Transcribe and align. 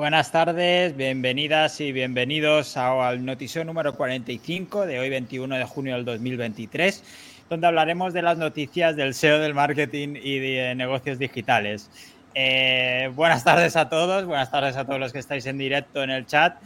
Buenas 0.00 0.32
tardes, 0.32 0.96
bienvenidas 0.96 1.78
y 1.82 1.92
bienvenidos 1.92 2.78
al 2.78 3.22
noticiero 3.22 3.66
número 3.66 3.94
45 3.94 4.86
de 4.86 4.98
hoy 4.98 5.10
21 5.10 5.56
de 5.56 5.64
junio 5.64 5.94
del 5.94 6.06
2023, 6.06 7.04
donde 7.50 7.66
hablaremos 7.66 8.14
de 8.14 8.22
las 8.22 8.38
noticias 8.38 8.96
del 8.96 9.12
SEO 9.12 9.40
del 9.40 9.52
marketing 9.52 10.14
y 10.16 10.38
de 10.38 10.74
negocios 10.74 11.18
digitales. 11.18 11.90
Eh, 12.34 13.12
buenas 13.14 13.44
tardes 13.44 13.76
a 13.76 13.90
todos, 13.90 14.24
buenas 14.24 14.50
tardes 14.50 14.78
a 14.78 14.86
todos 14.86 14.98
los 14.98 15.12
que 15.12 15.18
estáis 15.18 15.44
en 15.44 15.58
directo 15.58 16.02
en 16.02 16.08
el 16.08 16.24
chat, 16.24 16.56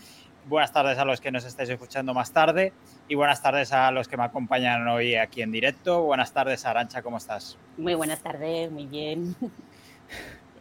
buenas 0.47 0.73
tardes 0.73 0.97
a 0.99 1.05
los 1.05 1.21
que 1.21 1.33
nos 1.33 1.45
estáis 1.45 1.71
escuchando 1.71 2.15
más 2.15 2.31
tarde 2.31 2.73
y 3.09 3.17
buenas 3.17 3.43
tardes 3.43 3.73
a 3.73 3.91
los 3.91 4.07
que 4.07 4.17
me 4.17 4.23
acompañan 4.23 4.87
hoy 4.87 5.17
aquí 5.17 5.43
en 5.43 5.51
directo. 5.51 6.03
Buenas 6.03 6.33
tardes, 6.33 6.65
Arancha, 6.67 7.03
¿cómo 7.03 7.17
estás? 7.17 7.59
Muy 7.79 7.95
buenas 7.95 8.23
tardes, 8.23 8.71
muy 8.71 8.87
bien. 8.87 9.35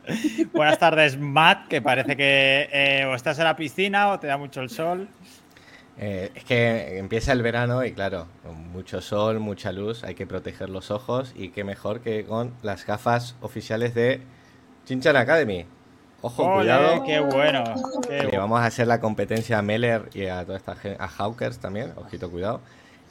Buenas 0.53 0.79
tardes, 0.79 1.17
Matt, 1.17 1.67
que 1.67 1.81
parece 1.81 2.17
que 2.17 2.69
eh, 2.71 3.05
o 3.05 3.15
estás 3.15 3.37
en 3.39 3.45
la 3.45 3.55
piscina 3.55 4.09
o 4.09 4.19
te 4.19 4.27
da 4.27 4.37
mucho 4.37 4.61
el 4.61 4.69
sol. 4.69 5.07
Eh, 5.97 6.31
es 6.33 6.43
que 6.43 6.97
empieza 6.97 7.31
el 7.31 7.41
verano 7.41 7.85
y 7.85 7.93
claro, 7.93 8.27
con 8.41 8.71
mucho 8.71 8.99
sol, 8.99 9.39
mucha 9.39 9.71
luz, 9.71 10.03
hay 10.03 10.15
que 10.15 10.25
proteger 10.25 10.69
los 10.69 10.91
ojos 10.91 11.33
y 11.35 11.49
qué 11.49 11.63
mejor 11.63 12.01
que 12.01 12.25
con 12.25 12.53
las 12.63 12.85
gafas 12.85 13.35
oficiales 13.41 13.93
de 13.93 14.21
Chinchan 14.85 15.15
Academy. 15.15 15.65
Ojo, 16.21 16.55
cuidado. 16.55 17.03
¡Qué 17.03 17.19
bueno! 17.19 17.63
Le 18.09 18.37
vamos 18.37 18.59
a 18.61 18.65
hacer 18.65 18.87
la 18.87 18.99
competencia 18.99 19.59
a 19.59 19.61
Meller 19.61 20.09
y 20.13 20.25
a 20.27 20.45
toda 20.45 20.57
esta 20.57 20.75
gente, 20.75 20.97
a 21.01 21.07
Hawkers 21.07 21.59
también, 21.59 21.91
ojito, 21.97 22.31
cuidado. 22.31 22.61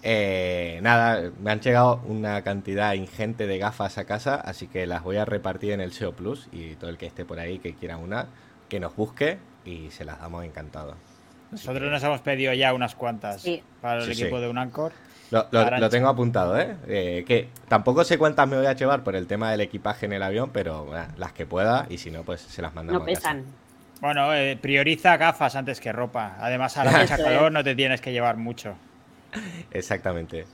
Eh, 0.04 0.80
nada, 0.82 1.30
me 1.40 1.52
han 1.52 1.60
llegado 1.60 2.00
una 2.06 2.42
cantidad 2.42 2.92
ingente 2.94 3.46
de 3.46 3.58
gafas 3.58 3.98
a 3.98 4.04
casa, 4.04 4.34
así 4.34 4.66
que 4.66 4.86
las 4.86 5.02
voy 5.02 5.16
a 5.16 5.24
repartir 5.24 5.72
en 5.72 5.80
el 5.80 5.92
SEO 5.92 6.12
Plus 6.12 6.48
y 6.50 6.74
todo 6.74 6.90
el 6.90 6.98
que 6.98 7.06
esté 7.06 7.24
por 7.24 7.38
ahí 7.38 7.60
que 7.60 7.74
quiera 7.74 7.96
una, 7.96 8.26
que 8.68 8.80
nos 8.80 8.96
busque 8.96 9.38
y 9.64 9.90
se 9.90 10.04
las 10.04 10.20
damos 10.20 10.44
encantado. 10.44 10.96
Nosotros 11.52 11.90
nos 11.90 12.02
hemos 12.02 12.20
pedido 12.22 12.52
ya 12.54 12.72
unas 12.74 12.94
cuantas 12.94 13.44
para 13.80 14.02
el 14.02 14.10
equipo 14.10 14.40
de 14.40 14.48
Unancor. 14.48 14.92
Lo, 15.30 15.46
lo, 15.50 15.88
tengo 15.88 16.08
apuntado, 16.08 16.58
¿eh? 16.58 16.76
¿eh? 16.86 17.24
Que 17.26 17.48
tampoco 17.66 18.04
sé 18.04 18.18
cuántas 18.18 18.46
me 18.48 18.56
voy 18.56 18.66
a 18.66 18.74
llevar 18.74 19.02
por 19.02 19.16
el 19.16 19.26
tema 19.26 19.50
del 19.50 19.62
equipaje 19.62 20.04
en 20.04 20.12
el 20.12 20.22
avión, 20.22 20.50
pero 20.52 20.90
las 21.16 21.32
que 21.32 21.46
pueda 21.46 21.86
y 21.88 21.98
si 21.98 22.10
no, 22.10 22.22
pues 22.22 22.40
se 22.42 22.60
las 22.60 22.74
mandamos. 22.74 23.00
No 23.00 23.06
pesan. 23.06 23.44
Bueno, 24.00 24.34
eh, 24.34 24.58
prioriza 24.60 25.16
gafas 25.16 25.54
antes 25.54 25.80
que 25.80 25.92
ropa. 25.92 26.36
Además, 26.38 26.76
a 26.76 26.84
la 26.84 26.90
fecha 27.00 27.16
calor 27.16 27.52
no 27.52 27.62
te 27.62 27.74
tienes 27.74 28.00
que 28.00 28.12
llevar 28.12 28.36
mucho. 28.36 28.74
Exactamente. 29.70 30.46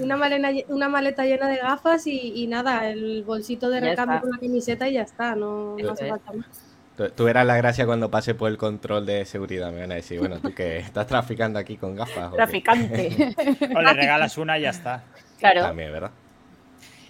Una 0.00 0.16
maleta, 0.16 0.50
una 0.68 0.88
maleta 0.88 1.24
llena 1.24 1.48
de 1.48 1.56
gafas 1.58 2.06
y, 2.06 2.46
nada, 2.48 2.88
el 2.88 3.22
bolsito 3.22 3.70
de 3.70 3.80
recambio 3.80 4.20
con 4.20 4.30
la 4.30 4.38
camiseta 4.38 4.88
y 4.88 4.94
ya 4.94 5.02
está, 5.02 5.36
no, 5.36 5.76
hace 5.90 6.08
falta 6.08 6.32
más. 6.32 6.74
Tú, 7.16 7.26
eras 7.26 7.44
la 7.44 7.56
gracia 7.56 7.86
cuando 7.86 8.10
pasé 8.10 8.34
por 8.34 8.50
el 8.50 8.56
control 8.56 9.04
de 9.04 9.24
seguridad, 9.24 9.72
me 9.72 9.80
van 9.80 9.92
a 9.92 9.96
decir, 9.96 10.20
bueno, 10.20 10.38
tú 10.38 10.54
que 10.54 10.78
estás 10.78 11.06
traficando 11.06 11.58
aquí 11.58 11.76
con 11.76 11.96
gafas. 11.96 12.32
Traficante. 12.32 13.34
o 13.76 13.82
le 13.82 13.92
regalas 13.92 14.38
una 14.38 14.58
y 14.58 14.62
ya 14.62 14.70
está. 14.70 15.02
Claro. 15.38 15.62
También, 15.62 15.92
¿verdad? 15.92 16.12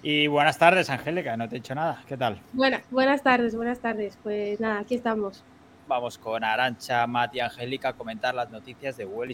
Y 0.03 0.27
buenas 0.27 0.59
tardes, 0.59 0.91
Angélica, 0.91 1.37
no 1.37 1.49
te 1.49 1.57
he 1.57 1.59
dicho 1.61 1.75
nada. 1.75 2.03
¿Qué 2.07 2.17
tal? 2.17 2.41
Buenas, 2.53 2.83
buenas 2.91 3.23
tardes, 3.23 3.55
buenas 3.55 3.79
tardes. 3.79 4.19
Pues 4.23 4.61
nada, 4.61 4.81
aquí 4.81 4.95
estamos. 4.95 5.43
Vamos 5.87 6.19
con 6.19 6.45
Arancha, 6.45 7.07
Mati 7.07 7.39
y 7.39 7.41
Angélica 7.41 7.91
a 7.91 7.93
comentar 7.93 8.35
las 8.35 8.51
noticias 8.51 8.97
de 8.97 9.05
Google 9.05 9.33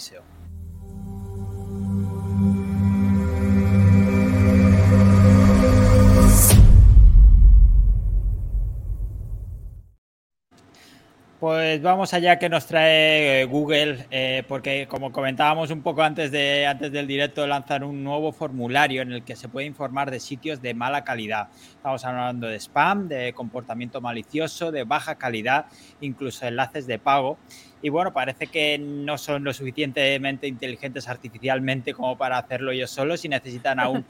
Pues 11.40 11.80
vamos 11.80 12.12
allá 12.12 12.38
que 12.38 12.50
nos 12.50 12.66
trae 12.66 13.40
eh, 13.40 13.44
Google, 13.46 14.04
eh, 14.10 14.44
porque 14.46 14.86
como 14.86 15.10
comentábamos 15.10 15.70
un 15.70 15.80
poco 15.80 16.02
antes, 16.02 16.30
de, 16.30 16.66
antes 16.66 16.92
del 16.92 17.06
directo, 17.06 17.46
lanzar 17.46 17.82
un 17.82 18.04
nuevo 18.04 18.30
formulario 18.30 19.00
en 19.00 19.12
el 19.12 19.24
que 19.24 19.34
se 19.36 19.48
puede 19.48 19.66
informar 19.66 20.10
de 20.10 20.20
sitios 20.20 20.60
de 20.60 20.74
mala 20.74 21.02
calidad. 21.02 21.48
Estamos 21.76 22.04
hablando 22.04 22.46
de 22.46 22.56
spam, 22.56 23.08
de 23.08 23.32
comportamiento 23.32 24.02
malicioso, 24.02 24.70
de 24.70 24.84
baja 24.84 25.14
calidad, 25.14 25.64
incluso 26.02 26.46
enlaces 26.46 26.86
de 26.86 26.98
pago. 26.98 27.38
Y 27.80 27.88
bueno, 27.88 28.12
parece 28.12 28.48
que 28.48 28.76
no 28.76 29.16
son 29.16 29.42
lo 29.42 29.54
suficientemente 29.54 30.46
inteligentes 30.46 31.08
artificialmente 31.08 31.94
como 31.94 32.18
para 32.18 32.36
hacerlo 32.36 32.70
ellos 32.70 32.90
solos 32.90 33.24
y 33.24 33.30
necesitan 33.30 33.80
aún 33.80 34.04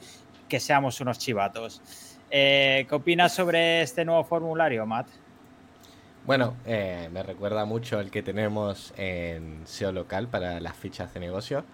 que 0.49 0.59
seamos 0.59 0.99
unos 0.99 1.17
chivatos. 1.17 1.81
Eh, 2.29 2.85
¿Qué 2.89 2.95
opinas 2.95 3.33
sobre 3.33 3.83
este 3.83 4.03
nuevo 4.03 4.25
formulario, 4.25 4.85
Matt? 4.85 5.07
Bueno, 6.25 6.55
eh, 6.65 7.09
me 7.11 7.23
recuerda 7.23 7.65
mucho 7.65 7.99
el 7.99 8.11
que 8.11 8.21
tenemos 8.21 8.93
en 8.95 9.61
SEO 9.65 9.91
local 9.91 10.27
para 10.27 10.59
las 10.59 10.75
fichas 10.75 11.13
de 11.13 11.19
negocio. 11.19 11.65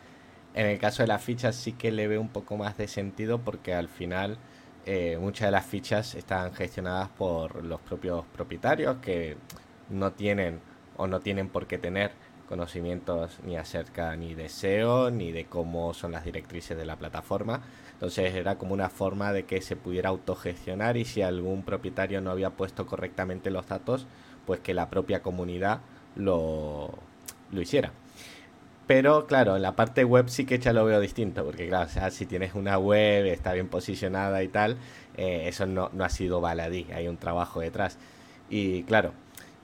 En 0.53 0.67
el 0.67 0.79
caso 0.79 1.03
de 1.03 1.07
las 1.07 1.21
fichas 1.21 1.55
sí 1.55 1.73
que 1.73 1.91
le 1.91 2.07
veo 2.07 2.21
un 2.21 2.29
poco 2.29 2.55
más 2.55 2.77
de 2.77 2.87
sentido 2.87 3.39
porque 3.39 3.73
al 3.73 3.89
final 3.89 4.37
eh, 4.85 5.17
muchas 5.19 5.49
de 5.49 5.51
las 5.51 5.65
fichas 5.65 6.15
están 6.15 6.53
gestionadas 6.53 7.09
por 7.09 7.63
los 7.65 7.81
propios 7.81 8.25
propietarios 8.33 8.97
que 9.01 9.35
no 9.89 10.13
tienen 10.13 10.61
o 10.95 11.07
no 11.07 11.19
tienen 11.19 11.49
por 11.49 11.67
qué 11.67 11.77
tener 11.77 12.11
conocimientos 12.47 13.39
ni 13.43 13.57
acerca 13.57 14.15
ni 14.15 14.33
de 14.33 14.47
SEO 14.47 15.11
ni 15.11 15.33
de 15.33 15.45
cómo 15.45 15.93
son 15.93 16.13
las 16.13 16.23
directrices 16.23 16.77
de 16.77 16.85
la 16.85 16.95
plataforma. 16.95 17.61
Entonces 17.93 18.33
era 18.33 18.57
como 18.57 18.73
una 18.73 18.89
forma 18.89 19.33
de 19.33 19.45
que 19.45 19.61
se 19.61 19.75
pudiera 19.75 20.09
autogestionar 20.09 20.95
y 20.95 21.03
si 21.03 21.21
algún 21.21 21.63
propietario 21.63 22.21
no 22.21 22.31
había 22.31 22.51
puesto 22.51 22.85
correctamente 22.87 23.51
los 23.51 23.67
datos, 23.67 24.07
pues 24.47 24.61
que 24.61 24.73
la 24.73 24.89
propia 24.89 25.21
comunidad 25.21 25.81
lo, 26.15 26.89
lo 27.51 27.61
hiciera. 27.61 27.91
Pero 28.87 29.27
claro, 29.27 29.57
en 29.57 29.61
la 29.61 29.75
parte 29.75 30.05
web 30.05 30.29
sí 30.29 30.45
que 30.45 30.59
ya 30.59 30.71
lo 30.71 30.85
veo 30.85 31.01
distinto, 31.01 31.43
porque 31.43 31.67
claro, 31.67 31.89
si 32.09 32.25
tienes 32.25 32.55
una 32.55 32.79
web, 32.79 33.25
está 33.25 33.51
bien 33.51 33.67
posicionada 33.67 34.41
y 34.43 34.47
tal, 34.47 34.77
eh, 35.17 35.43
eso 35.47 35.65
no, 35.65 35.89
no 35.93 36.05
ha 36.05 36.09
sido 36.09 36.39
baladí, 36.39 36.87
hay 36.93 37.09
un 37.09 37.17
trabajo 37.17 37.59
detrás. 37.59 37.97
Y 38.49 38.83
claro, 38.83 39.11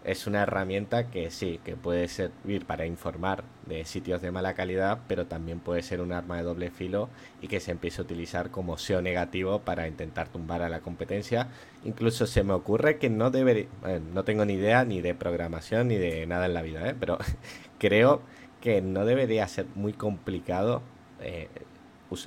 es 0.03 0.27
una 0.27 0.43
herramienta 0.43 1.09
que 1.09 1.31
sí, 1.31 1.59
que 1.63 1.75
puede 1.75 2.07
servir 2.07 2.65
para 2.65 2.85
informar 2.85 3.43
de 3.65 3.85
sitios 3.85 4.21
de 4.21 4.31
mala 4.31 4.53
calidad, 4.53 4.99
pero 5.07 5.27
también 5.27 5.59
puede 5.59 5.81
ser 5.81 6.01
un 6.01 6.11
arma 6.11 6.37
de 6.37 6.43
doble 6.43 6.71
filo 6.71 7.09
y 7.41 7.47
que 7.47 7.61
se 7.61 7.71
empiece 7.71 8.01
a 8.01 8.03
utilizar 8.03 8.51
como 8.51 8.77
SEO 8.77 9.01
negativo 9.01 9.59
para 9.59 9.87
intentar 9.87 10.27
tumbar 10.27 10.61
a 10.61 10.69
la 10.69 10.81
competencia. 10.81 11.47
Incluso 11.85 12.27
se 12.27 12.43
me 12.43 12.53
ocurre 12.53 12.97
que 12.97 13.09
no 13.09 13.31
debería, 13.31 13.67
no 14.13 14.23
tengo 14.23 14.43
ni 14.43 14.53
idea 14.53 14.83
ni 14.83 15.01
de 15.01 15.15
programación 15.15 15.87
ni 15.87 15.95
de 15.95 16.25
nada 16.27 16.47
en 16.47 16.53
la 16.53 16.61
vida, 16.61 16.89
¿eh? 16.89 16.95
pero 16.99 17.17
creo 17.79 18.21
que 18.59 18.81
no 18.81 19.05
debería 19.05 19.47
ser 19.47 19.67
muy 19.75 19.93
complicado 19.93 20.81
eh, 21.21 21.47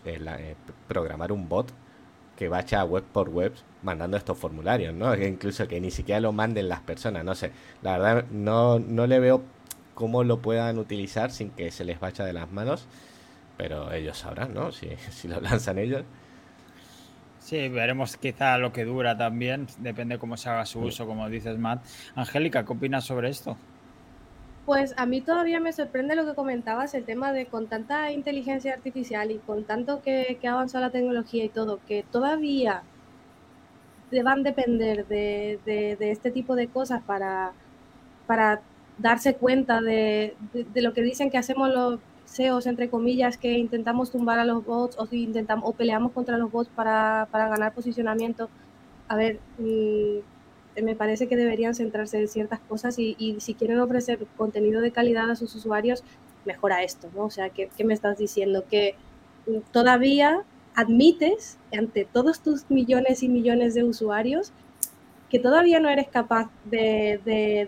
eh, 0.04 0.54
programar 0.88 1.30
un 1.30 1.48
bot 1.48 1.72
que 2.36 2.48
vaya 2.48 2.84
web 2.84 3.04
por 3.04 3.30
web 3.30 3.52
mandando 3.82 4.16
estos 4.16 4.38
formularios, 4.38 4.94
¿no? 4.94 5.14
incluso 5.16 5.66
que 5.66 5.80
ni 5.80 5.90
siquiera 5.90 6.20
lo 6.20 6.32
manden 6.32 6.68
las 6.68 6.80
personas, 6.80 7.24
no 7.24 7.34
sé. 7.34 7.52
La 7.82 7.98
verdad 7.98 8.24
no, 8.30 8.78
no 8.78 9.06
le 9.06 9.18
veo 9.18 9.42
cómo 9.94 10.24
lo 10.24 10.40
puedan 10.40 10.78
utilizar 10.78 11.30
sin 11.30 11.50
que 11.50 11.70
se 11.70 11.84
les 11.84 11.98
vaya 11.98 12.24
de 12.24 12.32
las 12.32 12.50
manos, 12.50 12.86
pero 13.56 13.92
ellos 13.92 14.18
sabrán, 14.18 14.52
¿no? 14.54 14.72
Si, 14.72 14.88
si 15.10 15.28
lo 15.28 15.40
lanzan 15.40 15.78
ellos. 15.78 16.04
Sí, 17.40 17.68
veremos 17.68 18.16
quizá 18.16 18.58
lo 18.58 18.72
que 18.72 18.84
dura 18.84 19.16
también, 19.16 19.68
depende 19.78 20.18
cómo 20.18 20.36
se 20.36 20.48
haga 20.50 20.66
su 20.66 20.80
uso, 20.80 21.06
como 21.06 21.28
dices, 21.28 21.56
Matt. 21.56 21.84
Angélica, 22.16 22.64
¿qué 22.64 22.72
opinas 22.72 23.04
sobre 23.04 23.28
esto? 23.28 23.56
Pues 24.66 24.94
a 24.96 25.06
mí 25.06 25.20
todavía 25.20 25.60
me 25.60 25.72
sorprende 25.72 26.16
lo 26.16 26.26
que 26.26 26.34
comentabas, 26.34 26.92
el 26.94 27.04
tema 27.04 27.32
de 27.32 27.46
con 27.46 27.68
tanta 27.68 28.10
inteligencia 28.10 28.74
artificial 28.74 29.30
y 29.30 29.38
con 29.38 29.62
tanto 29.64 30.02
que, 30.02 30.38
que 30.40 30.48
avanzado 30.48 30.84
la 30.84 30.90
tecnología 30.90 31.44
y 31.44 31.48
todo, 31.48 31.78
que 31.86 32.04
todavía 32.10 32.82
deban 34.10 34.42
depender 34.42 35.06
de, 35.06 35.60
de, 35.64 36.10
este 36.10 36.32
tipo 36.32 36.56
de 36.56 36.66
cosas 36.66 37.00
para, 37.04 37.52
para 38.26 38.60
darse 38.98 39.36
cuenta 39.36 39.80
de, 39.80 40.36
de, 40.52 40.82
lo 40.82 40.92
que 40.92 41.02
dicen 41.02 41.30
que 41.30 41.38
hacemos 41.38 41.68
los 41.70 42.00
SEOs, 42.24 42.66
entre 42.66 42.90
comillas, 42.90 43.38
que 43.38 43.52
intentamos 43.58 44.10
tumbar 44.10 44.40
a 44.40 44.44
los 44.44 44.64
bots 44.64 44.98
o, 44.98 45.06
intentamos, 45.12 45.68
o 45.68 45.74
peleamos 45.74 46.10
contra 46.10 46.38
los 46.38 46.50
bots 46.50 46.70
para, 46.74 47.28
para 47.30 47.48
ganar 47.48 47.72
posicionamiento. 47.72 48.48
A 49.08 49.14
ver, 49.14 49.38
mm, 49.58 50.18
me 50.82 50.94
parece 50.94 51.28
que 51.28 51.36
deberían 51.36 51.74
centrarse 51.74 52.18
en 52.18 52.28
ciertas 52.28 52.60
cosas 52.60 52.98
y, 52.98 53.36
si 53.40 53.54
quieren 53.54 53.80
ofrecer 53.80 54.26
contenido 54.36 54.80
de 54.80 54.92
calidad 54.92 55.30
a 55.30 55.36
sus 55.36 55.54
usuarios, 55.54 56.02
mejora 56.44 56.82
esto, 56.82 57.08
¿no? 57.14 57.24
O 57.24 57.30
sea, 57.30 57.50
¿qué, 57.50 57.70
me 57.84 57.94
estás 57.94 58.18
diciendo? 58.18 58.64
Que 58.70 58.94
todavía 59.72 60.44
admites 60.74 61.58
ante 61.76 62.04
todos 62.04 62.40
tus 62.40 62.70
millones 62.70 63.22
y 63.22 63.28
millones 63.28 63.74
de 63.74 63.84
usuarios 63.84 64.52
que 65.30 65.38
todavía 65.38 65.80
no 65.80 65.88
eres 65.88 66.08
capaz 66.08 66.50
de, 66.64 67.20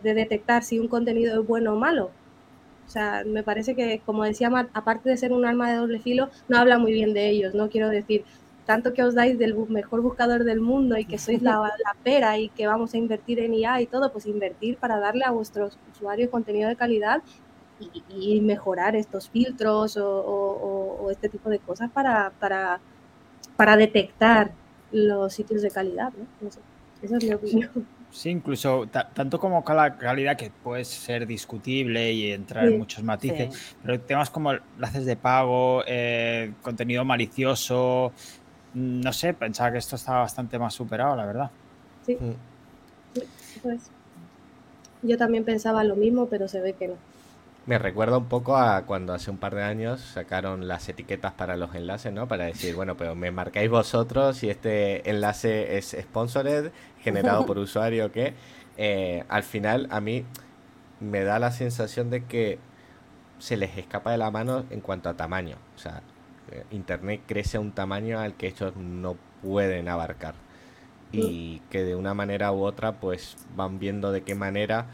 detectar 0.02 0.62
si 0.62 0.78
un 0.78 0.88
contenido 0.88 1.40
es 1.40 1.46
bueno 1.46 1.74
o 1.74 1.76
malo. 1.76 2.10
O 2.86 2.90
sea, 2.90 3.22
me 3.26 3.42
parece 3.42 3.74
que, 3.74 4.00
como 4.06 4.24
decía 4.24 4.48
aparte 4.72 5.10
de 5.10 5.16
ser 5.16 5.32
un 5.32 5.44
arma 5.44 5.70
de 5.70 5.76
doble 5.76 5.98
filo, 5.98 6.30
no 6.48 6.58
habla 6.58 6.78
muy 6.78 6.92
bien 6.92 7.12
de 7.12 7.28
ellos, 7.28 7.54
¿no? 7.54 7.68
Quiero 7.68 7.88
decir, 7.88 8.24
tanto 8.68 8.92
que 8.92 9.02
os 9.02 9.14
dais 9.14 9.38
del 9.38 9.54
mejor 9.70 10.02
buscador 10.02 10.44
del 10.44 10.60
mundo 10.60 10.98
y 10.98 11.06
que 11.06 11.16
sois 11.24 11.40
la, 11.40 11.54
la, 11.86 11.94
pera 12.04 12.36
y 12.36 12.50
que 12.50 12.66
vamos 12.66 12.92
a 12.92 12.98
invertir 12.98 13.40
en 13.40 13.54
IA 13.54 13.80
y 13.80 13.86
todo, 13.86 14.12
pues 14.12 14.26
invertir 14.26 14.76
para 14.76 15.00
darle 15.00 15.24
a 15.24 15.30
vuestros 15.30 15.78
usuarios 15.90 16.28
contenido 16.28 16.68
de 16.68 16.76
calidad 16.76 17.22
y, 17.80 18.02
y 18.10 18.40
mejorar 18.42 18.94
estos 18.94 19.30
filtros 19.30 19.96
o, 19.96 20.06
o, 20.06 20.98
o, 21.00 21.10
este 21.10 21.30
tipo 21.30 21.48
de 21.48 21.60
cosas 21.60 21.90
para, 21.90 22.30
para, 22.38 22.78
para 23.56 23.78
detectar 23.78 24.52
los 24.92 25.32
sitios 25.32 25.62
de 25.62 25.70
calidad. 25.70 26.12
¿no? 26.12 26.26
No 26.42 26.50
sé, 26.50 26.60
esa 27.00 27.16
es 27.16 27.24
mi 27.24 27.32
opinión. 27.32 27.70
Sí, 28.10 28.28
incluso 28.30 28.86
tanto 28.86 29.38
como 29.38 29.64
la 29.66 29.96
calidad 29.96 30.36
que 30.36 30.50
puede 30.50 30.84
ser 30.84 31.26
discutible 31.26 32.12
y 32.12 32.32
entrar 32.32 32.66
sí, 32.66 32.72
en 32.72 32.78
muchos 32.78 33.02
matices, 33.04 33.54
sí. 33.54 33.76
pero 33.82 34.00
temas 34.00 34.28
como 34.30 34.52
enlaces 34.52 35.06
de 35.06 35.16
pago, 35.16 35.82
eh, 35.86 36.52
contenido 36.62 37.04
malicioso, 37.04 38.12
no 38.74 39.12
sé, 39.12 39.34
pensaba 39.34 39.72
que 39.72 39.78
esto 39.78 39.96
estaba 39.96 40.20
bastante 40.20 40.58
más 40.58 40.74
superado, 40.74 41.16
la 41.16 41.26
verdad. 41.26 41.50
Sí, 42.04 42.16
mm. 42.18 42.32
sí 43.14 43.60
pues. 43.62 43.90
yo 45.02 45.16
también 45.16 45.44
pensaba 45.44 45.84
lo 45.84 45.96
mismo, 45.96 46.26
pero 46.26 46.48
se 46.48 46.60
ve 46.60 46.74
que 46.74 46.88
no. 46.88 46.94
Me 47.66 47.78
recuerda 47.78 48.16
un 48.16 48.26
poco 48.26 48.56
a 48.56 48.86
cuando 48.86 49.12
hace 49.12 49.30
un 49.30 49.36
par 49.36 49.54
de 49.54 49.62
años 49.62 50.00
sacaron 50.00 50.68
las 50.68 50.88
etiquetas 50.88 51.34
para 51.34 51.54
los 51.58 51.74
enlaces, 51.74 52.10
¿no? 52.14 52.26
Para 52.26 52.46
decir, 52.46 52.74
bueno, 52.74 52.96
pero 52.96 53.14
me 53.14 53.30
marcáis 53.30 53.68
vosotros 53.68 54.38
si 54.38 54.48
este 54.48 55.10
enlace 55.10 55.76
es 55.76 55.94
sponsored, 56.00 56.70
generado 57.02 57.44
por 57.44 57.58
usuario, 57.58 58.10
que 58.10 58.32
eh, 58.78 59.24
al 59.28 59.42
final 59.42 59.86
a 59.90 60.00
mí 60.00 60.24
me 61.00 61.24
da 61.24 61.38
la 61.38 61.50
sensación 61.50 62.08
de 62.08 62.24
que 62.24 62.58
se 63.38 63.58
les 63.58 63.76
escapa 63.76 64.12
de 64.12 64.18
la 64.18 64.30
mano 64.30 64.64
en 64.70 64.80
cuanto 64.80 65.10
a 65.10 65.14
tamaño. 65.14 65.56
O 65.76 65.78
sea, 65.78 66.02
Internet 66.70 67.22
crece 67.26 67.56
a 67.56 67.60
un 67.60 67.72
tamaño 67.72 68.18
al 68.18 68.34
que 68.34 68.48
ellos 68.48 68.76
no 68.76 69.16
pueden 69.42 69.88
abarcar. 69.88 70.34
Y 71.10 71.60
que 71.70 71.84
de 71.84 71.94
una 71.94 72.12
manera 72.12 72.52
u 72.52 72.62
otra, 72.64 73.00
pues 73.00 73.36
van 73.56 73.78
viendo 73.78 74.12
de 74.12 74.22
qué 74.22 74.34
manera 74.34 74.86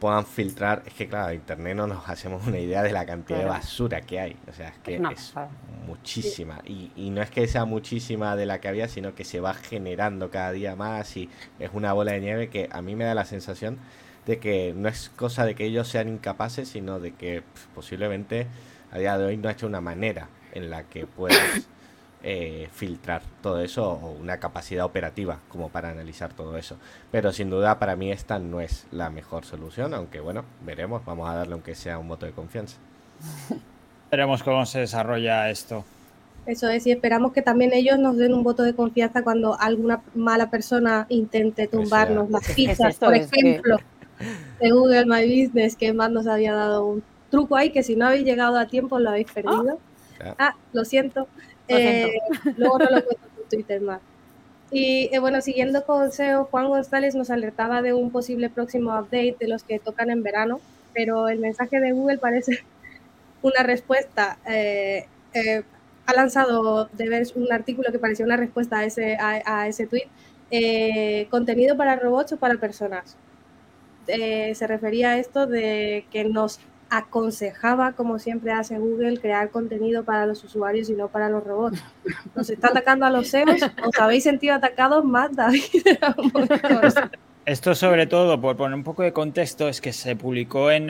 puedan 0.00 0.24
filtrar. 0.24 0.82
Es 0.86 0.94
que, 0.94 1.08
claro, 1.08 1.32
Internet 1.32 1.76
no 1.76 1.86
nos 1.86 2.08
hacemos 2.08 2.46
una 2.46 2.58
idea 2.58 2.82
de 2.82 2.90
la 2.90 3.04
cantidad 3.04 3.40
claro. 3.40 3.52
de 3.52 3.58
basura 3.58 4.00
que 4.00 4.18
hay. 4.18 4.36
O 4.48 4.52
sea, 4.52 4.68
es 4.68 4.78
que 4.78 4.98
no, 4.98 5.10
es 5.10 5.30
claro. 5.32 5.50
muchísima. 5.86 6.60
Y, 6.64 6.90
y, 6.96 7.10
no 7.10 7.22
es 7.22 7.30
que 7.30 7.46
sea 7.46 7.66
muchísima 7.66 8.34
de 8.34 8.46
la 8.46 8.60
que 8.60 8.68
había, 8.68 8.88
sino 8.88 9.14
que 9.14 9.24
se 9.24 9.40
va 9.40 9.52
generando 9.52 10.30
cada 10.30 10.52
día 10.52 10.74
más 10.74 11.16
y 11.16 11.28
es 11.58 11.70
una 11.74 11.92
bola 11.92 12.12
de 12.12 12.20
nieve 12.20 12.48
que 12.48 12.68
a 12.72 12.80
mí 12.80 12.96
me 12.96 13.04
da 13.04 13.14
la 13.14 13.26
sensación 13.26 13.78
de 14.26 14.38
que 14.38 14.72
no 14.74 14.88
es 14.88 15.10
cosa 15.10 15.44
de 15.44 15.54
que 15.54 15.66
ellos 15.66 15.88
sean 15.88 16.08
incapaces, 16.08 16.68
sino 16.68 16.98
de 16.98 17.12
que 17.12 17.42
pues, 17.42 17.68
posiblemente 17.74 18.46
a 18.90 18.98
día 18.98 19.18
de 19.18 19.26
hoy 19.26 19.36
no 19.36 19.48
ha 19.48 19.52
hecho 19.52 19.66
una 19.66 19.80
manera 19.80 20.28
en 20.52 20.70
la 20.70 20.84
que 20.84 21.06
puedas 21.06 21.66
eh, 22.24 22.68
filtrar 22.72 23.22
todo 23.42 23.60
eso 23.60 23.90
o 23.90 24.12
una 24.12 24.38
capacidad 24.38 24.84
operativa 24.84 25.40
como 25.48 25.70
para 25.70 25.90
analizar 25.90 26.32
todo 26.32 26.56
eso. 26.56 26.76
Pero 27.10 27.32
sin 27.32 27.50
duda 27.50 27.80
para 27.80 27.96
mí 27.96 28.12
esta 28.12 28.38
no 28.38 28.60
es 28.60 28.86
la 28.92 29.10
mejor 29.10 29.44
solución, 29.44 29.92
aunque 29.92 30.20
bueno, 30.20 30.44
veremos, 30.64 31.04
vamos 31.04 31.28
a 31.28 31.34
darle 31.34 31.54
aunque 31.54 31.74
sea 31.74 31.98
un 31.98 32.06
voto 32.06 32.26
de 32.26 32.32
confianza. 32.32 32.76
Veremos 34.10 34.42
cómo 34.42 34.64
se 34.66 34.80
desarrolla 34.80 35.50
esto. 35.50 35.84
Eso 36.46 36.68
es, 36.68 36.86
y 36.86 36.92
esperamos 36.92 37.32
que 37.32 37.42
también 37.42 37.72
ellos 37.72 37.98
nos 37.98 38.16
den 38.16 38.34
un 38.34 38.44
voto 38.44 38.62
de 38.62 38.74
confianza 38.74 39.22
cuando 39.22 39.58
alguna 39.58 40.02
mala 40.14 40.50
persona 40.50 41.06
intente 41.08 41.66
tumbarnos 41.66 42.30
las 42.30 42.46
fichas, 42.54 42.96
por 42.96 43.14
ejemplo, 43.14 43.78
que... 44.18 44.66
de 44.66 44.70
Google 44.70 45.06
My 45.06 45.24
Business, 45.24 45.74
que 45.74 45.92
más 45.92 46.10
nos 46.10 46.26
había 46.26 46.52
dado 46.52 46.84
un 46.84 47.02
truco 47.30 47.56
ahí, 47.56 47.70
que 47.70 47.82
si 47.82 47.96
no 47.96 48.06
habéis 48.06 48.24
llegado 48.24 48.58
a 48.58 48.66
tiempo 48.66 49.00
lo 49.00 49.10
habéis 49.10 49.32
perdido. 49.32 49.74
Oh. 49.74 49.91
Ah, 50.38 50.54
lo 50.72 50.84
siento. 50.84 51.28
Eh, 51.68 52.12
luego 52.56 52.78
no 52.78 52.90
lo 52.90 53.04
cuento 53.04 53.28
por 53.34 53.48
Twitter 53.48 53.80
más. 53.80 54.00
Y 54.70 55.10
eh, 55.14 55.18
bueno, 55.18 55.40
siguiendo 55.42 55.84
con 55.84 56.10
SEO, 56.10 56.46
Juan 56.46 56.68
González 56.68 57.14
nos 57.14 57.30
alertaba 57.30 57.82
de 57.82 57.92
un 57.92 58.10
posible 58.10 58.48
próximo 58.48 58.98
update 58.98 59.36
de 59.38 59.48
los 59.48 59.64
que 59.64 59.78
tocan 59.78 60.10
en 60.10 60.22
verano, 60.22 60.60
pero 60.94 61.28
el 61.28 61.38
mensaje 61.40 61.78
de 61.78 61.92
Google 61.92 62.18
parece 62.18 62.60
una 63.42 63.62
respuesta. 63.62 64.38
Eh, 64.48 65.06
eh, 65.34 65.62
ha 66.06 66.14
lanzado 66.14 66.86
de 66.92 67.08
ver 67.08 67.26
un 67.36 67.52
artículo 67.52 67.92
que 67.92 67.98
parecía 67.98 68.24
una 68.26 68.36
respuesta 68.36 68.78
a 68.78 68.84
ese, 68.84 69.16
a, 69.16 69.42
a 69.62 69.68
ese 69.68 69.86
tweet. 69.86 70.08
Eh, 70.50 71.28
contenido 71.30 71.76
para 71.76 71.96
robots 71.96 72.32
o 72.32 72.36
para 72.38 72.56
personas. 72.56 73.16
se 74.06 74.66
refería 74.66 75.10
a 75.12 75.18
esto 75.18 75.46
de 75.46 76.06
que 76.10 76.24
nos 76.24 76.60
aconsejaba, 76.94 77.92
como 77.92 78.18
siempre 78.18 78.52
hace 78.52 78.78
Google, 78.78 79.18
crear 79.18 79.48
contenido 79.48 80.04
para 80.04 80.26
los 80.26 80.44
usuarios 80.44 80.90
y 80.90 80.92
no 80.92 81.08
para 81.08 81.30
los 81.30 81.42
robots. 81.42 81.82
Nos 82.34 82.50
está 82.50 82.68
atacando 82.68 83.06
a 83.06 83.10
los 83.10 83.28
SEOs, 83.28 83.62
os 83.82 83.98
habéis 83.98 84.24
sentido 84.24 84.54
atacados 84.54 85.02
más, 85.02 85.34
David. 85.34 85.62
Esto 87.44 87.74
sobre 87.74 88.06
todo, 88.06 88.40
por 88.40 88.56
poner 88.56 88.76
un 88.76 88.84
poco 88.84 89.02
de 89.02 89.12
contexto, 89.12 89.68
es 89.68 89.80
que 89.80 89.92
se 89.92 90.14
publicó 90.14 90.70
en, 90.70 90.86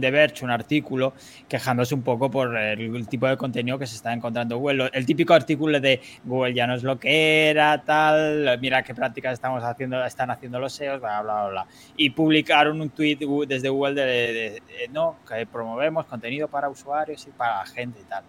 The 0.00 0.10
Verge 0.12 0.44
un 0.44 0.52
artículo 0.52 1.14
quejándose 1.48 1.96
un 1.96 2.02
poco 2.02 2.30
por 2.30 2.56
el, 2.56 3.08
tipo 3.08 3.26
de 3.26 3.36
contenido 3.36 3.76
que 3.76 3.88
se 3.88 3.96
está 3.96 4.12
encontrando 4.12 4.56
Google. 4.56 4.88
El 4.92 5.04
típico 5.04 5.34
artículo 5.34 5.80
de 5.80 6.00
Google 6.22 6.54
ya 6.54 6.68
no 6.68 6.76
es 6.76 6.84
lo 6.84 6.96
que 7.00 7.50
era, 7.50 7.82
tal, 7.82 8.56
mira 8.60 8.84
qué 8.84 8.94
prácticas 8.94 9.32
estamos 9.32 9.64
haciendo, 9.64 10.04
están 10.04 10.30
haciendo 10.30 10.60
los 10.60 10.74
SEOs, 10.74 11.00
bla, 11.00 11.22
bla, 11.22 11.48
bla. 11.48 11.66
Y 11.96 12.10
publicaron 12.10 12.80
un 12.80 12.90
tweet 12.90 13.18
desde 13.48 13.68
Google 13.68 13.94
de, 13.94 14.62
no, 14.92 15.16
que 15.28 15.44
promovemos 15.44 16.06
contenido 16.06 16.46
para 16.46 16.68
usuarios 16.68 17.26
y 17.26 17.32
para 17.32 17.66
gente 17.66 17.98
y 18.00 18.04
tal 18.04 18.22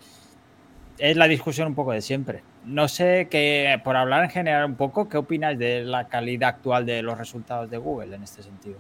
es 0.98 1.18
la 1.18 1.28
discusión 1.28 1.68
un 1.68 1.76
poco 1.76 1.92
de 1.92 2.02
siempre. 2.02 2.42
No 2.66 2.88
sé, 2.88 3.28
que 3.30 3.80
por 3.84 3.96
hablar 3.96 4.24
en 4.24 4.30
general 4.30 4.66
un 4.66 4.76
poco, 4.76 5.08
¿qué 5.08 5.18
opináis 5.18 5.58
de 5.58 5.84
la 5.84 6.08
calidad 6.08 6.50
actual 6.50 6.86
de 6.86 7.02
los 7.02 7.18
resultados 7.18 7.70
de 7.70 7.78
Google 7.78 8.16
en 8.16 8.24
este 8.24 8.44
sentido? 8.44 8.78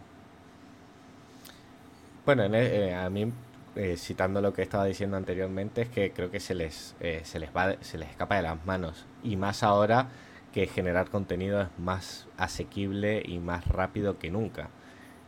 Bueno, 2.25 2.43
eh, 2.53 2.93
a 2.93 3.09
mí, 3.09 3.31
eh, 3.75 3.95
citando 3.97 4.41
lo 4.41 4.53
que 4.53 4.61
estaba 4.61 4.85
diciendo 4.85 5.15
anteriormente, 5.15 5.83
es 5.83 5.89
que 5.89 6.11
creo 6.11 6.29
que 6.29 6.39
se 6.39 6.55
les, 6.55 6.95
eh, 6.99 7.21
se, 7.23 7.39
les 7.39 7.49
va, 7.55 7.75
se 7.81 7.97
les 7.97 8.09
escapa 8.09 8.35
de 8.35 8.41
las 8.41 8.65
manos. 8.65 9.05
Y 9.23 9.37
más 9.37 9.63
ahora 9.63 10.07
que 10.53 10.67
generar 10.67 11.09
contenido 11.09 11.61
es 11.61 11.67
más 11.77 12.27
asequible 12.37 13.21
y 13.25 13.39
más 13.39 13.65
rápido 13.67 14.17
que 14.19 14.29
nunca. 14.31 14.69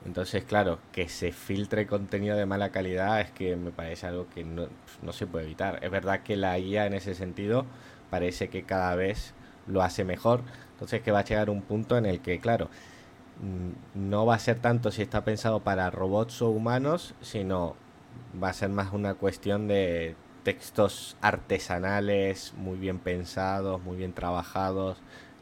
Entonces, 0.06 0.44
claro, 0.46 0.80
que 0.92 1.10
se 1.10 1.32
filtre 1.32 1.86
contenido 1.86 2.38
de 2.38 2.46
mala 2.46 2.70
calidad 2.72 3.22
es 3.22 3.32
que 3.32 3.56
me 3.56 3.72
parece 3.72 4.08
algo 4.08 4.28
que 4.34 4.44
no, 4.44 4.70
se 5.12 5.28
puede 5.28 5.46
evitar. 5.46 5.84
Es 5.84 5.92
verdad 5.92 6.22
que 6.24 6.38
la 6.38 6.58
IA 6.58 6.86
en 6.86 6.94
ese 6.94 7.16
sentido 7.16 7.66
parece 8.10 8.50
que 8.50 8.64
cada 8.64 8.96
vez 8.96 9.34
lo 9.68 9.82
hace 9.82 10.06
mejor. 10.06 10.42
Entonces 10.72 11.02
que 11.02 11.12
va 11.12 11.20
a 11.20 11.26
llegar 11.26 11.50
un 11.50 11.62
punto 11.62 11.98
en 11.98 12.06
el 12.06 12.22
que, 12.22 12.40
claro, 12.40 12.70
no 13.94 14.26
va 14.26 14.36
a 14.36 14.40
ser 14.40 14.60
tanto 14.60 14.92
si 14.92 15.02
está 15.02 15.24
pensado 15.24 15.62
para 15.62 15.90
robots 15.92 16.42
o 16.42 16.50
humanos, 16.50 17.14
sino 17.22 17.76
va 18.42 18.50
a 18.50 18.54
ser 18.54 18.70
más 18.70 18.94
una 18.94 19.16
cuestión 19.16 19.68
de 19.68 20.16
textos 20.44 21.18
artesanales, 21.22 22.54
muy 22.58 22.78
bien 22.78 23.00
pensados, 23.00 23.82
muy 23.84 23.98
bien 23.98 24.14
trabajados, 24.14 24.98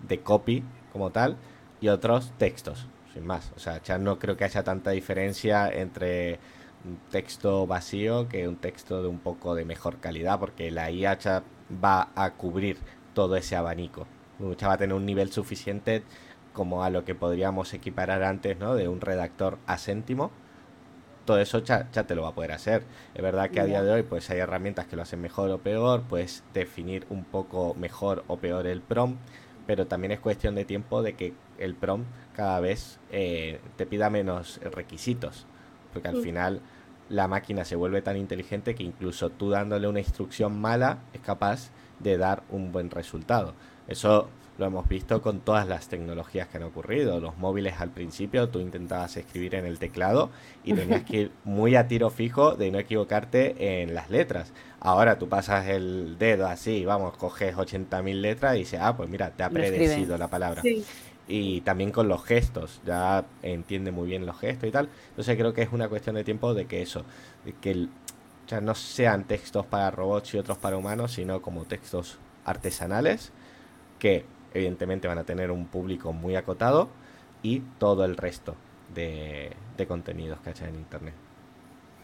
de 0.07 0.19
copy 0.21 0.63
como 0.91 1.11
tal, 1.11 1.37
y 1.79 1.89
otros 1.89 2.31
textos 2.37 2.87
sin 3.17 3.25
más. 3.25 3.51
O 3.55 3.59
sea, 3.59 3.81
ya 3.81 3.97
no 3.97 4.19
creo 4.19 4.37
que 4.37 4.43
haya 4.43 4.63
tanta 4.63 4.91
diferencia 4.91 5.69
entre 5.69 6.39
un 6.85 6.99
texto 7.09 7.65
vacío 7.65 8.29
que 8.29 8.47
un 8.47 8.57
texto 8.57 9.01
de 9.01 9.07
un 9.07 9.19
poco 9.19 9.55
de 9.55 9.65
mejor 9.65 9.97
calidad, 9.97 10.39
porque 10.39 10.69
la 10.71 10.91
IA 10.91 11.17
ya 11.17 11.43
va 11.83 12.09
a 12.15 12.33
cubrir 12.33 12.77
todo 13.13 13.35
ese 13.35 13.55
abanico. 13.55 14.07
Ya 14.57 14.67
va 14.67 14.75
a 14.75 14.77
tener 14.77 14.95
un 14.95 15.05
nivel 15.05 15.31
suficiente 15.31 16.03
como 16.53 16.83
a 16.83 16.89
lo 16.89 17.03
que 17.03 17.15
podríamos 17.15 17.73
equiparar 17.73 18.23
antes, 18.23 18.57
¿no? 18.59 18.75
De 18.75 18.87
un 18.87 19.01
redactor 19.01 19.57
a 19.65 19.77
céntimo. 19.77 20.31
Todo 21.25 21.39
eso 21.39 21.59
ya, 21.59 21.89
ya 21.91 22.05
te 22.05 22.15
lo 22.15 22.21
va 22.21 22.29
a 22.29 22.35
poder 22.35 22.51
hacer. 22.51 22.83
Es 23.13 23.21
verdad 23.21 23.49
que 23.49 23.59
a 23.59 23.65
día 23.65 23.81
de 23.81 23.91
hoy 23.91 24.03
pues 24.03 24.29
hay 24.29 24.37
herramientas 24.37 24.85
que 24.85 24.95
lo 24.95 25.01
hacen 25.01 25.19
mejor 25.19 25.49
o 25.49 25.57
peor, 25.57 26.03
puedes 26.03 26.43
definir 26.53 27.05
un 27.09 27.25
poco 27.25 27.73
mejor 27.73 28.23
o 28.27 28.37
peor 28.37 28.65
el 28.67 28.81
prompt, 28.81 29.19
pero 29.67 29.85
también 29.85 30.11
es 30.13 30.19
cuestión 30.19 30.55
de 30.55 30.65
tiempo 30.65 31.03
de 31.03 31.13
que 31.13 31.33
el 31.59 31.75
prompt 31.75 32.07
cada 32.35 32.59
vez 32.59 32.99
eh, 33.11 33.59
te 33.75 33.85
pida 33.85 34.09
menos 34.09 34.59
requisitos, 34.63 35.45
porque 35.93 36.07
al 36.07 36.15
sí. 36.15 36.21
final 36.23 36.61
la 37.09 37.27
máquina 37.27 37.65
se 37.65 37.75
vuelve 37.75 38.01
tan 38.01 38.17
inteligente 38.17 38.75
que 38.75 38.83
incluso 38.83 39.29
tú 39.29 39.49
dándole 39.49 39.87
una 39.87 39.99
instrucción 39.99 40.59
mala 40.59 40.99
es 41.13 41.21
capaz 41.21 41.69
de 41.99 42.17
dar 42.17 42.43
un 42.49 42.71
buen 42.71 42.89
resultado. 42.89 43.53
Eso 43.87 44.29
lo 44.57 44.65
hemos 44.65 44.87
visto 44.87 45.21
con 45.21 45.39
todas 45.39 45.67
las 45.67 45.87
tecnologías 45.87 46.47
que 46.47 46.57
han 46.57 46.63
ocurrido. 46.63 47.19
Los 47.19 47.37
móviles 47.37 47.75
al 47.79 47.89
principio 47.89 48.49
tú 48.49 48.59
intentabas 48.59 49.17
escribir 49.17 49.55
en 49.55 49.65
el 49.65 49.79
teclado 49.79 50.29
y 50.63 50.73
tenías 50.73 51.03
que 51.03 51.17
ir 51.17 51.31
muy 51.43 51.75
a 51.75 51.87
tiro 51.87 52.09
fijo 52.09 52.55
de 52.55 52.71
no 52.71 52.79
equivocarte 52.79 53.81
en 53.81 53.93
las 53.93 54.09
letras. 54.09 54.51
Ahora 54.79 55.17
tú 55.19 55.27
pasas 55.29 55.67
el 55.67 56.17
dedo 56.17 56.47
así, 56.47 56.85
vamos, 56.85 57.17
coges 57.17 57.55
80.000 57.55 58.13
letras 58.21 58.55
y 58.55 58.59
dices, 58.59 58.79
ah, 58.81 58.95
pues 58.95 59.09
mira, 59.09 59.31
te 59.31 59.43
ha 59.43 59.49
predecido 59.49 60.17
la 60.17 60.27
palabra. 60.27 60.61
Sí 60.61 60.83
y 61.27 61.61
también 61.61 61.91
con 61.91 62.07
los 62.07 62.23
gestos, 62.23 62.79
ya 62.85 63.25
entiende 63.43 63.91
muy 63.91 64.07
bien 64.07 64.25
los 64.25 64.39
gestos 64.39 64.69
y 64.69 64.71
tal. 64.71 64.89
Entonces 65.09 65.35
creo 65.37 65.53
que 65.53 65.61
es 65.61 65.69
una 65.71 65.89
cuestión 65.89 66.15
de 66.15 66.23
tiempo 66.23 66.53
de 66.53 66.65
que 66.65 66.81
eso, 66.81 67.03
de 67.43 67.53
que 67.53 67.71
el, 67.71 67.89
ya 68.47 68.61
no 68.61 68.73
sean 68.75 69.25
textos 69.25 69.65
para 69.65 69.91
robots 69.91 70.33
y 70.33 70.37
otros 70.37 70.57
para 70.57 70.77
humanos, 70.77 71.13
sino 71.13 71.41
como 71.41 71.65
textos 71.65 72.17
artesanales, 72.45 73.31
que 73.99 74.25
evidentemente 74.53 75.07
van 75.07 75.17
a 75.17 75.23
tener 75.23 75.51
un 75.51 75.65
público 75.65 76.13
muy 76.13 76.35
acotado 76.35 76.89
y 77.43 77.61
todo 77.79 78.05
el 78.05 78.17
resto 78.17 78.55
de, 78.93 79.51
contenidos 79.87 80.39
que 80.39 80.49
en 80.65 80.75
Internet. 80.75 81.13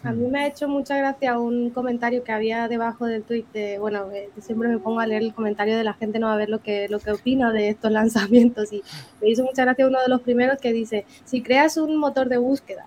A 0.04 0.12
mí 0.12 0.28
me 0.28 0.40
ha 0.40 0.48
hecho 0.48 0.68
mucha 0.68 0.98
gracia 0.98 1.40
un 1.40 1.70
comentario 1.70 2.26
que 2.26 2.34
había 2.34 2.68
debajo 2.68 3.06
del 3.06 3.24
tweet 3.24 3.46
de, 3.54 3.80
bueno, 3.80 4.10
siempre 4.40 4.68
me 4.68 4.78
pongo 4.78 5.00
a 5.00 5.08
leer 5.08 5.22
el 5.22 5.34
comentario 5.34 5.78
de 5.78 5.86
la 5.86 5.94
gente, 5.94 6.20
no 6.20 6.28
a 6.28 6.36
ver 6.36 6.50
lo 6.50 6.62
que, 6.62 6.90
lo 6.90 7.00
que 7.00 7.12
opina 7.12 7.54
de 7.54 7.70
estos 7.70 7.90
lanzamientos 8.00 8.74
y 8.74 8.84
me 9.22 9.30
hizo 9.30 9.44
mucha 9.44 9.64
gracia 9.64 9.88
uno 9.88 10.02
de 10.02 10.10
los 10.10 10.22
primeros 10.22 10.60
que 10.60 10.74
dice, 10.74 11.06
si 11.24 11.42
creas 11.42 11.78
un 11.78 11.96
motor 11.96 12.28
de 12.28 12.38
búsqueda, 12.38 12.86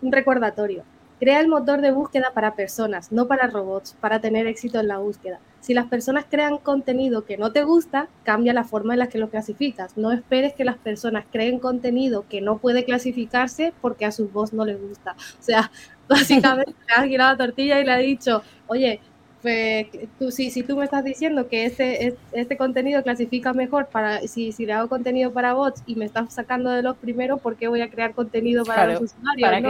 un 0.00 0.10
recordatorio, 0.10 0.84
crea 1.24 1.40
el 1.40 1.48
motor 1.48 1.80
de 1.80 1.90
búsqueda 1.90 2.32
para 2.34 2.54
personas, 2.54 3.10
no 3.10 3.26
para 3.26 3.46
robots, 3.46 3.96
para 3.98 4.20
tener 4.20 4.46
éxito 4.46 4.78
en 4.78 4.88
la 4.88 4.98
búsqueda. 4.98 5.40
Si 5.60 5.72
las 5.72 5.86
personas 5.86 6.26
crean 6.28 6.58
contenido 6.58 7.24
que 7.24 7.38
no 7.38 7.50
te 7.50 7.64
gusta, 7.64 8.08
cambia 8.24 8.52
la 8.52 8.64
forma 8.64 8.92
en 8.92 8.98
la 8.98 9.08
que 9.08 9.16
lo 9.16 9.30
clasificas. 9.30 9.96
No 9.96 10.12
esperes 10.12 10.52
que 10.52 10.66
las 10.66 10.76
personas 10.76 11.24
creen 11.32 11.60
contenido 11.60 12.26
que 12.28 12.42
no 12.42 12.58
puede 12.58 12.84
clasificarse 12.84 13.72
porque 13.80 14.04
a 14.04 14.12
su 14.12 14.28
voz 14.28 14.52
no 14.52 14.66
les 14.66 14.78
gusta. 14.78 15.12
O 15.40 15.42
sea, 15.42 15.70
básicamente 16.10 16.74
le 16.88 16.94
ha 16.94 17.06
girado 17.08 17.32
la 17.32 17.46
tortilla 17.46 17.80
y 17.80 17.84
le 17.86 17.92
ha 17.92 17.96
dicho, 17.96 18.42
oye, 18.66 19.00
pues, 19.40 19.86
tú, 20.18 20.30
si, 20.30 20.50
si 20.50 20.62
tú 20.62 20.76
me 20.76 20.84
estás 20.84 21.04
diciendo 21.04 21.48
que 21.48 21.64
este, 21.64 22.18
este 22.32 22.56
contenido 22.58 23.02
clasifica 23.02 23.54
mejor 23.54 23.86
para 23.86 24.20
si, 24.28 24.52
si 24.52 24.66
le 24.66 24.74
hago 24.74 24.90
contenido 24.90 25.32
para 25.32 25.54
bots 25.54 25.82
y 25.86 25.96
me 25.96 26.04
estás 26.04 26.34
sacando 26.34 26.68
de 26.68 26.82
los 26.82 26.98
primeros, 26.98 27.40
¿por 27.40 27.56
qué 27.56 27.66
voy 27.66 27.80
a 27.80 27.88
crear 27.88 28.12
contenido 28.12 28.66
para 28.66 28.88
los 28.88 29.00
usuarios? 29.00 29.40
¿para 29.40 29.60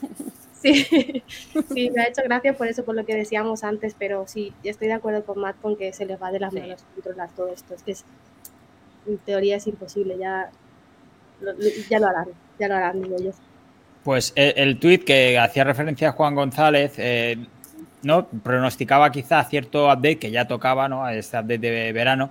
Sí, 0.60 0.84
sí, 1.74 1.90
me 1.90 2.02
ha 2.02 2.08
hecho 2.08 2.22
gracia 2.24 2.54
por 2.54 2.66
eso, 2.66 2.84
por 2.84 2.94
lo 2.94 3.04
que 3.06 3.14
decíamos 3.14 3.64
antes, 3.64 3.94
pero 3.98 4.26
sí, 4.26 4.52
estoy 4.62 4.88
de 4.88 4.94
acuerdo 4.94 5.24
con 5.24 5.40
Matt 5.40 5.60
con 5.60 5.76
que 5.76 5.92
se 5.92 6.04
les 6.06 6.20
va 6.20 6.30
de 6.30 6.40
las 6.40 6.52
manos 6.52 6.84
controlar 6.94 7.30
todo 7.34 7.48
esto. 7.48 7.74
Es 7.74 7.82
que 7.82 7.92
es, 7.92 8.04
en 9.06 9.18
teoría 9.18 9.56
es 9.56 9.66
imposible, 9.66 10.18
ya 10.18 10.50
lo, 11.40 11.52
ya 11.88 11.98
lo 11.98 12.06
harán, 12.08 12.28
ya 12.58 12.68
lo 12.68 12.74
harán, 12.74 13.02
digo 13.02 13.16
yo. 13.18 13.30
Pues 14.04 14.32
el, 14.36 14.52
el 14.56 14.78
tuit 14.78 15.04
que 15.04 15.38
hacía 15.38 15.64
referencia 15.64 16.10
a 16.10 16.12
Juan 16.12 16.34
González, 16.34 16.94
eh, 16.98 17.38
¿no? 18.02 18.26
Pronosticaba 18.26 19.10
quizá 19.12 19.44
cierto 19.44 19.86
update 19.86 20.18
que 20.18 20.30
ya 20.30 20.46
tocaba, 20.46 20.88
¿no? 20.88 21.08
Este 21.08 21.38
update 21.38 21.58
de 21.58 21.92
verano, 21.92 22.30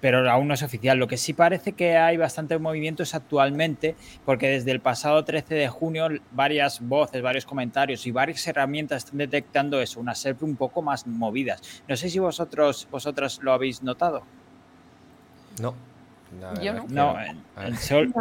pero 0.00 0.30
aún 0.30 0.48
no 0.48 0.54
es 0.54 0.62
oficial. 0.62 0.98
Lo 0.98 1.06
que 1.06 1.16
sí 1.16 1.32
parece 1.32 1.72
que 1.72 1.96
hay 1.96 2.16
bastantes 2.16 2.60
movimientos 2.60 3.14
actualmente, 3.14 3.96
porque 4.24 4.48
desde 4.48 4.72
el 4.72 4.80
pasado 4.80 5.24
13 5.24 5.54
de 5.54 5.68
junio 5.68 6.08
varias 6.32 6.80
voces, 6.80 7.22
varios 7.22 7.46
comentarios 7.46 8.06
y 8.06 8.10
varias 8.10 8.46
herramientas 8.46 9.04
están 9.04 9.18
detectando 9.18 9.80
eso, 9.80 10.00
unas 10.00 10.18
SERP 10.18 10.42
un 10.42 10.56
poco 10.56 10.82
más 10.82 11.06
movidas. 11.06 11.82
No 11.88 11.96
sé 11.96 12.10
si 12.10 12.18
vosotros, 12.18 12.88
vosotros 12.90 13.40
lo 13.42 13.52
habéis 13.52 13.82
notado. 13.82 14.22
No. 15.60 15.74
Yo 16.60 16.74
no. 16.74 16.86
No, 16.88 17.16
el 17.62 17.78
sol, 17.78 18.12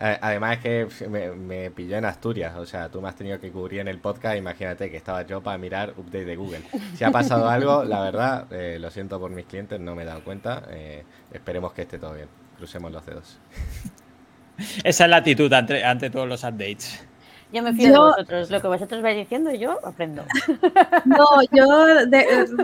Además 0.00 0.58
es 0.64 0.94
que 0.94 1.08
me, 1.08 1.70
pilló 1.70 1.98
en 1.98 2.06
Asturias, 2.06 2.56
o 2.56 2.64
sea, 2.64 2.88
tú 2.88 3.02
me 3.02 3.08
has 3.10 3.16
tenido 3.16 3.38
que 3.38 3.50
cubrir 3.50 3.80
en 3.80 3.88
el 3.88 3.98
podcast, 3.98 4.38
imagínate 4.38 4.90
que 4.90 4.96
estaba 4.96 5.26
yo 5.26 5.42
para 5.42 5.58
mirar 5.58 5.92
update 5.94 6.24
de 6.24 6.36
Google. 6.36 6.62
Si 6.94 7.04
ha 7.04 7.10
pasado 7.10 7.48
algo, 7.50 7.84
la 7.84 8.00
verdad, 8.00 8.50
eh, 8.50 8.78
lo 8.80 8.90
siento 8.90 9.20
por 9.20 9.30
mis 9.30 9.44
clientes, 9.44 9.78
no 9.78 9.94
me 9.94 10.04
he 10.04 10.06
dado 10.06 10.24
cuenta, 10.24 10.62
eh, 10.70 11.04
esperemos 11.30 11.74
que 11.74 11.82
esté 11.82 11.98
todo 11.98 12.14
bien, 12.14 12.28
crucemos 12.56 12.90
los 12.90 13.04
dedos. 13.04 13.38
Esa 14.84 15.04
es 15.04 15.10
la 15.10 15.16
actitud 15.18 15.52
ante, 15.52 15.84
ante 15.84 16.08
todos 16.08 16.26
los 16.26 16.44
updates. 16.44 17.06
Yo 17.52 17.62
me 17.62 17.72
fío 17.72 17.92
de 17.92 17.98
vosotros. 17.98 18.50
Lo 18.50 18.60
que 18.60 18.68
vosotros 18.68 19.02
vais 19.02 19.16
diciendo, 19.16 19.52
yo 19.52 19.78
aprendo. 19.84 20.22
No, 21.04 21.26
yo 21.50 21.66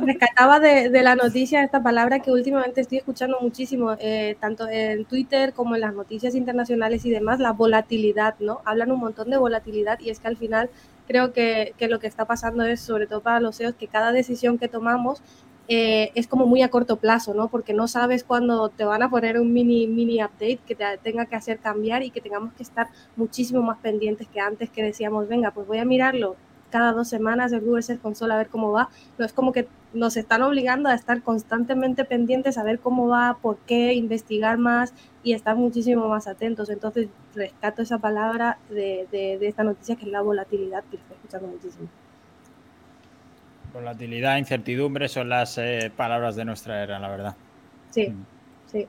rescataba 0.04 0.60
de, 0.60 0.90
la 1.02 1.14
noticia 1.16 1.64
esta 1.64 1.82
palabra 1.82 2.20
que 2.20 2.30
últimamente 2.30 2.80
estoy 2.80 2.98
escuchando 2.98 3.38
muchísimo, 3.40 3.96
eh, 3.98 4.36
tanto 4.40 4.68
en 4.68 5.04
Twitter 5.06 5.52
como 5.52 5.74
en 5.74 5.80
las 5.80 5.94
noticias 5.94 6.34
internacionales 6.34 7.04
y 7.04 7.10
demás, 7.10 7.40
la 7.40 7.52
volatilidad, 7.52 8.34
¿no? 8.38 8.60
Hablan 8.64 8.92
un 8.92 9.00
montón 9.00 9.30
de 9.30 9.38
volatilidad 9.38 9.98
y 10.00 10.10
es 10.10 10.20
que 10.20 10.28
al 10.28 10.36
final 10.36 10.70
creo 11.06 11.32
que, 11.32 11.74
que 11.78 11.88
lo 11.88 11.98
que 11.98 12.06
está 12.06 12.24
pasando 12.26 12.64
es, 12.64 12.80
sobre 12.80 13.06
todo 13.06 13.20
para 13.22 13.40
los 13.40 13.56
CEOs, 13.56 13.74
que 13.74 13.88
cada 13.88 14.12
decisión 14.12 14.58
que 14.58 14.68
tomamos 14.68 15.22
eh, 15.68 16.12
es 16.14 16.28
como 16.28 16.46
muy 16.46 16.62
a 16.62 16.70
corto 16.70 16.96
plazo, 16.96 17.34
¿no? 17.34 17.48
Porque 17.48 17.74
no 17.74 17.88
sabes 17.88 18.24
cuándo 18.24 18.68
te 18.68 18.84
van 18.84 19.02
a 19.02 19.10
poner 19.10 19.40
un 19.40 19.52
mini, 19.52 19.86
mini 19.86 20.22
update 20.22 20.60
que 20.66 20.74
te 20.74 20.84
tenga 21.02 21.26
que 21.26 21.36
hacer 21.36 21.58
cambiar 21.58 22.02
y 22.02 22.10
que 22.10 22.20
tengamos 22.20 22.52
que 22.54 22.62
estar 22.62 22.88
muchísimo 23.16 23.62
más 23.62 23.78
pendientes 23.78 24.28
que 24.28 24.40
antes 24.40 24.70
que 24.70 24.82
decíamos, 24.82 25.28
venga, 25.28 25.50
pues 25.50 25.66
voy 25.66 25.78
a 25.78 25.84
mirarlo 25.84 26.36
cada 26.70 26.92
dos 26.92 27.08
semanas 27.08 27.52
el 27.52 27.60
Google 27.60 27.82
Search 27.82 28.00
Console 28.00 28.34
a 28.34 28.36
ver 28.36 28.48
cómo 28.48 28.72
va. 28.72 28.90
No 29.18 29.24
es 29.24 29.32
como 29.32 29.52
que 29.52 29.68
nos 29.92 30.16
están 30.16 30.42
obligando 30.42 30.88
a 30.88 30.94
estar 30.94 31.22
constantemente 31.22 32.04
pendientes 32.04 32.58
a 32.58 32.62
ver 32.64 32.80
cómo 32.80 33.08
va, 33.08 33.38
por 33.40 33.56
qué, 33.66 33.94
investigar 33.94 34.58
más 34.58 34.92
y 35.22 35.32
estar 35.32 35.56
muchísimo 35.56 36.08
más 36.08 36.26
atentos. 36.26 36.70
Entonces, 36.70 37.08
rescato 37.34 37.82
esa 37.82 37.98
palabra 37.98 38.58
de, 38.68 39.08
de, 39.10 39.38
de 39.38 39.48
esta 39.48 39.64
noticia 39.64 39.96
que 39.96 40.04
es 40.04 40.10
la 40.10 40.22
volatilidad, 40.22 40.84
que 40.84 40.96
estoy 40.96 41.16
escuchando 41.16 41.48
muchísimo. 41.48 41.88
Volatilidad, 43.76 44.38
incertidumbre 44.38 45.06
son 45.06 45.28
las 45.28 45.58
eh, 45.58 45.92
palabras 45.94 46.34
de 46.34 46.46
nuestra 46.46 46.82
era, 46.82 46.98
la 46.98 47.10
verdad. 47.10 47.36
Sí, 47.90 48.08
mm. 48.08 48.26
sí. 48.72 48.86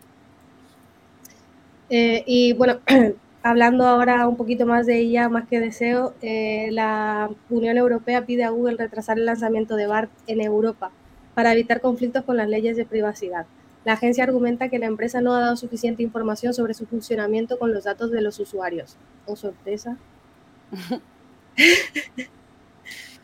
Eh, 1.89 2.23
y 2.25 2.53
bueno, 2.53 2.79
hablando 3.43 3.85
ahora 3.85 4.25
un 4.29 4.37
poquito 4.37 4.65
más 4.65 4.85
de 4.85 4.99
ella, 4.99 5.27
más 5.27 5.45
que 5.49 5.59
deseo, 5.59 6.13
eh, 6.21 6.69
la 6.71 7.29
Unión 7.49 7.75
Europea 7.75 8.25
pide 8.25 8.45
a 8.45 8.49
Google 8.51 8.77
retrasar 8.77 9.19
el 9.19 9.25
lanzamiento 9.25 9.75
de 9.75 9.87
BART 9.87 10.09
en 10.25 10.39
Europa 10.39 10.91
para 11.35 11.51
evitar 11.51 11.81
conflictos 11.81 12.23
con 12.23 12.37
las 12.37 12.47
leyes 12.47 12.77
de 12.77 12.85
privacidad. 12.85 13.45
La 13.83 13.93
agencia 13.93 14.23
argumenta 14.23 14.69
que 14.69 14.79
la 14.79 14.85
empresa 14.85 15.19
no 15.19 15.35
ha 15.35 15.41
dado 15.41 15.57
suficiente 15.57 16.01
información 16.01 16.53
sobre 16.53 16.73
su 16.73 16.85
funcionamiento 16.85 17.59
con 17.59 17.73
los 17.73 17.83
datos 17.83 18.09
de 18.09 18.21
los 18.21 18.39
usuarios. 18.39 18.95
¿O 19.25 19.35
sorpresa? 19.35 19.97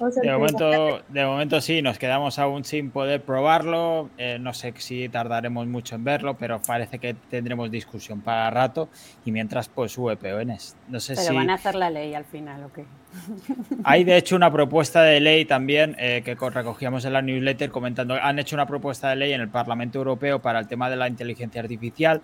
De 0.09 0.31
momento, 0.31 1.01
de 1.09 1.25
momento 1.25 1.61
sí, 1.61 1.81
nos 1.81 1.97
quedamos 1.97 2.39
aún 2.39 2.63
sin 2.63 2.91
poder 2.91 3.21
probarlo. 3.21 4.09
Eh, 4.17 4.37
no 4.39 4.53
sé 4.53 4.73
si 4.77 5.09
tardaremos 5.09 5.67
mucho 5.67 5.95
en 5.95 6.03
verlo, 6.03 6.35
pero 6.37 6.61
parece 6.61 6.99
que 6.99 7.13
tendremos 7.13 7.69
discusión 7.71 8.21
para 8.21 8.49
rato. 8.49 8.89
Y 9.25 9.31
mientras, 9.31 9.69
pues 9.69 9.95
VPNs. 9.97 10.75
No 10.87 10.99
sé 10.99 11.15
pero 11.15 11.35
van 11.35 11.49
a 11.49 11.55
hacer 11.55 11.75
la 11.75 11.89
ley 11.89 12.13
al 12.13 12.25
final, 12.25 12.63
¿o 12.63 12.73
qué? 12.73 12.85
Hay 13.83 14.03
de 14.03 14.17
hecho 14.17 14.35
una 14.35 14.51
propuesta 14.51 15.03
de 15.03 15.19
ley 15.19 15.45
también 15.45 15.95
eh, 15.99 16.21
que 16.23 16.35
recogíamos 16.35 17.05
en 17.05 17.13
la 17.13 17.21
newsletter 17.21 17.69
comentando. 17.69 18.15
Han 18.15 18.39
hecho 18.39 18.55
una 18.55 18.65
propuesta 18.65 19.09
de 19.09 19.15
ley 19.15 19.33
en 19.33 19.41
el 19.41 19.49
Parlamento 19.49 19.99
Europeo 19.99 20.39
para 20.41 20.59
el 20.59 20.67
tema 20.67 20.89
de 20.89 20.95
la 20.95 21.07
inteligencia 21.07 21.61
artificial, 21.61 22.21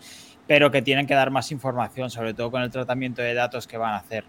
pero 0.48 0.72
que 0.72 0.82
tienen 0.82 1.06
que 1.06 1.14
dar 1.14 1.32
más 1.32 1.52
información, 1.52 2.10
sobre 2.10 2.34
todo 2.34 2.52
con 2.52 2.62
el 2.62 2.72
tratamiento 2.72 3.22
de 3.22 3.34
datos 3.34 3.68
que 3.68 3.78
van 3.78 3.94
a 3.94 3.98
hacer. 3.98 4.26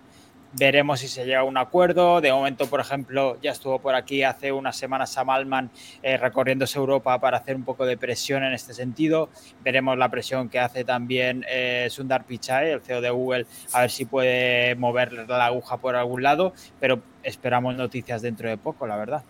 Veremos 0.53 0.99
si 0.99 1.07
se 1.07 1.25
llega 1.25 1.41
a 1.41 1.45
un 1.45 1.57
acuerdo. 1.57 2.21
De 2.21 2.33
momento, 2.33 2.67
por 2.67 2.81
ejemplo, 2.81 3.39
ya 3.41 3.53
estuvo 3.53 3.79
por 3.79 3.95
aquí 3.95 4.25
hace 4.25 4.51
unas 4.51 4.77
semanas 4.77 5.11
Sam 5.11 5.31
Altman 5.31 5.71
eh, 6.03 6.17
recorriéndose 6.17 6.77
Europa 6.77 7.21
para 7.21 7.39
hacer 7.39 7.55
un 7.55 7.63
poco 7.63 7.87
de 7.87 7.97
presión 7.97 8.43
en 8.43 8.53
este 8.53 8.75
sentido. 8.75 9.29
Veremos 9.63 9.97
la 9.97 10.09
presión 10.09 10.49
que 10.49 10.59
hace 10.59 10.85
también 10.85 11.45
eh, 11.49 11.87
Sundar 11.91 12.25
Pichai, 12.25 12.71
el 12.71 12.81
CEO 12.81 13.01
de 13.01 13.11
Google, 13.11 13.47
a 13.73 13.83
ver 13.83 13.91
si 13.91 14.07
puede 14.07 14.75
mover 14.75 15.13
la 15.13 15.47
aguja 15.47 15.77
por 15.77 15.95
algún 15.95 16.25
lado, 16.25 16.53
pero 16.81 17.01
esperamos 17.23 17.77
noticias 17.77 18.21
dentro 18.21 18.49
de 18.49 18.57
poco, 18.57 18.89
la 18.89 18.97
verdad. 18.97 19.23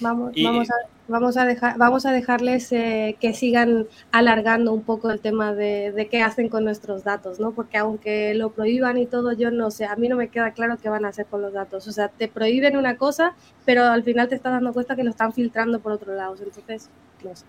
Vamos, 0.00 0.32
vamos, 0.42 0.68
a, 0.70 0.74
vamos, 1.08 1.36
a 1.36 1.44
dejar, 1.44 1.78
vamos 1.78 2.06
a 2.06 2.12
dejarles 2.12 2.70
eh, 2.72 3.16
que 3.20 3.32
sigan 3.32 3.86
alargando 4.12 4.72
un 4.72 4.82
poco 4.82 5.10
el 5.10 5.20
tema 5.20 5.54
de, 5.54 6.08
qué 6.10 6.22
hacen 6.22 6.48
con 6.48 6.64
nuestros 6.64 7.04
datos, 7.04 7.40
¿no? 7.40 7.52
Porque 7.52 7.78
aunque 7.78 8.34
lo 8.34 8.50
prohíban 8.50 8.98
y 8.98 9.06
todo, 9.06 9.32
yo 9.32 9.50
no 9.50 9.70
sé, 9.70 9.86
a 9.86 9.96
mí 9.96 10.08
no 10.08 10.16
me 10.16 10.28
queda 10.28 10.52
claro 10.52 10.76
qué 10.82 10.88
van 10.88 11.04
a 11.04 11.08
hacer 11.08 11.26
con 11.26 11.42
los 11.42 11.52
datos. 11.52 11.86
O 11.88 11.92
sea, 11.92 12.08
te 12.08 12.28
prohíben 12.28 12.76
una 12.76 12.96
cosa, 12.96 13.34
pero 13.64 13.84
al 13.84 14.02
final 14.02 14.28
te 14.28 14.34
estás 14.34 14.52
dando 14.52 14.72
cuenta 14.72 14.96
que 14.96 15.04
lo 15.04 15.10
están 15.10 15.32
filtrando 15.32 15.80
por 15.80 15.92
otro 15.92 16.14
lado. 16.14 16.36
Entonces, 16.42 16.90
no 17.24 17.34
sé. 17.34 17.44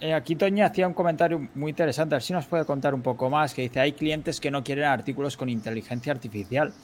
Eh, 0.00 0.12
aquí 0.12 0.36
Toña 0.36 0.66
hacía 0.66 0.86
un 0.86 0.92
comentario 0.92 1.48
muy 1.54 1.70
interesante, 1.70 2.14
a 2.14 2.16
ver 2.16 2.22
si 2.22 2.34
nos 2.34 2.44
puede 2.46 2.66
contar 2.66 2.94
un 2.94 3.00
poco 3.00 3.30
más, 3.30 3.54
que 3.54 3.62
dice, 3.62 3.80
hay 3.80 3.92
clientes 3.92 4.40
que 4.40 4.50
no 4.50 4.62
quieren 4.62 4.84
artículos 4.84 5.38
con 5.38 5.48
inteligencia 5.48 6.12
artificial. 6.12 6.74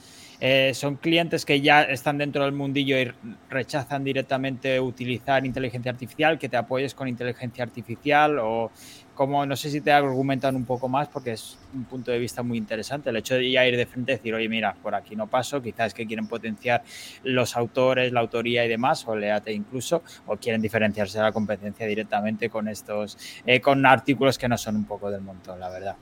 Eh, 0.45 0.73
son 0.73 0.97
clientes 0.97 1.45
que 1.45 1.61
ya 1.61 1.83
están 1.83 2.17
dentro 2.17 2.43
del 2.43 2.51
mundillo 2.51 2.99
y 2.99 3.09
rechazan 3.49 4.03
directamente 4.03 4.77
utilizar 4.77 5.45
inteligencia 5.45 5.89
artificial, 5.89 6.37
que 6.37 6.49
te 6.49 6.57
apoyes 6.57 6.93
con 6.93 7.07
inteligencia 7.07 7.63
artificial 7.63 8.39
o 8.39 8.69
como 9.15 9.45
no 9.45 9.55
sé 9.55 9.69
si 9.69 9.79
te 9.79 9.93
argumentan 9.93 10.57
un 10.57 10.65
poco 10.65 10.89
más 10.89 11.07
porque 11.07 11.31
es 11.31 11.57
un 11.73 11.85
punto 11.85 12.11
de 12.11 12.19
vista 12.19 12.43
muy 12.43 12.57
interesante 12.57 13.09
el 13.09 13.15
hecho 13.15 13.35
de 13.35 13.49
ya 13.49 13.65
ir 13.65 13.77
de 13.77 13.85
frente 13.85 14.11
y 14.11 14.15
decir 14.15 14.33
oye 14.33 14.49
mira 14.49 14.75
por 14.83 14.95
aquí 14.95 15.15
no 15.15 15.27
paso 15.27 15.61
quizás 15.61 15.93
que 15.93 16.05
quieren 16.05 16.27
potenciar 16.27 16.83
los 17.23 17.55
autores 17.55 18.11
la 18.11 18.19
autoría 18.19 18.65
y 18.65 18.67
demás 18.67 19.07
o 19.07 19.15
léate 19.15 19.53
incluso 19.53 20.03
o 20.25 20.35
quieren 20.35 20.61
diferenciarse 20.61 21.19
de 21.19 21.23
la 21.23 21.31
competencia 21.31 21.85
directamente 21.85 22.49
con 22.49 22.67
estos 22.67 23.17
eh, 23.45 23.61
con 23.61 23.85
artículos 23.85 24.37
que 24.37 24.49
no 24.49 24.57
son 24.57 24.75
un 24.75 24.85
poco 24.85 25.09
del 25.09 25.21
montón 25.21 25.57
la 25.59 25.69
verdad 25.69 25.95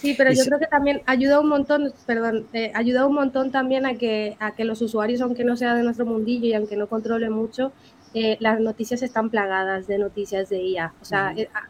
Sí, 0.00 0.14
pero 0.14 0.30
yo 0.32 0.44
creo 0.44 0.60
que 0.60 0.66
también 0.68 1.02
ayuda 1.06 1.40
un 1.40 1.48
montón, 1.48 1.92
perdón, 2.06 2.48
eh, 2.52 2.70
ayuda 2.74 3.04
un 3.04 3.14
montón 3.14 3.50
también 3.50 3.84
a 3.84 3.94
que, 3.98 4.36
a 4.38 4.54
que 4.54 4.64
los 4.64 4.80
usuarios, 4.80 5.20
aunque 5.20 5.42
no 5.42 5.56
sea 5.56 5.74
de 5.74 5.82
nuestro 5.82 6.06
mundillo 6.06 6.46
y 6.46 6.54
aunque 6.54 6.76
no 6.76 6.88
controle 6.88 7.30
mucho, 7.30 7.72
eh, 8.14 8.36
las 8.38 8.60
noticias 8.60 9.02
están 9.02 9.28
plagadas 9.28 9.88
de 9.88 9.98
noticias 9.98 10.48
de 10.50 10.62
IA. 10.62 10.94
O 11.00 11.04
sea, 11.04 11.32
eh, 11.36 11.48
ah, 11.52 11.62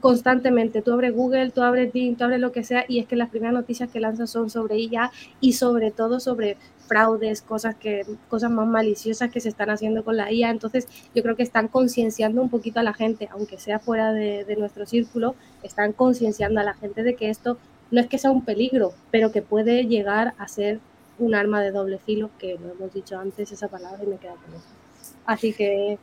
constantemente, 0.00 0.80
tú 0.80 0.92
abres 0.92 1.12
Google, 1.12 1.50
tú 1.50 1.62
abres 1.62 1.92
Bing, 1.92 2.16
tú 2.16 2.22
abres 2.22 2.38
lo 2.40 2.52
que 2.52 2.62
sea, 2.62 2.84
y 2.86 3.00
es 3.00 3.06
que 3.08 3.16
las 3.16 3.30
primeras 3.30 3.54
noticias 3.54 3.90
que 3.90 3.98
lanzan 4.00 4.28
son 4.28 4.48
sobre 4.48 4.78
IA 4.78 5.10
y 5.40 5.54
sobre 5.54 5.90
todo 5.90 6.20
sobre 6.20 6.56
fraudes, 6.86 7.42
cosas 7.42 7.74
que, 7.76 8.02
cosas 8.28 8.50
más 8.50 8.66
maliciosas 8.68 9.30
que 9.30 9.40
se 9.40 9.48
están 9.48 9.70
haciendo 9.70 10.04
con 10.04 10.16
la 10.16 10.30
IA. 10.32 10.50
Entonces, 10.50 10.86
yo 11.14 11.22
creo 11.22 11.36
que 11.36 11.42
están 11.42 11.68
concienciando 11.68 12.42
un 12.42 12.50
poquito 12.50 12.80
a 12.80 12.82
la 12.82 12.94
gente, 12.94 13.28
aunque 13.32 13.58
sea 13.58 13.78
fuera 13.80 14.12
de, 14.12 14.44
de 14.44 14.56
nuestro 14.56 14.86
círculo, 14.86 15.36
están 15.62 15.92
concienciando 15.92 16.60
a 16.60 16.64
la 16.64 16.74
gente 16.74 17.02
de 17.02 17.14
que 17.16 17.30
esto 17.30 17.58
no 17.92 18.00
es 18.00 18.08
que 18.08 18.18
sea 18.18 18.32
un 18.32 18.44
peligro, 18.44 18.94
pero 19.12 19.30
que 19.30 19.42
puede 19.42 19.86
llegar 19.86 20.34
a 20.38 20.48
ser 20.48 20.80
un 21.18 21.34
arma 21.34 21.62
de 21.62 21.70
doble 21.70 21.98
filo, 21.98 22.30
que 22.38 22.58
lo 22.58 22.72
hemos 22.72 22.92
dicho 22.92 23.18
antes 23.18 23.52
esa 23.52 23.68
palabra 23.68 24.02
y 24.02 24.06
me 24.06 24.16
queda 24.16 24.34
con 24.34 24.54
eso. 24.54 24.66
Así 25.26 25.52
que 25.52 25.98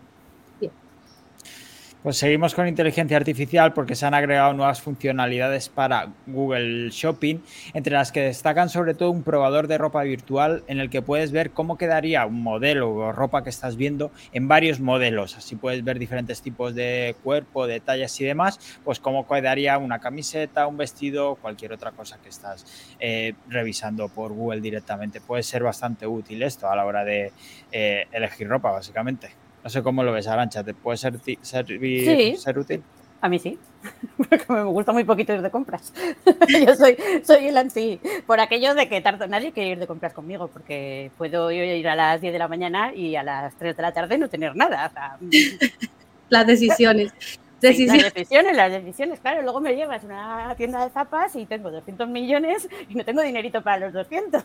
pues 2.04 2.18
seguimos 2.18 2.56
con 2.56 2.68
inteligencia 2.68 3.18
artificial 3.18 3.74
porque 3.74 3.96
se 3.96 4.06
han 4.06 4.14
agregado 4.14 4.54
nuevas 4.54 4.82
funcionalidades 4.82 5.68
para 5.68 6.14
Google 6.28 6.90
Shopping, 6.92 7.40
entre 7.74 7.94
las 7.94 8.12
que 8.12 8.22
destacan 8.22 8.70
sobre 8.70 8.94
todo 8.94 9.12
un 9.12 9.24
probador 9.24 9.68
de 9.68 9.78
ropa 9.78 10.04
virtual 10.04 10.64
en 10.68 10.80
el 10.80 10.90
que 10.90 11.02
puedes 11.02 11.32
ver 11.32 11.52
cómo 11.52 11.78
quedaría 11.78 12.26
un 12.26 12.42
modelo 12.42 12.94
o 12.94 13.12
ropa 13.12 13.44
que 13.44 13.50
estás 13.50 13.76
viendo 13.76 14.12
en 14.32 14.48
varios 14.48 14.80
modelos. 14.80 15.36
Así 15.36 15.56
puedes 15.56 15.84
ver 15.84 16.00
diferentes 16.00 16.42
tipos 16.42 16.74
de 16.74 17.16
cuerpo, 17.24 17.68
de 17.68 17.82
tallas 17.82 18.20
y 18.22 18.26
demás, 18.26 18.80
pues 18.84 19.00
cómo 19.00 19.28
quedaría 19.28 19.78
una 19.78 20.00
camiseta, 20.00 20.68
un 20.68 20.78
vestido, 20.78 21.36
cualquier 21.36 21.74
otra 21.74 21.92
cosa 21.92 22.18
que 22.22 22.30
estás 22.30 22.66
eh, 23.00 23.34
revisando 23.50 24.08
por 24.08 24.32
Google 24.32 24.62
directamente. 24.62 25.20
Puede 25.20 25.44
ser 25.44 25.64
bastante 25.64 26.08
útil 26.08 26.44
esto 26.44 26.70
a 26.70 26.76
la 26.76 26.86
hora 26.86 27.04
de 27.04 27.34
eh, 27.72 28.08
elegir 28.12 28.48
ropa, 28.48 28.72
básicamente. 28.72 29.49
No 29.64 29.70
sé 29.70 29.84
cómo 29.84 30.04
lo 30.04 30.12
ves, 30.12 30.28
Arancha. 30.28 30.64
¿Te 30.64 30.74
puede 30.74 30.98
ser, 30.98 31.20
servir, 31.42 32.38
ser 32.38 32.60
útil? 32.60 32.84
A 33.22 33.28
mí 33.28 33.38
sí, 33.38 33.60
porque 34.18 34.42
me 34.48 34.64
gusta 34.64 34.94
muy 34.94 35.04
poquito 35.04 35.34
ir 35.34 35.42
de 35.42 35.52
compras. 35.52 35.94
Yo 36.66 36.76
soy, 36.76 36.98
soy 37.24 37.48
el 37.48 37.58
anti, 37.58 38.00
por 38.26 38.40
aquello 38.40 38.74
de 38.76 38.88
que 38.88 39.02
tardo, 39.02 39.28
nadie 39.28 39.52
quiere 39.52 39.72
ir 39.72 39.80
de 39.80 39.88
compras 39.88 40.14
conmigo, 40.14 40.48
porque 40.48 41.12
puedo 41.18 41.52
ir 41.52 41.88
a 41.88 41.96
las 41.96 42.22
10 42.22 42.32
de 42.32 42.40
la 42.40 42.48
mañana 42.48 42.94
y 42.94 43.18
a 43.18 43.24
las 43.24 43.56
3 43.56 43.76
de 43.76 43.82
la 43.84 43.92
tarde 43.92 44.18
no 44.18 44.30
tener 44.30 44.56
nada. 44.56 45.18
las 46.30 46.48
decisiones. 46.48 47.12
decisiones. 47.60 48.04
las 48.04 48.14
decisiones, 48.14 48.56
las 48.56 48.72
decisiones, 48.72 49.20
claro. 49.20 49.42
Luego 49.42 49.60
me 49.60 49.76
llevas 49.76 50.02
a 50.04 50.06
una 50.06 50.56
tienda 50.56 50.86
de 50.86 50.92
zapas 50.92 51.36
y 51.36 51.46
tengo 51.46 51.72
200 51.72 52.08
millones 52.08 52.70
y 52.88 52.96
no 52.96 53.04
tengo 53.04 53.22
dinerito 53.22 53.62
para 53.62 53.80
los 53.80 53.94
200. 53.94 54.44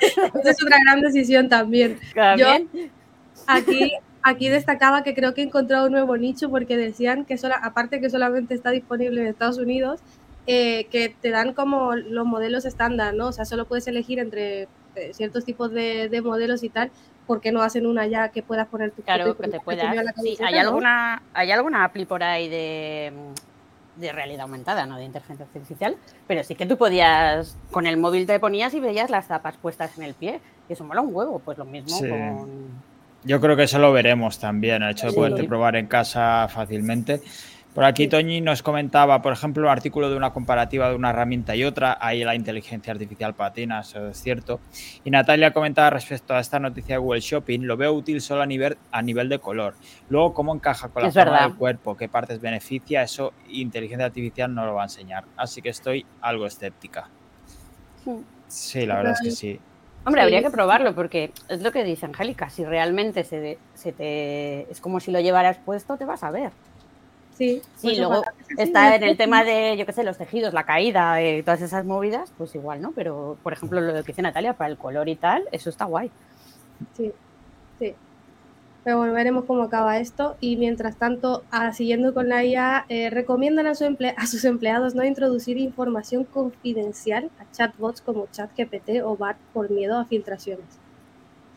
Esa 0.00 0.50
es 0.50 0.62
una 0.62 0.78
gran 0.86 1.02
decisión 1.02 1.50
también. 1.50 1.98
¿También? 2.14 2.70
Yo, 2.72 2.80
Aquí, 3.46 3.92
aquí 4.22 4.48
destacaba 4.48 5.02
que 5.02 5.14
creo 5.14 5.34
que 5.34 5.42
he 5.42 5.44
encontrado 5.44 5.86
un 5.86 5.92
nuevo 5.92 6.16
nicho 6.16 6.50
porque 6.50 6.76
decían 6.76 7.24
que 7.24 7.38
sola, 7.38 7.60
aparte 7.62 8.00
que 8.00 8.10
solamente 8.10 8.54
está 8.54 8.70
disponible 8.70 9.20
en 9.20 9.26
Estados 9.28 9.58
Unidos, 9.58 10.00
eh, 10.46 10.86
que 10.90 11.08
te 11.08 11.30
dan 11.30 11.54
como 11.54 11.94
los 11.94 12.26
modelos 12.26 12.64
estándar, 12.66 13.14
¿no? 13.14 13.28
O 13.28 13.32
sea, 13.32 13.46
solo 13.46 13.66
puedes 13.66 13.86
elegir 13.86 14.18
entre 14.18 14.68
eh, 14.94 15.12
ciertos 15.14 15.44
tipos 15.44 15.70
de, 15.72 16.20
modelos 16.22 16.62
y 16.62 16.68
tal, 16.68 16.90
porque 17.26 17.50
no 17.50 17.62
hacen 17.62 17.86
una 17.86 18.06
ya 18.06 18.28
que 18.28 18.42
puedas 18.42 18.68
poner 18.68 18.90
tu 18.90 19.02
Claro, 19.02 19.36
que 19.36 19.48
te 19.48 19.60
puedas. 19.60 19.94
Sí, 20.22 20.36
¿hay, 20.44 20.58
alguna, 20.58 21.22
¿Hay 21.32 21.50
alguna 21.50 21.84
API 21.84 22.04
por 22.04 22.22
ahí 22.22 22.50
de, 22.50 23.10
de 23.96 24.12
realidad 24.12 24.42
aumentada, 24.42 24.84
no 24.84 24.98
de 24.98 25.04
inteligencia 25.04 25.46
artificial? 25.46 25.96
Pero 26.26 26.44
sí 26.44 26.54
que 26.54 26.66
tú 26.66 26.76
podías, 26.76 27.56
con 27.70 27.86
el 27.86 27.96
móvil 27.96 28.26
te 28.26 28.38
ponías 28.38 28.74
y 28.74 28.80
veías 28.80 29.08
las 29.08 29.28
zapas 29.28 29.56
puestas 29.56 29.96
en 29.96 30.04
el 30.04 30.12
pie. 30.12 30.40
Y 30.68 30.74
eso 30.74 30.84
mola 30.84 31.00
un 31.00 31.14
huevo, 31.14 31.38
pues 31.38 31.56
lo 31.56 31.64
mismo 31.64 31.98
con 32.00 32.93
yo 33.24 33.40
creo 33.40 33.56
que 33.56 33.64
eso 33.64 33.78
lo 33.78 33.92
veremos 33.92 34.38
también, 34.38 34.82
el 34.82 34.90
hecho 34.90 35.08
de 35.08 35.12
poderte 35.12 35.44
probar 35.44 35.76
en 35.76 35.86
casa 35.86 36.46
fácilmente. 36.48 37.20
Por 37.74 37.82
aquí 37.82 38.06
Toñi 38.06 38.40
nos 38.40 38.62
comentaba, 38.62 39.20
por 39.20 39.32
ejemplo, 39.32 39.64
un 39.64 39.68
artículo 39.68 40.08
de 40.08 40.16
una 40.16 40.32
comparativa 40.32 40.88
de 40.88 40.94
una 40.94 41.10
herramienta 41.10 41.56
y 41.56 41.64
otra. 41.64 41.98
Ahí 42.00 42.22
la 42.22 42.36
inteligencia 42.36 42.92
artificial 42.92 43.34
patina, 43.34 43.80
eso 43.80 44.10
es 44.10 44.22
cierto. 44.22 44.60
Y 45.02 45.10
Natalia 45.10 45.52
comentaba 45.52 45.90
respecto 45.90 46.34
a 46.34 46.40
esta 46.40 46.60
noticia 46.60 46.94
de 46.94 46.98
Google 46.98 47.20
Shopping, 47.20 47.62
lo 47.62 47.76
veo 47.76 47.92
útil 47.92 48.20
solo 48.20 48.42
a 48.42 48.46
nivel, 48.46 48.78
a 48.92 49.02
nivel 49.02 49.28
de 49.28 49.40
color. 49.40 49.74
Luego, 50.08 50.34
cómo 50.34 50.54
encaja 50.54 50.88
con 50.88 51.02
la 51.02 51.10
forma 51.10 51.42
del 51.42 51.56
cuerpo, 51.56 51.96
qué 51.96 52.08
partes 52.08 52.40
beneficia, 52.40 53.02
eso 53.02 53.32
inteligencia 53.48 54.06
artificial 54.06 54.54
no 54.54 54.64
lo 54.66 54.74
va 54.74 54.82
a 54.82 54.84
enseñar. 54.84 55.24
Así 55.36 55.60
que 55.60 55.70
estoy 55.70 56.06
algo 56.20 56.46
escéptica. 56.46 57.08
Sí, 58.46 58.86
la 58.86 58.98
verdad 58.98 59.14
es 59.14 59.20
que 59.20 59.30
sí. 59.32 59.60
Hombre, 60.06 60.22
habría 60.22 60.42
que 60.42 60.50
probarlo 60.50 60.94
porque 60.94 61.32
es 61.48 61.62
lo 61.62 61.72
que 61.72 61.82
dice 61.82 62.06
Angélica, 62.06 62.50
si 62.50 62.64
realmente 62.64 63.24
se, 63.24 63.58
se, 63.74 63.92
te 63.92 64.70
es 64.70 64.80
como 64.80 65.00
si 65.00 65.10
lo 65.10 65.20
llevaras 65.20 65.58
puesto, 65.58 65.96
te 65.96 66.04
vas 66.04 66.22
a 66.22 66.30
ver. 66.30 66.50
Sí, 67.36 67.62
sí 67.76 67.88
pues 67.88 67.98
luego 67.98 68.22
está 68.58 68.94
en 68.94 69.02
el 69.02 69.16
tema 69.16 69.42
de, 69.42 69.76
yo 69.76 69.86
qué 69.86 69.92
sé, 69.92 70.04
los 70.04 70.18
tejidos, 70.18 70.54
la 70.54 70.64
caída, 70.64 71.20
eh, 71.20 71.42
todas 71.42 71.62
esas 71.62 71.84
movidas, 71.84 72.32
pues 72.38 72.54
igual, 72.54 72.80
¿no? 72.80 72.92
Pero, 72.92 73.36
por 73.42 73.52
ejemplo, 73.52 73.80
lo 73.80 73.92
que 73.92 74.02
dice 74.02 74.22
Natalia, 74.22 74.52
para 74.52 74.70
el 74.70 74.78
color 74.78 75.08
y 75.08 75.16
tal, 75.16 75.44
eso 75.50 75.68
está 75.68 75.84
guay. 75.84 76.10
Sí. 76.96 77.12
Pero 78.84 78.98
bueno, 78.98 79.14
veremos 79.14 79.46
cómo 79.46 79.62
acaba 79.62 79.98
esto. 79.98 80.36
Y 80.40 80.56
mientras 80.56 80.96
tanto, 80.96 81.42
siguiendo 81.72 82.12
con 82.12 82.28
la 82.28 82.44
IA, 82.44 82.84
eh, 82.90 83.08
recomiendan 83.08 83.66
a, 83.66 83.74
su 83.74 83.84
a, 84.16 84.26
sus 84.26 84.44
empleados 84.44 84.94
no 84.94 85.02
introducir 85.04 85.56
información 85.56 86.24
confidencial 86.24 87.30
a 87.40 87.50
chatbots 87.50 88.02
como 88.02 88.28
ChatGPT 88.30 89.02
o 89.02 89.16
BART 89.16 89.38
por 89.54 89.70
miedo 89.70 89.98
a 89.98 90.04
filtraciones. 90.04 90.66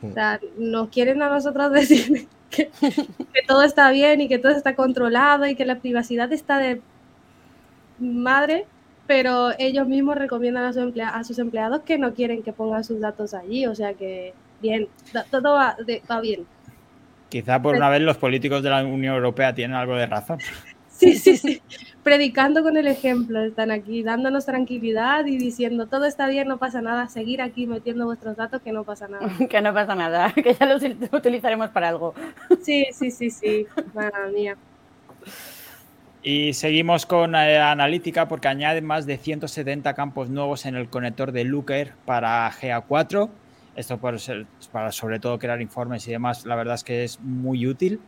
O 0.01 0.13
sea, 0.13 0.39
nos 0.57 0.87
quieren 0.89 1.21
a 1.21 1.29
nosotros 1.29 1.71
decir 1.73 2.27
que, 2.49 2.69
que, 2.69 3.41
todo 3.45 3.63
está 3.63 3.91
bien 3.91 4.21
y 4.21 4.29
que 4.29 4.39
todo 4.39 4.53
está 4.53 4.75
controlado 4.75 5.45
y 5.47 5.55
que 5.55 5.65
la 5.65 5.79
privacidad 5.79 6.31
está 6.31 6.59
de 6.59 6.81
madre, 7.99 8.67
pero 9.05 9.51
ellos 9.57 9.87
mismos 9.87 10.17
recomiendan 10.17 10.63
a, 10.63 10.71
su 10.71 10.93
a 11.01 11.23
sus 11.25 11.39
empleados 11.39 11.81
que 11.81 11.97
no 11.97 12.13
quieren 12.13 12.41
que 12.43 12.53
pongan 12.53 12.85
sus 12.85 13.01
datos 13.01 13.33
allí. 13.33 13.65
O 13.65 13.75
sea 13.75 13.95
que, 13.95 14.33
bien, 14.61 14.87
todo 15.29 15.53
va, 15.53 15.75
va 16.09 16.21
bien. 16.21 16.45
Quizá 17.29 17.61
por 17.61 17.75
una 17.75 17.89
vez 17.89 18.01
los 18.01 18.17
políticos 18.17 18.63
de 18.63 18.69
la 18.69 18.83
Unión 18.83 19.15
Europea 19.15 19.53
tienen 19.53 19.75
algo 19.75 19.95
de 19.95 20.05
razón. 20.05 20.39
Sí, 20.97 21.15
sí, 21.15 21.37
sí. 21.37 21.61
Predicando 22.01 22.63
con 22.63 22.75
el 22.75 22.87
ejemplo, 22.87 23.43
están 23.43 23.69
aquí 23.69 24.01
dándonos 24.01 24.47
tranquilidad 24.47 25.27
y 25.27 25.37
diciendo 25.37 25.85
todo 25.85 26.05
está 26.05 26.27
bien, 26.27 26.47
no 26.47 26.57
pasa 26.57 26.81
nada, 26.81 27.07
seguir 27.07 27.39
aquí 27.39 27.67
metiendo 27.67 28.05
vuestros 28.05 28.35
datos 28.35 28.63
que 28.63 28.71
no 28.71 28.83
pasa 28.83 29.07
nada. 29.07 29.29
que 29.49 29.61
no 29.61 29.75
pasa 29.75 29.93
nada, 29.93 30.33
que 30.35 30.55
ya 30.55 30.65
los 30.65 30.81
utilizaremos 31.11 31.69
para 31.69 31.89
algo. 31.89 32.15
Sí, 32.63 32.87
sí, 32.91 33.11
sí, 33.11 33.29
sí. 33.29 33.67
Madre 33.93 34.31
mía. 34.33 34.57
Y 36.23 36.53
seguimos 36.53 37.05
con 37.05 37.35
eh, 37.35 37.59
analítica 37.59 38.27
porque 38.27 38.47
añade 38.47 38.81
más 38.81 39.05
de 39.05 39.17
170 39.19 39.93
campos 39.93 40.29
nuevos 40.29 40.65
en 40.65 40.75
el 40.75 40.89
conector 40.89 41.31
de 41.31 41.43
Looker 41.43 41.93
para 42.05 42.51
GA4 42.51 43.29
esto 43.77 43.99
puede 43.99 44.17
ser 44.17 44.47
para 44.71 44.91
sobre 44.91 45.19
todo 45.19 45.37
crear 45.37 45.61
informes 45.61 46.07
y 46.07 46.11
demás, 46.11 46.45
la 46.45 46.55
verdad 46.55 46.75
es 46.75 46.83
que 46.83 47.03
es 47.03 47.19
muy 47.21 47.67
útil. 47.67 48.01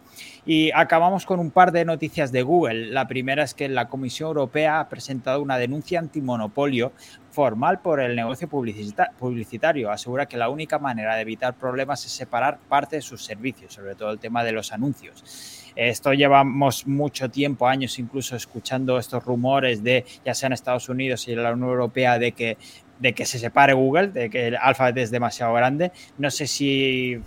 Y 0.46 0.72
acabamos 0.72 1.28
con 1.28 1.40
un 1.40 1.52
par 1.52 1.72
de 1.72 1.86
noticias 1.86 2.32
de 2.32 2.42
Google. 2.42 2.88
La 2.88 3.08
primera 3.08 3.44
es 3.44 3.54
que 3.54 3.70
la 3.70 3.88
Comisión 3.88 4.30
Europea 4.30 4.80
ha 4.80 4.90
presentado 4.90 5.42
una 5.42 5.60
denuncia 5.60 6.00
antimonopolio 6.00 6.92
formal 7.32 7.82
por 7.82 8.00
el 8.00 8.16
negocio 8.16 8.50
publicitario. 8.50 9.92
Asegura 9.92 10.26
que 10.26 10.38
la 10.38 10.50
única 10.50 10.80
manera 10.80 11.16
de 11.16 11.22
evitar 11.22 11.54
problemas 11.54 12.04
es 12.04 12.12
separar 12.12 12.58
parte 12.58 12.96
de 12.96 13.02
sus 13.04 13.24
servicios, 13.24 13.72
sobre 13.72 13.94
todo 13.94 14.12
el 14.12 14.20
tema 14.20 14.44
de 14.44 14.54
los 14.54 14.74
anuncios. 14.74 15.62
Esto 15.76 16.14
llevamos 16.14 16.88
mucho 16.88 17.30
tiempo, 17.30 17.68
años 17.68 18.00
incluso, 18.00 18.36
escuchando 18.36 18.98
estos 18.98 19.24
rumores 19.24 19.84
de, 19.84 20.04
ya 20.26 20.34
sea 20.34 20.48
en 20.48 20.54
Estados 20.54 20.90
Unidos 20.90 21.28
y 21.28 21.34
en 21.34 21.44
la 21.44 21.54
Unión 21.54 21.70
Europea, 21.70 22.18
de 22.18 22.32
que 22.32 22.58
de 23.00 23.14
que 23.14 23.26
se 23.26 23.40
separe 23.40 23.74
Google, 23.74 24.10
de 24.10 24.30
que 24.30 24.48
el 24.48 24.56
Alphabet 24.56 24.98
es 24.98 25.12
demasiado 25.12 25.54
grande. 25.54 25.92
No 26.18 26.30
sé 26.30 26.48
si 26.48 27.22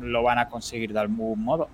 lo 0.00 0.22
van 0.22 0.38
a 0.38 0.48
conseguir 0.48 0.92
de 0.92 1.00
algún 1.00 1.42
modo. 1.42 1.68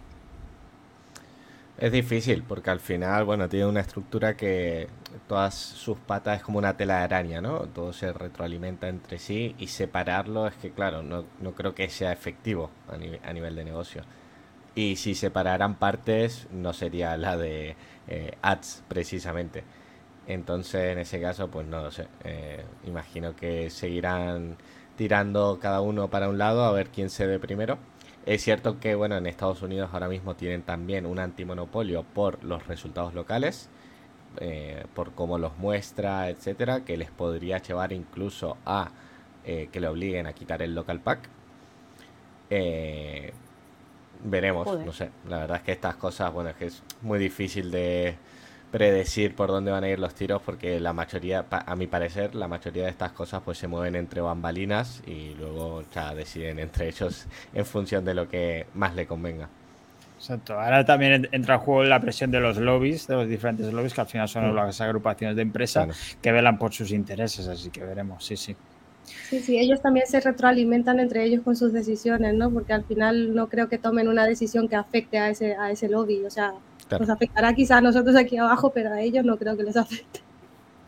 Es 1.79 1.91
difícil 1.91 2.45
porque 2.45 2.71
al 2.71 2.81
final, 2.81 3.25
bueno, 3.25 3.49
tiene 3.49 3.67
una 3.67 3.81
estructura 3.81 4.37
que 4.37 4.88
todas 5.27 5.55
sus 5.55 5.99
patas 5.99 6.37
es 6.38 6.43
como 6.45 6.59
una 6.59 6.77
tela 6.77 6.99
de 6.99 7.05
araña, 7.05 7.41
¿no? 7.41 7.61
Todo 7.61 7.93
se 7.93 8.12
retroalimenta 8.12 8.88
entre 8.88 9.19
sí 9.19 9.57
y 9.59 9.67
separarlo 9.67 10.47
es 10.47 10.55
que, 10.55 10.71
claro, 10.71 11.03
no, 11.03 11.25
creo 11.55 11.75
que 11.75 11.88
sea 11.88 12.12
efectivo 12.12 12.71
a, 12.88 13.29
a, 13.29 13.33
nivel 13.33 13.57
de 13.57 13.65
negocio. 13.65 14.03
Y 14.75 14.97
si 14.97 15.15
separaran 15.15 15.75
partes, 15.75 16.47
no 16.53 16.73
sería 16.73 17.17
la 17.17 17.37
de 17.37 17.75
eh, 18.07 18.37
ads 18.43 18.85
precisamente. 18.87 19.65
Entonces, 20.27 20.93
en 20.93 20.99
ese 20.99 21.21
caso, 21.21 21.49
pues 21.49 21.67
no 21.67 21.83
lo 21.83 21.91
sé. 21.91 22.07
Eh, 22.25 22.65
imagino 22.85 23.35
que 23.35 23.71
seguirán 23.71 24.57
tirando 24.97 25.59
cada 25.61 25.81
uno 25.81 26.09
para 26.09 26.29
un 26.29 26.39
lado 26.39 26.65
a 26.65 26.73
ver 26.73 26.89
quién 26.91 27.11
se 27.11 27.27
ve 27.27 27.39
primero. 27.39 27.79
Es 28.25 28.43
cierto 28.43 28.79
que, 28.79 28.95
bueno, 28.95 29.17
en 29.17 29.27
Estados 29.27 29.63
Unidos 29.63 29.91
ahora 29.93 30.09
mismo 30.09 30.37
tienen 30.37 30.63
también 30.63 31.07
un 31.07 31.19
antimonopolio 31.19 32.05
por 32.05 32.45
los 32.45 32.67
resultados 32.69 33.15
locales, 33.15 33.69
eh, 34.39 34.85
por 34.95 35.13
cómo 35.13 35.39
los 35.39 35.59
muestra, 35.59 36.29
etcétera, 36.29 36.85
que 36.85 36.97
les 36.97 37.11
podría 37.11 37.59
llevar 37.59 37.93
incluso 37.93 38.57
a 38.65 38.91
eh, 39.45 39.69
que 39.73 39.81
le 39.81 39.89
obliguen 39.89 40.27
a 40.27 40.33
quitar 40.35 40.63
el 40.63 40.75
local 40.75 41.01
pack. 41.01 41.29
veremos, 44.25 44.67
no 44.87 44.93
sé. 44.93 45.11
La 45.29 45.39
verdad 45.39 45.57
es 45.59 45.63
que 45.65 45.73
estas 45.73 45.97
cosas, 45.97 46.33
bueno, 46.33 46.51
es 46.51 46.57
que 46.57 46.67
es 46.67 46.83
muy 47.03 47.19
difícil 47.19 47.71
de 47.73 48.17
predecir 48.73 49.35
por 49.35 49.51
dónde 49.51 49.71
van 49.71 49.85
a 49.85 49.89
ir 49.89 49.99
los 49.99 50.15
tiros 50.15 50.41
porque 50.43 50.81
la 50.81 50.95
mayoría, 50.95 51.45
a 51.51 51.77
mi 51.77 51.87
parecer, 51.87 52.35
la 52.35 52.49
mayoría 52.49 52.85
de 52.85 52.91
estas 52.91 53.13
cosas 53.13 53.43
pues 53.45 53.59
se 53.59 53.69
mueven 53.69 53.95
entre 53.95 54.23
bambalinas 54.23 55.03
y 55.07 55.35
luego 55.35 55.85
ya 55.95 56.15
deciden 56.15 56.59
entre 56.59 56.89
ellos 56.89 57.27
en 57.55 57.67
función 57.67 58.05
de 58.05 58.15
lo 58.15 58.29
que 58.29 58.67
más 58.75 58.95
le 58.97 59.07
convenga. 59.07 59.49
Exacto. 60.17 60.59
Ahora 60.59 60.85
también 60.85 61.29
entra 61.33 61.57
en 61.57 61.61
juego 61.61 61.85
la 61.85 62.01
presión 62.01 62.31
de 62.31 62.41
los 62.41 62.57
lobbies, 62.57 63.09
de 63.09 63.17
los 63.17 63.29
diferentes 63.29 63.73
lobbies, 63.73 63.93
que 63.93 64.01
al 64.01 64.07
final 64.07 64.29
son 64.29 64.53
mm. 64.53 64.55
las 64.55 64.81
agrupaciones 64.81 65.37
de 65.37 65.43
empresas 65.43 66.17
que 66.23 66.33
velan 66.33 66.59
por 66.59 66.73
sus 66.73 66.93
intereses, 66.93 67.47
así 67.49 67.71
que 67.71 67.85
veremos, 67.85 68.25
sí, 68.25 68.37
sí. 68.37 68.57
Sí, 69.05 69.41
sí, 69.41 69.59
ellos 69.59 69.83
también 69.83 70.07
se 70.07 70.21
retroalimentan 70.21 71.01
entre 71.01 71.25
ellos 71.25 71.43
con 71.43 71.57
sus 71.57 71.73
decisiones, 71.73 72.35
¿no? 72.35 72.51
Porque 72.51 72.73
al 72.73 72.85
final 72.85 73.35
no 73.35 73.49
creo 73.49 73.69
que 73.69 73.79
tomen 73.79 74.07
una 74.07 74.25
decisión 74.25 74.69
que 74.69 74.77
afecte 74.77 75.19
a 75.19 75.29
ese, 75.29 75.57
a 75.57 75.73
ese 75.73 75.89
lobby, 75.89 76.25
o 76.25 76.31
sea, 76.31 76.55
nos 76.99 77.11
afectará 77.11 77.53
quizá 77.55 77.79
a 77.79 77.81
nosotros 77.81 78.17
aquí 78.17 78.37
abajo, 78.37 78.71
pero 78.71 78.93
a 78.93 79.01
ellos 79.01 79.25
no 79.25 79.37
creo 79.37 79.57
que 79.57 79.63
les 79.63 79.77
afecte. 79.77 80.21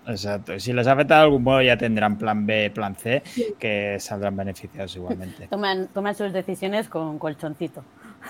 Exacto. 0.06 0.54
Y 0.54 0.60
si 0.60 0.72
les 0.72 0.86
afecta 0.86 1.16
de 1.16 1.22
algún 1.22 1.42
modo 1.42 1.62
ya 1.62 1.76
tendrán 1.76 2.18
plan 2.18 2.46
B, 2.46 2.70
plan 2.70 2.94
C, 2.96 3.22
que 3.58 3.96
saldrán 3.98 4.36
beneficiados 4.36 4.94
igualmente. 4.96 5.46
Toman, 5.50 5.88
toman 5.88 6.14
sus 6.14 6.32
decisiones 6.32 6.88
con 6.88 7.18
colchoncito. 7.18 7.84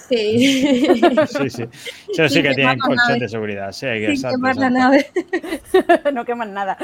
Sí. 0.09 0.87
sí, 1.27 1.51
sí. 1.51 1.65
Eso 2.13 2.29
sí 2.29 2.43
que 2.43 2.55
tienen 2.55 2.79
colchón 2.79 3.19
de 3.19 3.29
seguridad. 3.29 3.73
Sí, 3.73 3.87
exacto, 3.87 4.37
quemar 4.37 4.57
la 4.57 4.71
nave. 4.71 5.07
no 6.13 6.25
queman 6.25 6.53
nada. 6.53 6.77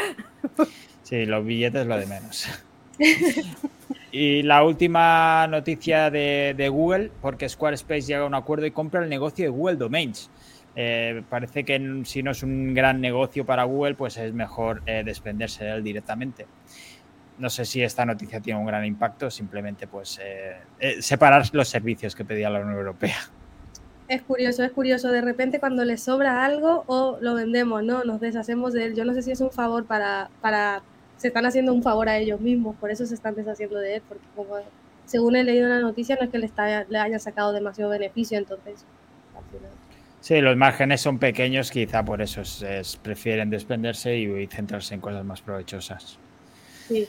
Sí, 1.03 1.27
los 1.27 1.45
billetes 1.45 1.87
lo 1.87 1.97
de 1.97 2.07
menos. 2.07 2.49
Y 4.13 4.43
la 4.43 4.65
última 4.65 5.47
noticia 5.49 6.11
de, 6.11 6.55
de, 6.57 6.69
Google, 6.69 7.11
porque 7.21 7.49
Squarespace 7.49 8.03
llega 8.03 8.23
a 8.23 8.27
un 8.27 8.35
acuerdo 8.35 8.67
y 8.67 8.71
compra 8.71 9.03
el 9.03 9.09
negocio 9.09 9.45
de 9.45 9.51
Google 9.51 9.77
Domains. 9.77 10.31
Eh, 10.77 11.23
parece 11.29 11.65
que 11.65 12.03
si 12.05 12.23
no 12.23 12.31
es 12.31 12.43
un 12.43 12.75
gran 12.75 13.01
negocio 13.01 13.45
para 13.45 13.65
Google, 13.65 13.95
pues 13.95 14.17
es 14.17 14.33
mejor 14.33 14.83
eh, 14.87 15.03
desprenderse 15.05 15.65
de 15.65 15.73
él 15.73 15.83
directamente. 15.83 16.47
No 17.39 17.51
sé 17.51 17.65
si 17.65 17.83
esta 17.83 18.05
noticia 18.05 18.41
tiene 18.41 18.61
un 18.61 18.67
gran 18.67 18.85
impacto, 18.85 19.31
simplemente 19.31 19.87
pues 19.87 20.21
eh, 20.23 21.01
separar 21.01 21.45
los 21.53 21.69
servicios 21.69 22.15
que 22.15 22.25
pedía 22.25 22.51
la 22.51 22.61
Unión 22.61 22.77
Europea. 22.77 23.17
Es 24.09 24.23
curioso, 24.23 24.63
es 24.65 24.73
curioso. 24.73 25.11
De 25.11 25.21
repente 25.21 25.61
cuando 25.61 25.85
les 25.85 26.03
sobra 26.03 26.45
algo 26.45 26.85
o 26.87 27.19
lo 27.21 27.35
vendemos, 27.35 27.83
¿no? 27.83 28.05
Nos 28.05 28.21
deshacemos 28.21 28.73
de 28.73 28.87
él. 28.87 28.95
Yo 28.95 29.05
no 29.05 29.15
sé 29.15 29.23
si 29.23 29.31
es 29.31 29.41
un 29.41 29.51
favor 29.51 29.87
para, 29.87 30.31
para... 30.41 30.83
Se 31.17 31.29
están 31.29 31.47
haciendo 31.47 31.73
un 31.73 31.83
favor 31.83 32.09
a 32.09 32.19
ellos 32.19 32.41
mismos, 32.41 32.77
por 32.77 32.91
eso 32.91 33.07
se 33.07 33.15
están 33.15 33.35
deshaciendo 33.35 33.79
de 33.79 33.97
él, 33.97 34.03
porque 34.09 34.25
como 34.35 34.57
según 35.11 35.35
he 35.35 35.43
leído 35.45 35.65
en 35.65 35.71
la 35.71 35.81
noticia 35.81 36.17
no 36.17 36.23
es 36.23 36.31
que 36.31 36.39
le, 36.39 36.47
está, 36.47 36.85
le 36.85 36.99
hayan 36.99 37.19
sacado 37.19 37.53
demasiado 37.53 37.91
beneficio, 37.91 38.39
entonces 38.39 38.87
Sí, 40.21 40.41
los 40.41 40.57
márgenes 40.57 41.01
son 41.01 41.19
pequeños, 41.19 41.71
quizá 41.71 42.05
por 42.05 42.21
eso 42.21 42.43
prefieren 43.03 43.49
desprenderse 43.49 44.17
y, 44.19 44.47
centrarse 44.49 44.95
en 44.95 45.01
cosas 45.01 45.25
más 45.25 45.41
provechosas. 45.41 46.19
Sí. 46.89 47.09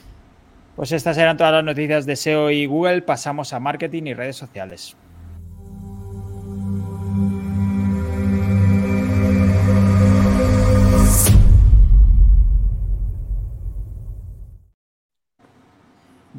Pues 0.75 0.93
estas 0.93 1.17
eran 1.17 1.35
todas 1.35 1.51
las 1.51 1.63
noticias 1.63 2.05
de 2.05 2.15
SEO 2.15 2.49
y 2.49 2.65
Google. 2.65 3.01
Pasamos 3.01 3.51
a 3.51 3.59
marketing 3.59 4.03
y 4.03 4.13
redes 4.13 4.37
sociales. 4.37 4.95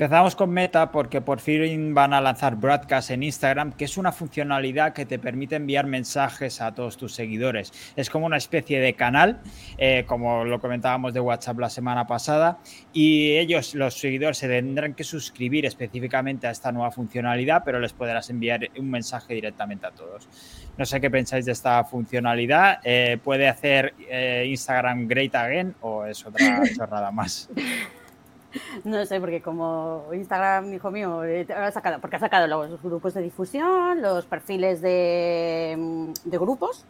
Empezamos 0.02 0.34
con 0.34 0.50
Meta 0.50 0.90
porque 0.90 1.20
por 1.20 1.38
fin 1.38 1.94
van 1.94 2.12
a 2.12 2.20
lanzar 2.20 2.56
Broadcast 2.56 3.12
en 3.12 3.22
Instagram, 3.22 3.70
que 3.70 3.84
es 3.84 3.96
una 3.96 4.10
funcionalidad 4.10 4.94
que 4.94 5.06
te 5.06 5.20
permite 5.20 5.54
enviar 5.54 5.86
mensajes 5.86 6.60
a 6.60 6.74
todos 6.74 6.96
tus 6.96 7.14
seguidores. 7.14 7.72
Es 7.94 8.10
como 8.10 8.26
una 8.26 8.36
especie 8.36 8.80
de 8.80 8.94
canal, 8.94 9.38
eh, 9.78 10.02
como 10.08 10.44
lo 10.44 10.60
comentábamos 10.60 11.14
de 11.14 11.20
WhatsApp 11.20 11.60
la 11.60 11.70
semana 11.70 12.04
pasada, 12.08 12.58
y 12.92 13.36
ellos, 13.36 13.76
los 13.76 13.94
seguidores, 13.94 14.38
se 14.38 14.48
tendrán 14.48 14.94
que 14.94 15.04
suscribir 15.04 15.66
específicamente 15.66 16.48
a 16.48 16.50
esta 16.50 16.72
nueva 16.72 16.90
funcionalidad, 16.90 17.62
pero 17.64 17.78
les 17.78 17.92
podrás 17.92 18.28
enviar 18.28 18.70
un 18.76 18.90
mensaje 18.90 19.34
directamente 19.34 19.86
a 19.86 19.92
todos. 19.92 20.28
No 20.76 20.84
sé 20.84 21.00
qué 21.00 21.10
pensáis 21.10 21.44
de 21.44 21.52
esta 21.52 21.84
funcionalidad. 21.84 22.80
Eh, 22.82 23.18
¿Puede 23.22 23.48
hacer 23.48 23.94
eh, 24.10 24.46
Instagram 24.48 25.06
great 25.06 25.36
again 25.36 25.76
o 25.80 26.04
es 26.04 26.26
otra 26.26 26.60
chorrada 26.76 27.12
más? 27.12 27.48
No 28.84 29.04
sé, 29.06 29.20
porque 29.20 29.40
como 29.40 30.06
Instagram, 30.12 30.72
hijo 30.72 30.90
mío, 30.90 31.24
eh, 31.24 31.46
ha 31.54 31.70
sacado, 31.70 32.00
porque 32.00 32.16
ha 32.16 32.20
sacado 32.20 32.46
los 32.46 32.82
grupos 32.82 33.14
de 33.14 33.22
difusión, 33.22 34.02
los 34.02 34.26
perfiles 34.26 34.80
de, 34.80 35.76
mm, 35.78 36.12
de 36.28 36.38
grupos, 36.38 36.84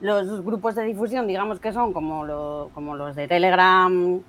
los 0.00 0.44
grupos 0.44 0.74
de 0.74 0.84
difusión, 0.84 1.26
digamos 1.26 1.60
que 1.60 1.72
son 1.72 1.92
como, 1.92 2.70
como 2.74 2.96
los 2.96 3.16
de 3.16 3.28
Telegram, 3.28 4.20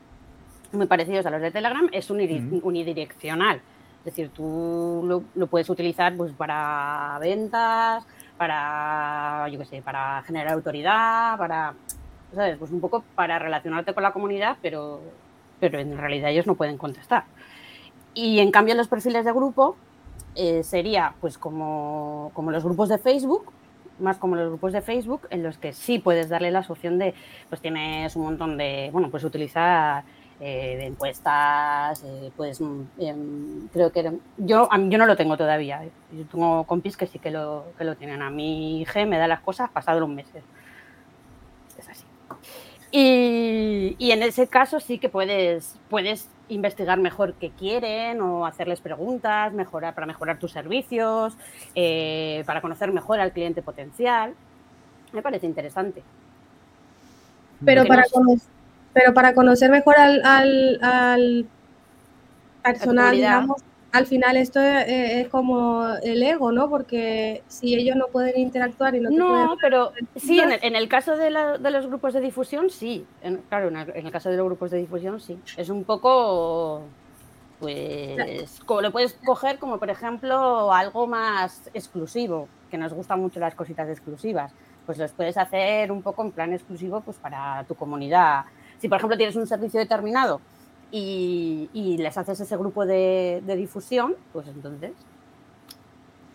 muy 0.72 0.88
parecidos 0.88 1.26
a 1.26 1.30
los 1.30 1.42
de 1.42 1.52
Telegram, 1.52 1.88
es 1.92 2.10
unidireccional. 2.10 3.62
Es 4.00 4.06
decir, 4.06 4.30
tú 4.30 5.04
lo, 5.04 5.24
lo, 5.34 5.48
puedes 5.48 5.70
utilizar 5.70 6.16
pues, 6.16 6.32
para 6.34 7.18
ventas, 7.20 8.06
para, 8.38 9.48
yo 9.50 9.58
qué 9.60 9.66
sé, 9.66 9.82
para 9.82 10.22
generar 10.24 10.54
autoridad, 10.54 11.38
para, 11.40 11.74
¿sabes? 12.34 12.58
Pues 12.58 12.70
un 12.72 12.82
poco 12.82 13.04
para 13.16 13.40
relacionarte 13.40 13.94
con 13.94 14.04
la 14.04 14.14
comunidad, 14.14 14.58
pero 14.62 15.02
pero 15.60 15.80
en 15.80 15.98
realidad 15.98 16.32
ellos 16.32 16.48
no 16.48 16.56
pueden 16.56 16.78
contestar. 16.78 17.26
Y 18.14 18.40
en 18.40 18.52
cambio 18.52 18.76
los 18.76 18.88
perfiles 18.88 19.26
de 19.26 19.34
grupo 19.34 19.76
eh, 20.36 20.64
sería 20.64 21.14
pues 21.22 21.38
como, 21.38 22.32
como 22.34 22.52
los 22.52 22.64
grupos 22.64 22.90
de 22.90 22.98
Facebook, 22.98 23.52
más 24.00 24.18
como 24.18 24.36
los 24.36 24.50
grupos 24.50 24.74
de 24.74 24.82
Facebook, 24.82 25.28
en 25.30 25.44
los 25.44 25.58
que 25.58 25.74
sí 25.74 26.00
puedes 26.00 26.30
darle 26.30 26.52
la 26.52 26.60
opción 26.60 26.98
de, 26.98 27.14
pues 27.50 27.62
tienes 27.62 28.16
un 28.16 28.24
montón 28.24 28.58
de, 28.58 28.90
bueno, 28.92 29.10
pues 29.10 29.24
utilizar 29.24 30.04
eh, 30.40 30.76
de 30.78 30.86
encuestas, 30.88 32.04
eh, 32.04 32.32
pues 32.36 32.60
em, 32.60 33.68
creo 33.72 33.92
que 33.94 34.12
yo, 34.38 34.68
yo 34.70 34.98
no 34.98 35.06
lo 35.06 35.16
tengo 35.16 35.38
todavía, 35.38 35.82
yo 36.12 36.26
tengo 36.26 36.66
compis 36.66 36.98
que 36.98 37.08
sí 37.08 37.20
que 37.20 37.32
lo, 37.32 37.68
que 37.78 37.86
lo 37.86 37.96
tienen, 37.96 38.22
a 38.22 38.30
mi 38.30 38.82
hija 38.82 39.06
me 39.06 39.18
da 39.18 39.28
las 39.30 39.40
cosas 39.40 39.70
pasado 39.70 40.02
los 40.02 40.10
meses. 40.10 40.44
Y, 42.98 44.12
en 44.12 44.24
ese 44.24 44.48
caso 44.48 44.80
sí 44.80 45.00
que 45.00 45.10
puedes, 45.10 45.78
puedes 45.90 46.30
investigar 46.48 46.98
mejor 46.98 47.34
qué 47.34 47.50
quieren 47.50 48.22
o 48.22 48.46
hacerles 48.46 48.80
preguntas 48.80 49.52
mejorar, 49.52 49.94
para 49.94 50.08
mejorar 50.08 50.40
tus 50.40 50.54
servicios, 50.54 51.34
eh, 51.76 52.44
para 52.46 52.62
conocer 52.62 52.94
mejor 52.94 53.20
al 53.20 53.34
cliente 53.34 53.62
potencial. 53.62 54.34
Me 55.12 55.22
parece 55.22 55.46
interesante. 55.46 56.04
Pero, 57.66 57.86
para, 57.86 58.04
conocer, 58.10 58.50
pero 58.94 59.14
para 59.14 59.34
conocer 59.34 59.70
mejor 59.72 59.98
al, 59.98 60.24
al, 60.24 60.80
al 60.82 61.48
personal, 62.64 63.14
digamos, 63.14 63.62
al 63.96 64.06
final 64.08 64.36
esto 64.36 64.60
es, 64.60 65.28
como 65.30 65.88
el 66.04 66.22
ego, 66.22 66.52
¿no? 66.52 66.70
Porque 66.70 67.44
si 67.48 67.76
ellos 67.76 67.96
no 67.96 68.08
pueden 68.08 68.38
interactuar 68.38 68.94
y 68.96 69.00
no 69.00 69.10
te 69.10 69.16
No, 69.16 69.56
pero 69.62 69.94
sí, 70.18 70.40
en 70.40 70.76
el, 70.76 70.88
caso 70.90 71.16
de, 71.16 71.32
los 71.32 71.88
grupos 71.88 72.14
de 72.14 72.20
difusión, 72.20 72.70
sí. 72.70 73.06
claro, 73.50 73.70
en 73.70 74.06
el, 74.06 74.12
caso 74.12 74.30
de 74.30 74.38
los 74.38 74.46
grupos 74.46 74.72
de 74.72 74.80
difusión, 74.80 75.22
sí. 75.22 75.40
Es 75.56 75.70
un 75.70 75.86
poco, 75.86 76.84
pues, 77.60 78.60
como 78.66 78.82
lo 78.82 78.92
puedes 78.92 79.14
coger 79.26 79.60
como, 79.60 79.80
por 79.80 79.90
ejemplo, 79.90 80.74
algo 80.74 81.08
más 81.08 81.70
exclusivo, 81.74 82.50
que 82.70 82.78
nos 82.78 82.94
gustan 82.94 83.22
mucho 83.22 83.40
las 83.40 83.56
cositas 83.56 83.88
exclusivas. 83.90 84.52
Pues 84.86 84.98
los 84.98 85.14
puedes 85.14 85.38
hacer 85.38 85.92
un 85.92 86.02
poco 86.02 86.22
en 86.24 86.32
plan 86.32 86.54
exclusivo 86.54 87.02
pues 87.02 87.18
para 87.18 87.64
tu 87.64 87.74
comunidad. 87.76 88.44
Si, 88.78 88.88
por 88.88 88.98
ejemplo, 88.98 89.18
tienes 89.18 89.36
un 89.36 89.48
servicio 89.48 89.80
determinado 89.80 90.42
y, 90.92 91.98
les 91.98 92.18
haces 92.18 92.40
ese 92.40 92.58
grupo 92.58 92.86
de, 92.86 93.42
difusión, 93.58 94.16
pues 94.34 94.48
entonces... 94.48 94.92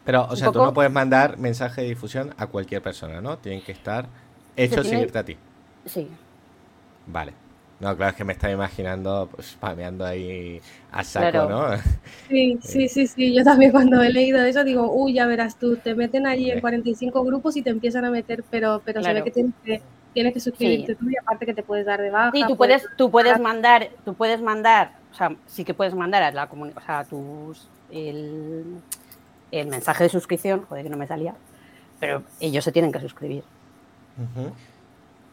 Pero, 0.04 0.26
o 0.28 0.36
sea, 0.36 0.50
tú 0.50 0.58
no 0.58 0.72
puedes 0.72 0.90
mandar 0.90 1.38
mensaje 1.38 1.82
de 1.82 1.88
difusión 1.88 2.34
a 2.38 2.46
cualquier 2.46 2.82
persona, 2.82 3.20
¿no? 3.20 3.38
Tienen 3.38 3.62
que 3.62 3.72
estar 3.72 4.08
hechos 4.56 4.86
seguirte 4.86 5.18
a 5.18 5.24
ti. 5.24 5.36
Sí. 5.84 6.08
Vale. 7.06 7.32
No, 7.80 7.96
claro, 7.96 8.10
es 8.10 8.16
que 8.16 8.24
me 8.24 8.34
estaba 8.34 8.52
imaginando 8.52 9.30
pues, 9.34 9.48
spameando 9.48 10.04
ahí 10.04 10.60
a 10.92 11.02
saco, 11.02 11.48
¿no? 11.48 11.78
Sí, 12.28 12.58
sí, 12.62 12.88
sí, 12.88 13.06
sí. 13.06 13.34
Yo 13.34 13.42
también 13.42 13.72
cuando 13.72 14.02
he 14.02 14.10
leído 14.10 14.44
eso 14.44 14.62
digo, 14.64 14.92
uy, 14.92 15.14
ya 15.14 15.26
verás 15.26 15.56
tú, 15.56 15.76
te 15.76 15.94
meten 15.94 16.26
allí 16.26 16.50
en 16.50 16.60
45 16.60 17.24
grupos 17.24 17.56
y 17.56 17.62
te 17.62 17.70
empiezan 17.70 18.04
a 18.04 18.10
meter, 18.10 18.44
pero, 18.50 18.82
pero 18.84 19.02
se 19.02 19.12
ve 19.14 19.24
que 19.24 19.30
tienes 19.30 19.54
que 19.64 19.82
tienes 20.12 20.34
que 20.34 20.40
suscribirte 20.40 20.94
tú 20.96 21.08
y 21.08 21.16
aparte 21.16 21.46
que 21.46 21.54
te 21.54 21.62
puedes 21.62 21.86
dar 21.86 22.00
de 22.00 22.10
baja. 22.10 22.32
Sí, 22.32 22.44
tú 22.46 22.56
puedes, 22.56 22.86
tú 22.96 23.10
puedes 23.10 23.38
mandar, 23.40 23.90
tú 24.04 24.14
puedes 24.14 24.42
mandar, 24.42 24.92
o 25.12 25.14
sea, 25.14 25.34
sí 25.46 25.64
que 25.64 25.72
puedes 25.72 25.94
mandar 25.94 26.22
a 26.22 26.32
la 26.32 26.48
comunidad, 26.48 26.78
o 26.78 26.84
sea, 26.84 27.04
tus, 27.04 27.68
el, 27.90 28.64
el, 29.52 29.66
mensaje 29.68 30.04
de 30.04 30.10
suscripción, 30.10 30.64
joder 30.68 30.84
que 30.84 30.90
no 30.90 30.96
me 30.96 31.06
salía, 31.06 31.34
pero 31.98 32.22
ellos 32.40 32.64
se 32.64 32.72
tienen 32.72 32.92
que 32.92 33.00
suscribir. 33.00 33.44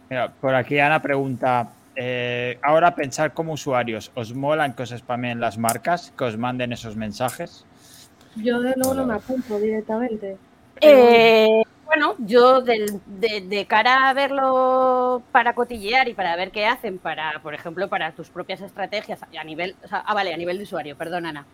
Mira, 0.09 0.31
por 0.39 0.55
aquí 0.55 0.79
Ana 0.79 1.01
pregunta, 1.01 1.71
eh, 1.99 2.59
ahora 2.61 2.93
pensar 2.93 3.33
como 3.33 3.53
usuarios, 3.53 4.11
¿os 4.13 4.35
molan 4.35 4.75
que 4.75 4.83
os 4.83 4.91
spamen 4.91 5.39
las 5.39 5.57
marcas, 5.57 6.13
que 6.15 6.25
os 6.25 6.37
manden 6.37 6.71
esos 6.71 6.95
mensajes? 6.95 7.65
Yo 8.35 8.61
de 8.61 8.75
nuevo 8.75 8.93
no 8.93 9.07
me 9.07 9.15
apunto 9.15 9.57
directamente. 9.59 10.37
Eh, 10.79 11.63
bueno, 11.87 12.13
yo 12.19 12.61
de, 12.61 13.65
cara 13.67 14.09
a 14.09 14.13
verlo 14.13 15.23
para 15.31 15.55
cotillear 15.55 16.07
y 16.07 16.13
para 16.13 16.35
ver 16.35 16.51
qué 16.51 16.67
hacen 16.67 16.99
para, 16.99 17.39
por 17.41 17.55
ejemplo, 17.55 17.89
para 17.89 18.11
tus 18.11 18.29
propias 18.29 18.61
estrategias 18.61 19.19
a 19.23 19.43
nivel, 19.43 19.75
ah, 19.89 20.13
vale, 20.13 20.35
a 20.35 20.37
nivel 20.37 20.57
de 20.57 20.65
usuario, 20.65 20.95
perdón, 20.95 21.25
Ana. 21.25 21.47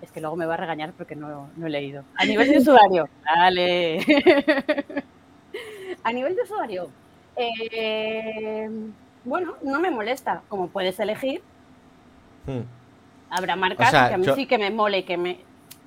Es 0.00 0.12
que 0.12 0.20
luego 0.20 0.36
me 0.36 0.46
va 0.46 0.54
a 0.54 0.58
regañar 0.58 0.92
porque 0.92 1.16
no, 1.16 1.48
he 1.60 1.68
leído. 1.68 2.04
A 2.14 2.24
nivel 2.24 2.48
de 2.52 2.58
usuario, 2.58 3.08
vale. 3.24 3.98
a 6.04 6.12
nivel 6.12 6.36
de 6.36 6.42
usuario, 6.42 6.88
eh, 7.34 8.70
bueno, 9.26 9.54
no 9.62 9.78
me 9.80 9.90
molesta. 9.90 10.42
Como 10.48 10.68
puedes 10.68 10.98
elegir, 10.98 11.42
hmm. 12.46 12.60
habrá 13.28 13.56
marcas 13.56 13.90
que 13.90 14.14
a 14.14 14.16
mí 14.16 14.26
sí 14.34 14.46
que 14.46 14.56
me 14.56 14.70
mole 14.70 15.04
que 15.04 15.18
me, 15.18 15.40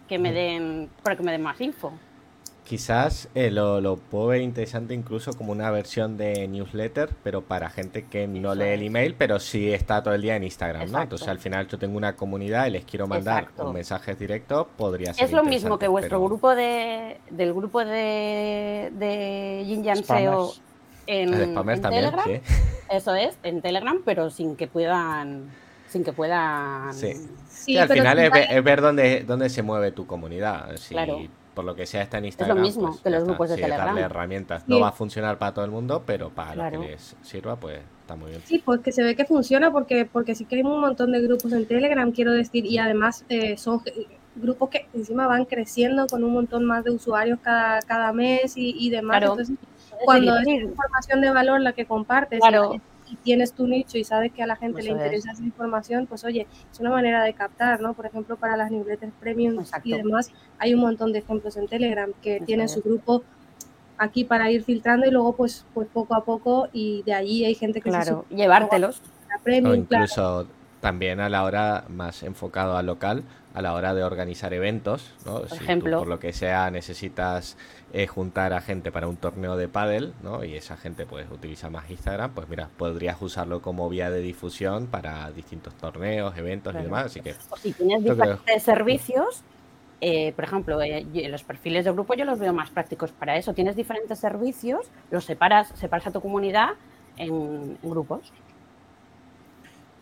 que 0.07 0.19
me 0.19 0.31
hmm. 0.31 0.35
den, 0.35 0.89
para 1.01 1.15
que 1.15 1.23
me 1.23 1.31
den 1.31 1.41
más 1.41 1.59
info. 1.59 1.91
Quizás 2.65 3.29
eh, 3.33 3.49
lo, 3.49 3.81
lo, 3.81 3.95
puedo 3.95 4.27
ver 4.27 4.41
interesante 4.41 4.93
incluso 4.93 5.33
como 5.33 5.51
una 5.51 5.71
versión 5.71 6.17
de 6.17 6.47
newsletter, 6.47 7.09
pero 7.23 7.41
para 7.41 7.71
gente 7.71 8.05
que 8.05 8.27
no 8.27 8.53
lee 8.53 8.65
el 8.65 8.83
email, 8.83 9.15
pero 9.15 9.39
sí 9.39 9.73
está 9.73 10.03
todo 10.03 10.13
el 10.13 10.21
día 10.21 10.35
en 10.35 10.43
Instagram, 10.43 10.91
¿no? 10.91 11.01
Entonces 11.01 11.27
al 11.27 11.39
final 11.39 11.67
yo 11.67 11.79
tengo 11.79 11.97
una 11.97 12.15
comunidad 12.15 12.67
y 12.67 12.71
les 12.71 12.85
quiero 12.85 13.07
mandar 13.07 13.47
un 13.57 13.73
mensajes 13.73 14.19
directos, 14.19 14.67
podría 14.77 15.15
ser. 15.15 15.25
Es 15.25 15.31
lo 15.31 15.43
mismo 15.43 15.79
que 15.79 15.87
vuestro 15.87 16.23
grupo 16.23 16.53
de 16.53 17.19
del 17.31 17.55
grupo 17.55 17.83
de, 17.83 18.91
de 18.93 19.63
Yin 19.65 20.05
SEO 20.05 20.53
en, 21.09 21.81
Telegram. 21.81 22.41
Eso 22.89 23.15
es, 23.15 23.37
en 23.43 23.61
Telegram, 23.61 24.01
pero 24.05 24.29
sin 24.29 24.55
que 24.55 24.67
puedan 24.67 25.49
sin 25.87 26.03
que 26.03 26.13
puedan. 26.13 26.93
Sí, 26.93 27.77
al 27.77 27.89
final 27.89 28.19
es, 28.19 28.63
ver 28.63 28.81
dónde, 28.81 29.23
dónde 29.25 29.49
se 29.49 29.63
mueve 29.63 29.91
tu 29.91 30.05
comunidad. 30.05 30.75
Si 30.77 30.93
claro 30.93 31.19
por 31.59 31.65
lo 31.65 31.75
que 31.75 31.85
sea 31.85 32.03
está 32.03 32.19
en 32.19 32.25
Instagram. 32.25 32.57
Es 32.57 32.61
lo 32.61 32.67
mismo 32.67 32.87
pues 32.87 33.01
que 33.01 33.09
los 33.09 33.25
grupos 33.25 33.49
de 33.49 33.55
Telegram. 33.55 33.87
Darle 33.87 34.01
herramientas. 34.01 34.63
No 34.65 34.79
va 34.79 34.87
a 34.87 34.91
funcionar 34.93 35.37
para 35.37 35.53
todo 35.53 35.65
el 35.65 35.71
mundo, 35.71 36.03
pero 36.05 36.29
para 36.29 36.55
lo 36.55 36.79
que 36.79 36.87
les 36.87 37.17
sirva, 37.21 37.57
pues 37.57 37.81
está 37.99 38.15
muy 38.15 38.29
bien. 38.29 38.41
Sí, 38.45 38.59
pues 38.63 38.79
que 38.79 38.93
se 38.93 39.03
ve 39.03 39.13
que 39.13 39.25
funciona 39.25 39.69
porque, 39.69 40.05
porque 40.05 40.35
sí 40.35 40.45
que 40.45 40.55
hay 40.55 40.61
un 40.61 40.79
montón 40.79 41.11
de 41.11 41.19
grupos 41.19 41.51
en 41.51 41.65
Telegram, 41.65 42.13
quiero 42.13 42.31
decir, 42.31 42.65
y 42.65 42.77
además 42.77 43.25
eh, 43.27 43.57
son 43.57 43.81
grupos 44.35 44.69
que 44.69 44.87
encima 44.93 45.27
van 45.27 45.43
creciendo 45.43 46.07
con 46.07 46.23
un 46.23 46.31
montón 46.31 46.63
más 46.63 46.85
de 46.85 46.91
usuarios 46.91 47.39
cada, 47.41 47.81
cada 47.81 48.13
mes 48.13 48.53
y, 48.55 48.89
demás. 48.89 49.21
Entonces, 49.21 49.57
cuando 50.03 50.37
es 50.37 50.47
información 50.47 51.21
de 51.21 51.31
valor 51.31 51.61
la 51.61 51.73
que 51.73 51.85
compartes, 51.85 52.39
claro. 52.39 52.75
y 53.07 53.15
tienes 53.17 53.53
tu 53.53 53.67
nicho 53.67 53.97
y 53.97 54.03
sabes 54.03 54.31
que 54.31 54.43
a 54.43 54.47
la 54.47 54.55
gente 54.55 54.83
le 54.83 54.91
interesa 54.91 55.31
esa 55.31 55.43
información, 55.43 56.05
pues 56.07 56.23
oye, 56.23 56.47
es 56.71 56.79
una 56.79 56.91
manera 56.91 57.23
de 57.23 57.33
captar, 57.33 57.81
¿no? 57.81 57.93
Por 57.93 58.05
ejemplo, 58.05 58.37
para 58.37 58.55
las 58.55 58.71
newsletters 58.71 59.13
premium 59.19 59.63
y 59.83 59.93
demás, 59.93 60.31
hay 60.57 60.73
un 60.73 60.81
montón 60.81 61.11
de 61.11 61.19
ejemplos 61.19 61.57
en 61.57 61.67
Telegram 61.67 62.11
que 62.21 62.41
tienen 62.41 62.69
su 62.69 62.81
grupo 62.81 63.23
aquí 63.97 64.23
para 64.23 64.49
ir 64.49 64.63
filtrando 64.63 65.05
y 65.05 65.11
luego 65.11 65.35
pues 65.35 65.65
pues 65.73 65.87
poco 65.91 66.15
a 66.15 66.23
poco 66.23 66.69
y 66.71 67.03
de 67.03 67.13
allí 67.13 67.45
hay 67.45 67.53
gente 67.53 67.81
que 67.81 67.89
claro, 67.89 68.25
llevártelos. 68.29 69.01
o 69.45 69.73
incluso 69.73 70.47
también 70.79 71.19
a 71.19 71.29
la 71.29 71.43
hora 71.43 71.83
más 71.89 72.23
enfocado 72.23 72.77
al 72.77 72.85
local, 72.85 73.23
a 73.59 73.61
la 73.61 73.73
hora 73.73 73.93
de 73.93 74.03
organizar 74.03 74.53
eventos, 74.53 75.13
¿no? 75.25 75.39
Por 75.39 75.49
si 75.49 75.55
ejemplo, 75.55 75.99
por 75.99 76.07
lo 76.07 76.19
que 76.19 76.33
sea 76.33 76.71
necesitas 76.71 77.57
eh, 77.93 78.07
juntar 78.07 78.53
a 78.53 78.61
gente 78.61 78.91
para 78.91 79.07
un 79.07 79.17
torneo 79.17 79.57
de 79.57 79.67
pádel, 79.67 80.13
¿no? 80.23 80.43
Y 80.43 80.55
esa 80.55 80.77
gente 80.77 81.05
pues 81.05 81.29
utiliza 81.29 81.69
más 81.69 81.89
Instagram, 81.89 82.31
pues 82.33 82.47
mira, 82.49 82.69
podrías 82.77 83.21
usarlo 83.21 83.61
como 83.61 83.89
vía 83.89 84.09
de 84.09 84.21
difusión 84.21 84.87
para 84.87 85.29
distintos 85.31 85.73
torneos, 85.75 86.37
eventos 86.37 86.73
y 86.75 86.83
demás, 86.83 87.07
así 87.07 87.19
que... 87.19 87.35
O 87.49 87.57
si 87.57 87.73
tienes 87.73 88.03
diferentes 88.03 88.63
servicios, 88.63 89.43
eh, 90.01 90.31
por 90.33 90.45
ejemplo, 90.45 90.81
eh, 90.81 91.05
los 91.29 91.43
perfiles 91.43 91.83
de 91.83 91.91
grupo 91.91 92.13
yo 92.13 92.23
los 92.23 92.39
veo 92.39 92.53
más 92.53 92.69
prácticos 92.69 93.11
para 93.11 93.37
eso. 93.37 93.53
Tienes 93.53 93.75
diferentes 93.75 94.19
servicios, 94.19 94.89
los 95.11 95.25
separas, 95.25 95.69
separas 95.75 96.07
a 96.07 96.11
tu 96.11 96.21
comunidad 96.21 96.69
en 97.17 97.77
grupos. 97.83 98.31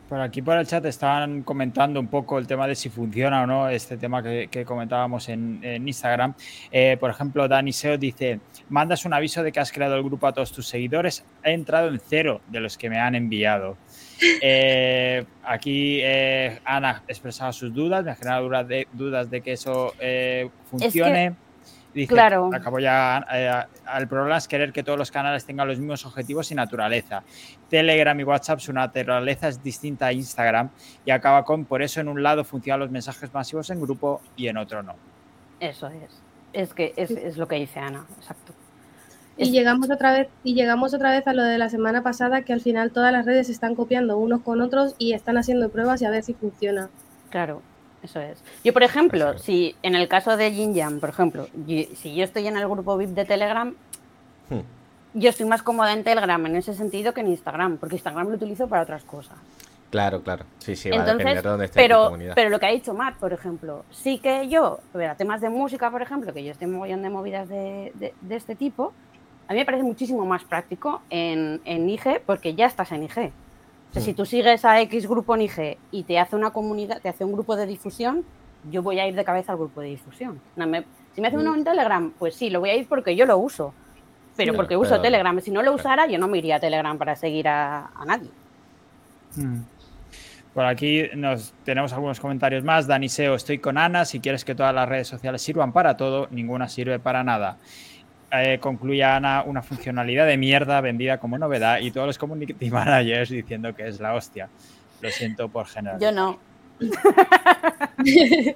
Por 0.08 0.22
aquí 0.22 0.42
por 0.42 0.58
el 0.58 0.66
chat 0.66 0.86
estaban 0.86 1.44
comentando 1.44 2.00
un 2.00 2.08
poco 2.08 2.40
el 2.40 2.48
tema 2.48 2.66
de 2.66 2.76
si 2.76 2.88
funciona 2.90 3.44
o 3.44 3.48
no 3.48 3.68
este 3.68 3.98
tema 3.98 4.24
que, 4.24 4.64
comentábamos 4.66 5.28
en, 5.28 5.62
Instagram. 5.86 6.34
Eh, 6.72 6.96
por 6.98 7.10
ejemplo, 7.10 7.48
Dani 7.48 7.74
Seo 7.74 7.98
dice, 7.98 8.40
mandas 8.70 9.04
un 9.06 9.14
aviso 9.14 9.44
de 9.44 9.52
que 9.52 9.60
has 9.60 9.72
creado 9.72 9.96
el 9.96 10.04
grupo 10.04 10.26
a 10.28 10.34
todos 10.34 10.54
tus 10.54 10.68
seguidores. 10.68 11.26
He 11.44 11.52
entrado 11.52 11.90
en 11.90 12.00
cero 12.00 12.40
de 12.48 12.62
los 12.62 12.78
que 12.78 12.90
me 12.90 13.00
han 13.00 13.16
enviado. 13.16 13.78
Eh, 14.42 15.26
aquí 15.44 16.00
eh, 16.02 16.60
Ana 16.66 17.04
expresaba 17.08 17.54
sus 17.54 17.72
dudas, 17.72 18.04
me 18.04 18.10
ha 18.10 18.16
generado 18.16 18.50
dudas 18.94 19.30
de, 19.30 19.42
que 19.42 19.52
eso 19.52 19.94
funcione 20.72 21.36
claro. 22.06 22.50
acabo 22.54 22.80
ya. 22.80 23.26
el 23.96 24.04
eh, 24.04 24.08
problema 24.08 24.38
es 24.38 24.48
querer 24.48 24.72
que 24.72 24.84
todos 24.84 25.00
los 25.00 25.10
canales 25.10 25.46
tengan 25.46 25.68
los 25.68 25.80
mismos 25.80 26.06
objetivos 26.06 26.52
y 26.52 26.56
naturaleza. 26.56 27.24
Telegram 27.70 28.20
y 28.20 28.24
WhatsApp, 28.24 28.60
su 28.60 28.74
naturaleza 28.74 29.48
es 29.48 29.64
distinta 29.64 30.08
a 30.08 30.14
Instagram 30.14 30.70
y 31.06 31.12
acaba 31.12 31.44
con, 31.44 31.66
por 31.66 31.82
eso 31.82 32.02
en 32.02 32.10
un 32.10 32.22
lado 32.22 32.44
funcionan 32.44 32.82
los 32.82 32.92
mensajes 32.92 33.34
masivos 33.34 33.70
en 33.70 33.82
grupo 33.82 34.22
y 34.36 34.48
en 34.48 34.58
otro 34.58 34.84
no. 34.84 34.96
Eso 35.60 35.88
es. 35.88 36.22
Es 36.54 36.74
que 36.74 36.94
es, 36.96 37.38
lo 37.38 37.48
que 37.48 37.56
dice 37.56 37.80
Ana, 37.80 38.06
exacto. 38.18 38.54
Y 39.38 39.52
llegamos 39.52 39.92
otra 39.92 40.14
vez, 40.14 40.30
y 40.44 40.56
llegamos 40.56 40.94
otra 40.96 41.12
vez 41.12 41.28
a 41.28 41.34
lo 41.34 41.44
de 41.44 41.60
la 41.60 41.70
semana 41.70 42.02
pasada, 42.02 42.42
que 42.42 42.54
al 42.54 42.62
final 42.62 42.92
todas 42.92 43.12
las 43.12 43.26
redes 43.26 43.50
están 43.50 43.76
copiando 43.76 44.18
unos 44.18 44.42
con 44.42 44.62
otros 44.62 44.96
y 44.98 45.14
están 45.14 45.38
haciendo 45.38 45.70
pruebas 45.70 46.02
y 46.02 46.06
a 46.06 46.10
ver 46.10 46.24
si 46.24 46.34
funciona. 46.34 46.90
Claro, 47.30 47.62
eso 48.04 48.20
es. 48.20 48.44
Yo, 48.64 48.74
por 48.74 48.84
ejemplo, 48.84 49.38
si 49.38 49.76
en 49.82 49.96
el 49.96 50.08
caso 50.08 50.38
de 50.38 50.52
Jinjan, 50.52 51.00
por 51.00 51.10
ejemplo, 51.10 51.48
si 51.66 52.16
yo 52.16 52.24
estoy 52.24 52.48
en 52.48 52.58
el 52.58 52.68
grupo 52.68 52.98
VIP 52.98 53.10
de 53.10 53.26
Telegram, 53.26 53.76
hmm. 54.50 54.60
yo 55.14 55.30
estoy 55.30 55.46
más 55.46 55.64
cómoda 55.64 55.94
en 55.94 56.04
Telegram 56.04 56.46
en 56.46 56.56
ese 56.56 56.74
sentido 56.74 57.14
que 57.14 57.22
en 57.22 57.28
Instagram, 57.28 57.78
porque 57.78 57.96
Instagram 57.96 58.30
lo 58.30 58.36
utilizo 58.36 58.68
para 58.68 58.84
otras 58.84 59.04
cosas. 59.04 59.38
Claro, 59.90 60.22
claro. 60.22 60.46
Sí, 60.60 60.76
sí, 60.76 60.90
va 60.90 61.02
a 61.02 61.06
depender 61.06 61.42
de 61.42 61.50
dónde 61.50 61.66
esté 61.66 61.80
pero, 61.80 61.98
tu 61.98 62.06
comunidad. 62.06 62.36
Pero 62.36 62.50
lo 62.50 62.60
que 62.60 62.66
ha 62.66 62.72
dicho 62.72 62.94
Matt, 62.94 63.16
por 63.16 63.32
ejemplo, 63.32 63.86
sí 63.90 64.20
que 64.20 64.50
yo, 64.50 64.80
a 64.94 65.16
temas 65.16 65.40
de 65.40 65.50
música, 65.50 65.90
por 65.90 66.02
ejemplo, 66.02 66.34
que 66.34 66.44
yo 66.44 66.52
estoy 66.52 66.68
moviendo 66.68 67.04
de 67.04 67.10
movidas 67.10 67.48
de, 67.48 67.94
de, 67.96 68.36
este 68.36 68.56
tipo, 68.56 68.94
a 69.48 69.54
mí 69.54 69.60
me 69.60 69.66
parece 69.66 69.84
muchísimo 69.84 70.26
más 70.26 70.44
práctico 70.44 71.02
en, 71.10 71.62
en 71.64 71.90
IG 71.90 72.22
porque 72.26 72.54
ya 72.54 72.66
estás 72.66 72.92
en 72.92 73.04
IG 73.04 73.32
si 73.96 74.14
tú 74.14 74.26
sigues 74.26 74.66
a 74.66 74.80
X 74.82 75.08
grupo 75.08 75.36
en 75.36 75.42
IG 75.44 75.78
y 75.92 76.04
te 76.04 76.20
hace 76.20 76.36
una 76.36 76.52
comunidad, 76.52 77.02
te 77.02 77.10
hace 77.10 77.24
un 77.24 77.34
grupo 77.34 77.56
de 77.56 77.66
difusión, 77.66 78.24
yo 78.70 78.82
voy 78.84 79.00
a 79.00 79.08
ir 79.08 79.16
de 79.16 79.24
cabeza 79.24 79.54
al 79.54 79.58
grupo 79.58 79.82
de 79.82 79.88
difusión. 79.88 80.40
si 81.14 81.22
me 81.22 81.28
hace 81.28 81.38
uno 81.38 81.56
en 81.56 81.64
Telegram, 81.64 82.12
pues 82.18 82.36
sí, 82.36 82.50
lo 82.50 82.60
voy 82.60 82.70
a 82.70 82.76
ir 82.76 82.88
porque 82.88 83.16
yo 83.16 83.26
lo 83.26 83.38
uso. 83.38 83.74
Pero 84.36 84.54
porque 84.54 84.78
uso 84.78 85.02
Telegram. 85.02 85.40
Si 85.42 85.50
no 85.50 85.64
lo 85.64 85.74
usara, 85.74 86.06
yo 86.06 86.20
no 86.20 86.28
me 86.28 86.38
iría 86.38 86.58
a 86.58 86.60
Telegram 86.60 86.96
para 86.98 87.16
seguir 87.16 87.48
a, 87.48 87.90
nadie. 88.06 88.30
Hmm. 89.36 89.62
Por 90.54 90.66
aquí 90.66 91.06
nos 91.16 91.54
tenemos 91.64 91.92
algunos 91.94 92.20
comentarios 92.20 92.64
más. 92.64 92.86
Dani 92.86 93.10
Seo, 93.10 93.34
estoy 93.34 93.58
con 93.58 93.80
Ana. 93.80 94.06
Si 94.06 94.20
quieres 94.20 94.46
que 94.46 94.54
todas 94.54 94.76
las 94.76 94.88
redes 94.88 95.08
sociales 95.08 95.42
sirvan 95.42 95.72
para 95.72 95.98
todo, 95.98 96.28
ninguna 96.30 96.68
sirve 96.70 97.00
para 97.00 97.24
nada 97.24 97.58
eh, 98.32 98.60
concluye 98.60 99.04
Ana 99.04 99.44
una 99.44 99.62
funcionalidad 99.62 100.26
de 100.28 100.38
mierda 100.38 100.82
vendida 100.82 101.18
como 101.20 101.38
novedad 101.38 101.80
y 101.80 101.92
todos 101.92 102.08
los 102.08 102.18
community 102.18 102.70
managers 102.72 103.30
diciendo 103.30 103.76
que 103.76 103.88
es 103.88 104.00
la 104.00 104.14
hostia. 104.14 104.50
Lo 105.02 105.10
siento 105.10 105.48
por 105.50 105.68
general. 105.68 106.00
Yo 106.00 106.12
no. 106.12 106.40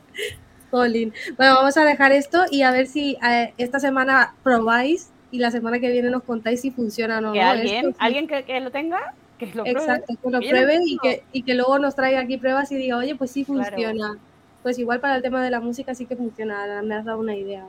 Jolín. 0.71 1.13
Bueno, 1.37 1.55
vamos 1.55 1.77
a 1.77 1.85
dejar 1.85 2.11
esto 2.11 2.45
y 2.49 2.63
a 2.63 2.71
ver 2.71 2.87
si 2.87 3.17
eh, 3.27 3.53
esta 3.57 3.79
semana 3.79 4.33
probáis 4.43 5.11
y 5.31 5.39
la 5.39 5.51
semana 5.51 5.79
que 5.79 5.91
viene 5.91 6.09
nos 6.09 6.23
contáis 6.23 6.61
si 6.61 6.71
funciona 6.71 7.19
o 7.19 7.21
no. 7.21 7.33
Que 7.33 7.41
alguien, 7.41 7.95
alguien 7.99 8.27
que, 8.27 8.59
lo 8.59 8.71
tenga, 8.71 9.13
que 9.37 9.47
lo 9.47 9.63
pruebe. 9.63 9.71
Exacto, 9.71 10.13
que 10.21 10.29
lo 10.29 10.39
pruebe 10.39 10.79
y 10.85 10.97
que, 10.97 11.23
y 11.31 11.43
que 11.43 11.55
luego 11.55 11.79
nos 11.79 11.95
traiga 11.95 12.21
aquí 12.21 12.37
pruebas 12.37 12.71
y 12.71 12.75
diga, 12.75 12.97
oye, 12.97 13.15
pues 13.15 13.31
sí 13.31 13.45
funciona. 13.45 14.17
Pues 14.63 14.77
igual 14.79 14.99
para 14.99 15.15
el 15.15 15.21
tema 15.21 15.43
de 15.43 15.49
la 15.49 15.59
música 15.59 15.95
sí 15.95 16.05
que 16.05 16.15
funciona, 16.15 16.81
me 16.83 16.95
has 16.95 17.05
dado 17.05 17.19
una 17.19 17.35
idea. 17.35 17.65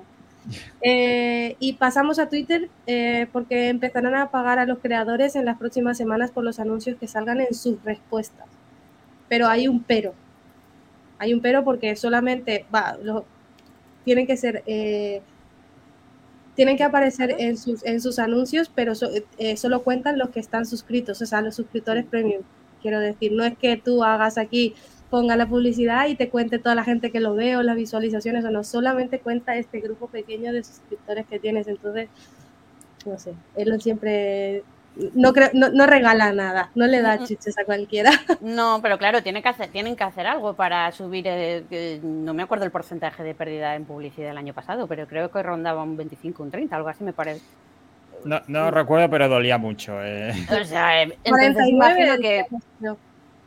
Eh, 0.81 1.57
y 1.61 1.75
pasamos 1.75 2.19
a 2.19 2.29
Twitter 2.29 2.69
eh, 2.87 3.27
porque 3.33 3.69
empezarán 3.69 4.15
a 4.15 4.31
pagar 4.31 4.59
a 4.59 4.67
los 4.67 4.79
creadores 4.81 5.37
en 5.37 5.45
las 5.45 5.59
próximas 5.59 5.97
semanas 5.97 6.31
por 6.31 6.45
los 6.45 6.59
anuncios 6.59 6.97
que 6.99 7.07
salgan 7.07 7.41
en 7.41 7.55
sus 7.55 7.83
respuestas. 7.85 8.47
Pero 9.29 9.47
hay 9.49 9.69
un 9.69 9.83
pero. 9.83 10.15
Hay 11.19 11.33
un 11.33 11.41
pero 11.41 11.65
porque 11.65 11.95
solamente 11.97 12.67
va, 12.75 12.97
tienen 14.05 14.27
que 14.27 14.37
ser, 14.37 14.63
eh, 14.67 15.23
tienen 16.57 16.77
que 16.77 16.85
aparecer 16.85 17.37
en 17.39 17.57
sus, 17.57 17.85
en 17.85 18.01
sus 18.01 18.19
anuncios, 18.19 18.71
pero 18.75 18.95
solo 18.95 19.83
cuentan 19.85 20.19
los 20.19 20.31
que 20.31 20.41
están 20.41 20.67
suscritos, 20.67 21.23
o 21.23 21.27
sea, 21.27 21.41
los 21.41 21.55
suscriptores 21.55 22.05
premium. 22.05 22.43
Quiero 22.83 22.99
decir, 22.99 23.33
no 23.33 23.45
es 23.45 23.57
que 23.57 23.77
tú 23.77 24.03
hagas 24.03 24.37
aquí 24.37 24.75
ponga 25.13 25.37
la 25.37 25.45
publicidad 25.45 26.09
y 26.09 26.15
te 26.15 26.31
cuente 26.31 26.59
toda 26.59 26.75
la 26.75 26.85
gente 26.85 27.11
que 27.11 27.21
lo 27.21 27.35
ve 27.35 27.55
o 27.59 27.63
las 27.63 27.77
visualizaciones 27.77 28.47
o 28.47 28.51
no, 28.51 28.65
solamente 28.65 29.21
cuenta 29.21 29.55
este 29.57 29.81
grupo 29.81 30.07
pequeño 30.07 30.55
de 30.55 30.65
suscriptores 30.65 31.27
que 31.27 31.39
tienes. 31.39 31.69
Entonces, 31.69 32.09
no 33.05 33.19
sé, 33.19 33.35
Elon 33.55 33.79
siempre 33.79 34.65
no, 35.13 35.35
no, 35.53 35.87
regala 35.87 36.33
nada, 36.33 36.71
no 36.75 36.87
le 36.87 37.03
da 37.03 37.23
chiches 37.25 37.59
a 37.59 37.67
cualquiera. 37.67 38.11
No, 38.41 38.81
pero 38.83 38.97
claro, 38.97 39.23
tiene 39.23 39.43
que 39.43 39.51
hacer, 39.51 39.69
tienen 39.69 39.97
que 39.97 40.05
hacer 40.05 40.27
algo 40.27 40.55
para 40.55 40.91
subir, 40.93 41.27
no 42.03 42.33
me 42.33 42.43
acuerdo 42.43 42.65
el 42.65 42.71
porcentaje 42.71 43.23
de 43.23 43.35
pérdida 43.35 43.75
en 43.75 43.85
publicidad 43.85 44.31
el 44.31 44.39
año 44.39 44.55
pasado, 44.55 44.87
pero 44.87 45.07
creo 45.07 45.31
que 45.31 45.43
rondaba 45.43 45.83
un 45.83 45.95
25, 45.95 46.43
un 46.43 46.51
30, 46.51 46.75
algo 46.75 46.89
así 46.89 47.05
me 47.05 47.13
parece. 47.13 47.45
No, 48.25 48.41
no 48.49 48.71
recuerdo, 48.71 49.11
pero 49.11 49.29
dolía 49.29 49.59
mucho. 49.59 50.03
Eh. 50.03 50.33
O 50.59 50.65
sea, 50.65 51.03
eh, 51.03 51.19
entonces 51.23 51.69
imagino 51.69 52.17
que, 52.19 52.47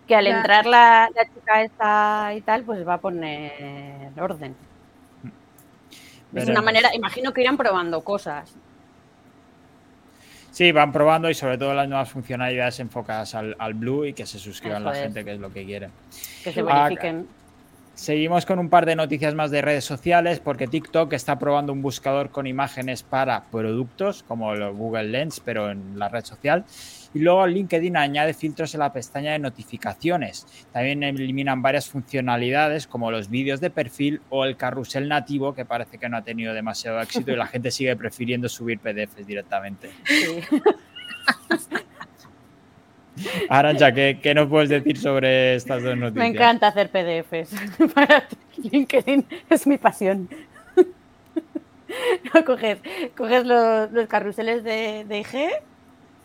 que 0.08 0.16
al 0.16 0.28
entrar 0.28 0.66
la, 0.66 1.10
la, 1.16 1.26
chica 1.26 1.64
esta 1.64 2.34
y 2.36 2.42
tal, 2.42 2.64
pues 2.64 2.88
va 2.88 2.96
a 2.96 2.98
poner 3.00 4.12
orden. 4.20 4.56
Es 6.34 6.50
una 6.50 6.62
manera, 6.62 6.94
imagino 6.94 7.34
que 7.34 7.42
irán 7.42 7.58
probando 7.58 8.04
cosas. 8.04 8.54
Sí, 10.52 10.72
van 10.72 10.92
probando 10.92 11.30
y 11.30 11.34
sobre 11.34 11.58
todo 11.58 11.74
las 11.74 11.88
nuevas 11.88 12.10
funcionalidades 12.10 12.80
enfocadas 12.80 13.36
al, 13.36 13.74
Blue 13.74 14.06
y 14.06 14.14
que 14.14 14.26
se 14.26 14.40
suscriban 14.40 14.84
la 14.84 14.96
gente, 14.96 15.26
que 15.26 15.34
es 15.34 15.40
lo 15.40 15.52
que 15.52 15.66
quieren. 15.66 15.92
Que 16.44 16.54
se 16.54 16.62
verifiquen. 16.62 17.28
Seguimos 17.94 18.46
con 18.46 18.60
un 18.60 18.70
par 18.70 18.86
de 18.86 18.96
noticias 18.96 19.34
más 19.36 19.52
de 19.52 19.62
redes 19.62 19.86
sociales 19.86 20.42
porque 20.42 20.68
TikTok 20.68 21.14
está 21.14 21.40
probando 21.40 21.72
un 21.72 21.82
buscador 21.82 22.30
con 22.30 22.46
imágenes 22.46 23.04
para 23.04 23.46
productos 23.46 24.24
como 24.24 24.54
el 24.54 24.70
Google 24.72 25.06
Lens, 25.06 25.40
pero 25.40 25.72
en 25.72 25.98
la 25.98 26.10
red 26.10 26.26
social. 26.26 26.66
Y 27.16 27.20
luego 27.20 27.48
LinkedIn 27.48 27.96
añade 27.96 28.34
filtros 28.34 28.74
en 28.74 28.82
la 28.82 28.92
pestaña 28.92 29.32
de 29.32 29.40
notificaciones. 29.40 30.46
También 30.74 31.02
eliminan 31.02 31.62
varias 31.62 31.88
funcionalidades 31.88 32.88
como 32.88 33.10
los 33.10 33.30
vídeos 33.30 33.62
de 33.62 33.70
perfil 33.70 34.20
o 34.30 34.44
el 34.44 34.58
carrusel 34.58 35.08
nativo 35.08 35.56
que 35.56 35.64
parece 35.64 35.98
que 35.98 36.10
no 36.10 36.18
ha 36.18 36.24
tenido 36.24 36.54
demasiado 36.54 37.00
éxito 37.00 37.32
y 37.32 37.38
la 37.38 37.48
gente 37.48 37.72
sigue 37.72 37.96
prefiriendo 37.96 38.50
subir 38.50 38.80
PDFs 38.80 39.26
directamente. 39.26 39.92
Sí. 40.04 40.42
Arancha, 43.48 43.94
¿qué, 43.94 44.20
¿qué, 44.22 44.36
nos 44.36 44.50
puedes 44.50 44.68
decir 44.68 44.98
sobre 44.98 45.56
estas 45.56 45.82
dos 45.82 45.96
noticias? 45.96 46.22
Me 46.22 46.36
encanta 46.36 46.68
hacer 46.68 46.90
PDFs. 46.90 47.50
Para 47.94 48.28
LinkedIn 48.58 49.26
es 49.50 49.66
mi 49.66 49.78
pasión. 49.78 50.28
coges, 52.46 52.80
coges 53.16 53.46
los, 53.46 53.90
los, 53.94 54.08
carruseles 54.08 54.66
de, 54.66 55.06
de 55.08 55.20
IG 55.20 55.50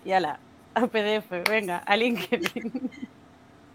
y 0.04 0.10
ala, 0.10 0.40
a 0.84 0.86
PDF, 0.88 1.30
venga, 1.48 1.78
a 1.78 1.96
LinkedIn. 1.96 2.90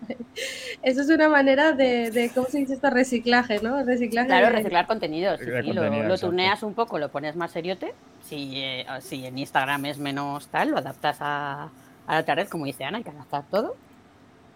Eso 0.84 1.02
es 1.02 1.10
una 1.10 1.30
manera 1.30 1.72
de, 1.72 2.32
¿cómo 2.36 2.48
se 2.48 2.60
dice 2.60 2.74
esto? 2.74 2.90
Reciclaje, 2.90 3.60
¿no? 3.62 3.84
Reciclaje 3.84 4.28
claro, 4.28 4.50
reciclar 4.50 4.86
contenidos. 4.86 5.40
lo, 5.42 6.18
tuneas 6.18 6.62
un 6.62 6.74
poco, 6.74 7.00
lo 7.00 7.10
pones 7.10 7.36
más 7.36 7.52
seriote. 7.52 7.94
Si, 8.22 8.52
eh, 8.56 8.86
si 9.00 9.26
en 9.26 9.38
Instagram 9.38 9.86
es 9.86 9.98
menos 9.98 10.48
tal, 10.48 10.72
lo 10.72 10.78
adaptas 10.78 11.18
a, 11.22 11.70
a 12.08 12.14
la 12.14 12.20
otra 12.20 12.36
red, 12.36 12.48
como 12.48 12.66
dice 12.66 12.84
Ana, 12.84 13.00
hay 13.00 13.04
que 13.04 13.10
adaptar 13.10 13.44
todo. 13.50 13.76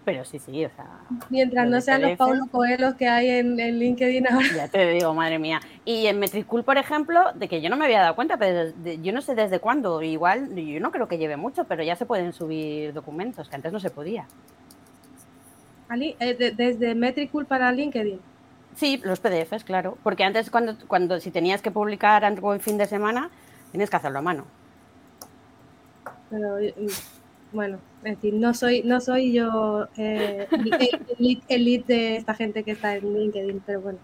Pero 0.10 0.26
sí, 0.26 0.40
sí, 0.40 0.66
o 0.66 0.72
sea. 0.76 0.88
Mientras 1.30 1.70
no 1.70 1.80
sean 1.82 2.02
los 2.02 2.18
Paulo 2.18 2.48
Coelho 2.52 2.98
que 2.98 3.08
hay 3.08 3.30
en, 3.30 3.58
LinkedIn 3.58 4.28
ahora. 4.28 4.48
Ya 4.56 4.68
te 4.68 4.90
digo, 4.94 5.14
madre 5.14 5.38
mía. 5.38 5.62
Y 5.86 6.08
en 6.08 6.18
Metricool, 6.18 6.64
por 6.64 6.80
ejemplo, 6.80 7.32
de 7.36 7.48
que 7.48 7.62
yo 7.62 7.70
no 7.70 7.78
me 7.78 7.86
había 7.86 8.02
dado 8.02 8.16
cuenta, 8.16 8.38
pero 8.38 8.74
yo 9.04 9.14
no 9.14 9.22
sé 9.22 9.36
desde 9.36 9.60
cuándo, 9.60 10.02
igual, 10.02 10.56
yo 10.56 10.80
no 10.80 10.90
creo 10.90 11.08
que 11.08 11.20
lleve 11.20 11.38
mucho, 11.38 11.66
pero 11.66 11.84
ya 11.84 11.96
se 11.96 12.08
pueden 12.08 12.34
subir 12.34 12.92
documentos, 12.92 13.50
que 13.50 13.56
antes 13.56 13.72
no 13.72 13.80
se 13.80 13.92
podía. 13.92 14.26
Ali, 15.90 16.16
eh, 16.20 16.54
desde 16.58 16.96
Metricool 16.96 17.46
para 17.46 17.72
LinkedIn. 17.72 18.20
Sí, 18.76 19.00
los 19.04 19.20
PDFs, 19.20 19.64
claro. 19.64 19.96
Porque 20.02 20.24
antes, 20.24 20.50
cuando, 20.50 20.76
cuando 20.88 21.20
si 21.20 21.30
tenías 21.30 21.62
que 21.62 21.70
publicar 21.70 22.26
algo 22.26 22.56
en 22.56 22.62
fin 22.62 22.80
de 22.80 22.88
semana, 22.88 23.30
tienes 23.70 23.92
que 23.92 23.96
hacerlo 23.96 24.18
a 24.18 24.24
mano. 24.24 24.46
Pero 26.32 26.58
bueno, 27.52 27.80
es 28.04 28.16
decir, 28.16 28.34
no 28.34 28.54
soy, 28.54 28.84
no 28.84 29.02
soy 29.02 29.34
yo 29.34 29.88
eh, 29.98 30.48
elite, 31.48 31.84
de 31.88 32.16
esta 32.18 32.34
gente 32.34 32.64
que 32.64 32.72
está 32.72 32.96
en 32.96 33.14
LinkedIn, 33.14 33.62
pero 33.66 33.82
bueno. 33.82 34.00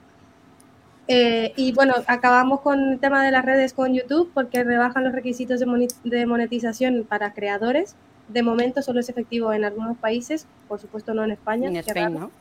Eh, 1.07 1.53
y 1.55 1.71
bueno, 1.73 1.93
acabamos 2.07 2.61
con 2.61 2.93
el 2.93 2.99
tema 2.99 3.23
de 3.23 3.31
las 3.31 3.45
redes 3.45 3.73
con 3.73 3.93
YouTube 3.93 4.31
porque 4.33 4.63
rebajan 4.63 5.03
los 5.03 5.13
requisitos 5.13 5.59
de 5.59 6.25
monetización 6.25 7.05
para 7.07 7.33
creadores. 7.33 7.95
De 8.27 8.41
momento 8.41 8.81
solo 8.81 8.99
es 8.99 9.09
efectivo 9.09 9.53
en 9.53 9.65
algunos 9.65 9.97
países, 9.97 10.47
por 10.67 10.79
supuesto 10.79 11.13
no 11.13 11.23
en 11.23 11.31
España. 11.31 11.67
En 11.67 11.75
España, 11.75 12.09
¿no? 12.09 12.31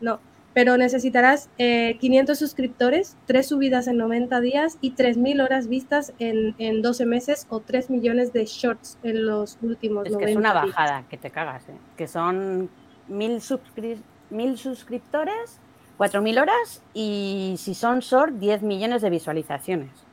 No, 0.00 0.18
pero 0.56 0.78
necesitarás 0.78 1.50
500 1.58 2.00
eh, 2.34 2.34
suscriptores, 2.34 3.18
3 3.26 3.46
subidas 3.46 3.88
en 3.88 3.98
90 3.98 4.40
días 4.40 4.78
y 4.80 4.94
3.000 4.94 5.44
horas 5.44 5.68
vistas 5.68 6.14
en, 6.18 6.54
en, 6.56 6.80
12 6.80 7.04
meses 7.04 7.46
o 7.50 7.60
3 7.60 7.90
millones 7.90 8.32
de 8.32 8.46
shorts 8.46 8.96
en 9.02 9.26
los 9.26 9.58
últimos 9.60 10.06
es 10.06 10.16
que 10.16 10.24
es 10.24 10.34
una 10.34 10.54
bajada, 10.54 11.04
que 11.10 11.18
te 11.18 11.30
cagas, 11.30 11.68
¿eh? 11.68 11.76
que 11.98 12.08
son 12.08 12.70
1.000 13.10 14.56
suscriptores, 14.56 15.60
4.000 15.98 16.40
horas 16.40 16.82
y 16.94 17.56
si 17.58 17.74
son 17.74 17.98
short, 17.98 18.32
10 18.36 18.62
millones 18.62 19.02
de 19.02 19.10
visualizaciones. 19.10 20.05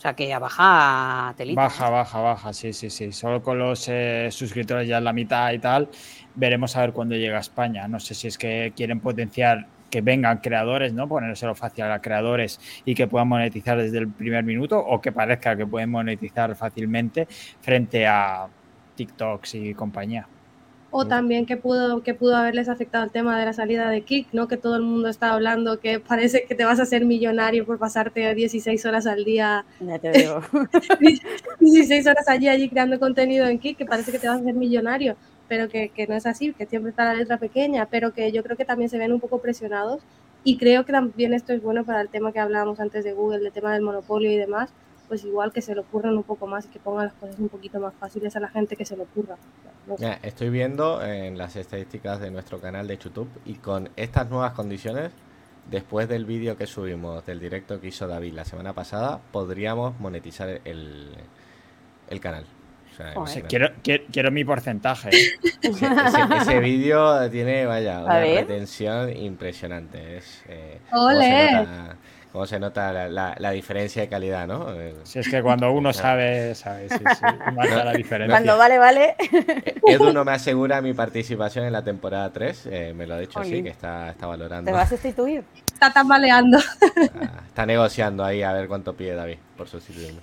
O 0.00 0.02
sea 0.02 0.14
que 0.14 0.32
a 0.32 0.38
baja 0.38 1.34
telita. 1.36 1.60
Baja, 1.60 1.90
baja, 1.90 2.20
baja, 2.20 2.52
sí, 2.54 2.72
sí, 2.72 2.88
sí. 2.88 3.12
Solo 3.12 3.42
con 3.42 3.58
los 3.58 3.86
eh, 3.90 4.30
suscriptores 4.30 4.88
ya 4.88 4.96
en 4.96 5.04
la 5.04 5.12
mitad 5.12 5.52
y 5.52 5.58
tal 5.58 5.90
veremos 6.34 6.74
a 6.74 6.80
ver 6.80 6.94
cuándo 6.94 7.16
llega 7.16 7.36
a 7.36 7.40
España. 7.40 7.86
No 7.86 8.00
sé 8.00 8.14
si 8.14 8.26
es 8.28 8.38
que 8.38 8.72
quieren 8.74 9.00
potenciar 9.00 9.66
que 9.90 10.00
vengan 10.00 10.38
creadores, 10.38 10.94
¿no? 10.94 11.06
Ponérselo 11.06 11.54
fácil 11.54 11.84
a 11.84 12.00
creadores 12.00 12.58
y 12.86 12.94
que 12.94 13.08
puedan 13.08 13.28
monetizar 13.28 13.76
desde 13.76 13.98
el 13.98 14.08
primer 14.08 14.42
minuto 14.42 14.78
o 14.78 15.02
que 15.02 15.12
parezca 15.12 15.54
que 15.54 15.66
pueden 15.66 15.90
monetizar 15.90 16.56
fácilmente 16.56 17.28
frente 17.60 18.06
a 18.06 18.48
TikToks 18.94 19.56
y 19.56 19.74
compañía. 19.74 20.26
O 20.92 21.06
también 21.06 21.46
que 21.46 21.56
pudo, 21.56 22.02
que 22.02 22.14
pudo 22.14 22.36
haberles 22.36 22.68
afectado 22.68 23.04
el 23.04 23.10
tema 23.10 23.38
de 23.38 23.46
la 23.46 23.52
salida 23.52 23.88
de 23.90 24.02
Kik, 24.02 24.32
¿no? 24.32 24.48
Que 24.48 24.56
todo 24.56 24.76
el 24.76 24.82
mundo 24.82 25.08
está 25.08 25.32
hablando 25.32 25.78
que 25.78 26.00
parece 26.08 26.44
que 26.44 26.54
te 26.54 26.64
vas 26.64 26.80
a 26.80 26.82
hacer 26.82 27.04
millonario 27.04 27.64
por 27.64 27.78
pasarte 27.78 28.34
16 28.34 28.84
horas 28.86 29.06
al 29.06 29.24
día. 29.24 29.64
Ya 29.80 29.98
te 29.98 30.10
digo. 30.18 30.42
16 31.60 32.06
horas 32.06 32.28
allí, 32.28 32.48
allí 32.48 32.68
creando 32.68 32.98
contenido 32.98 33.46
en 33.46 33.58
Kik, 33.58 33.78
que 33.78 33.84
parece 33.86 34.12
que 34.12 34.18
te 34.18 34.28
vas 34.28 34.38
a 34.38 34.40
hacer 34.40 34.54
millonario 34.54 35.16
pero 35.50 35.68
que, 35.68 35.90
no 36.08 36.14
es 36.14 36.26
así, 36.26 36.52
que 36.52 36.64
siempre 36.64 36.90
está 36.90 37.06
la 37.06 37.14
letra 37.14 37.36
pequeña, 37.36 37.86
pero 37.90 38.12
que 38.12 38.30
yo 38.30 38.44
creo 38.44 38.56
que 38.56 38.64
también 38.64 38.88
se 38.88 38.98
ven 38.98 39.12
un 39.12 39.18
poco 39.18 39.40
presionados 39.40 40.00
y 40.44 40.58
creo 40.58 40.84
que 40.84 40.92
también 40.92 41.34
esto 41.34 41.52
es 41.52 41.60
bueno 41.60 41.84
para 41.84 42.00
el 42.00 42.08
tema 42.08 42.32
que 42.32 42.38
hablábamos 42.38 42.78
antes 42.78 43.02
de 43.02 43.14
Google, 43.14 43.44
el 43.44 43.52
tema 43.52 43.72
del 43.72 43.82
monopolio 43.82 44.30
y 44.30 44.36
demás, 44.36 44.70
pues 45.10 45.24
igual 45.24 45.52
que 45.52 45.60
se 45.60 45.74
lo 45.74 45.80
ocurran 45.80 46.16
un 46.16 46.22
poco 46.22 46.46
más 46.46 46.66
y 46.66 46.68
que 46.68 46.78
pongan 46.78 47.06
las 47.06 47.14
cosas 47.14 47.36
un 47.40 47.48
poquito 47.48 47.80
más 47.80 47.92
fáciles 47.94 48.36
a 48.36 48.38
la 48.38 48.46
gente 48.46 48.76
que 48.76 48.84
se 48.84 48.96
lo 48.96 49.02
ocurra. 49.02 49.36
estoy 50.22 50.50
viendo 50.50 51.02
en 51.02 51.36
las 51.36 51.56
estadísticas 51.56 52.20
de 52.20 52.30
nuestro 52.30 52.60
canal 52.60 52.86
de 52.86 52.96
YouTube 52.96 53.28
y 53.44 53.54
con 53.54 53.90
estas 53.96 54.30
nuevas 54.30 54.52
condiciones, 54.52 55.10
después 55.68 56.08
del 56.08 56.26
vídeo 56.26 56.56
que 56.56 56.68
subimos 56.68 57.26
del 57.26 57.40
directo 57.40 57.80
que 57.80 57.88
hizo 57.88 58.06
David 58.06 58.34
la 58.34 58.44
semana 58.44 58.72
pasada, 58.72 59.20
podríamos 59.32 59.98
monetizar 59.98 60.60
el, 60.64 61.08
el 62.08 62.20
canal. 62.20 62.44
Quiero, 63.48 63.70
quiero, 63.82 64.30
mi 64.30 64.44
porcentaje. 64.44 65.10
ese, 65.62 66.60
vídeo 66.60 67.28
tiene, 67.30 67.66
vaya, 67.66 68.04
una 68.04 68.20
retención 68.20 69.16
impresionante. 69.16 70.18
Es, 70.18 70.44
eh, 70.48 70.78
Cómo 72.32 72.46
se 72.46 72.60
nota, 72.60 73.08
la, 73.08 73.50
diferencia 73.50 74.02
de 74.02 74.08
calidad, 74.08 74.46
¿no? 74.46 74.68
Si 75.02 75.18
es 75.18 75.28
que 75.28 75.42
cuando 75.42 75.72
uno 75.72 75.92
sabe, 75.92 76.54
sabe, 76.54 76.88
sí, 76.88 76.96
sí, 76.98 77.24
la 77.56 77.92
diferencia. 77.92 78.34
Cuando 78.34 78.56
vale, 78.56 78.78
vale. 78.78 79.16
Eh, 79.18 79.74
Edu 79.86 80.12
no 80.12 80.24
me 80.24 80.32
asegura 80.32 80.80
mi 80.80 80.94
participación 80.94 81.64
en 81.64 81.72
la 81.72 81.82
temporada 81.82 82.30
3, 82.32 82.68
eh, 82.70 82.94
me 82.96 83.06
lo 83.06 83.14
ha 83.14 83.18
dicho 83.18 83.40
así, 83.40 83.62
que 83.62 83.70
está, 83.70 84.10
está 84.10 84.26
valorando. 84.26 84.70
¿Te 84.70 84.76
vas 84.76 84.86
a 84.86 84.90
sustituir? 84.90 85.44
Está 85.80 85.94
tambaleando. 85.94 86.58
Está, 86.58 87.42
está 87.46 87.64
negociando 87.64 88.22
ahí 88.22 88.42
a 88.42 88.52
ver 88.52 88.68
cuánto 88.68 88.94
pide 88.94 89.14
David 89.14 89.38
por 89.56 89.66
sustituirme. 89.66 90.20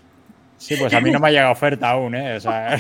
Sí, 0.56 0.76
pues 0.76 0.94
a 0.94 1.02
mí 1.02 1.10
no 1.10 1.20
me 1.20 1.30
ha 1.30 1.32
llegado 1.32 1.52
oferta 1.52 1.90
aún, 1.90 2.14
¿eh? 2.14 2.36
O 2.36 2.40
sea... 2.40 2.78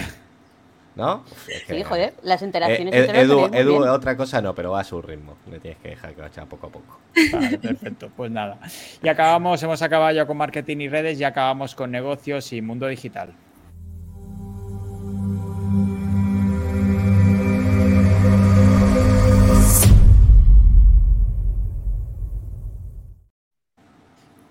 ¿No? 0.98 1.24
sí, 1.68 1.84
joder, 1.84 2.16
las 2.24 2.42
interacciones. 2.42 2.94
Eh, 2.94 3.22
Edu, 3.22 3.46
Edu 3.54 3.86
otra 3.88 4.18
cosa 4.18 4.42
no, 4.42 4.56
pero 4.56 4.72
va 4.72 4.80
a 4.80 4.84
su 4.84 5.00
ritmo. 5.02 5.38
Le 5.50 5.60
tienes 5.60 5.80
que 5.80 5.90
dejar 5.90 6.16
que 6.16 6.22
vaya 6.22 6.46
poco 6.46 6.68
a 6.68 6.70
poco. 6.72 7.00
Vale, 7.32 7.58
perfecto, 7.60 8.10
pues 8.16 8.32
nada. 8.32 8.60
Y 9.04 9.08
acabamos, 9.08 9.62
hemos 9.62 9.82
acabado 9.82 10.16
ya 10.16 10.26
con 10.26 10.38
marketing 10.38 10.78
y 10.78 10.90
redes 10.90 11.20
y 11.20 11.24
acabamos 11.24 11.76
con 11.76 11.92
negocios 11.92 12.52
y 12.52 12.62
mundo 12.62 12.88
digital. 12.88 13.34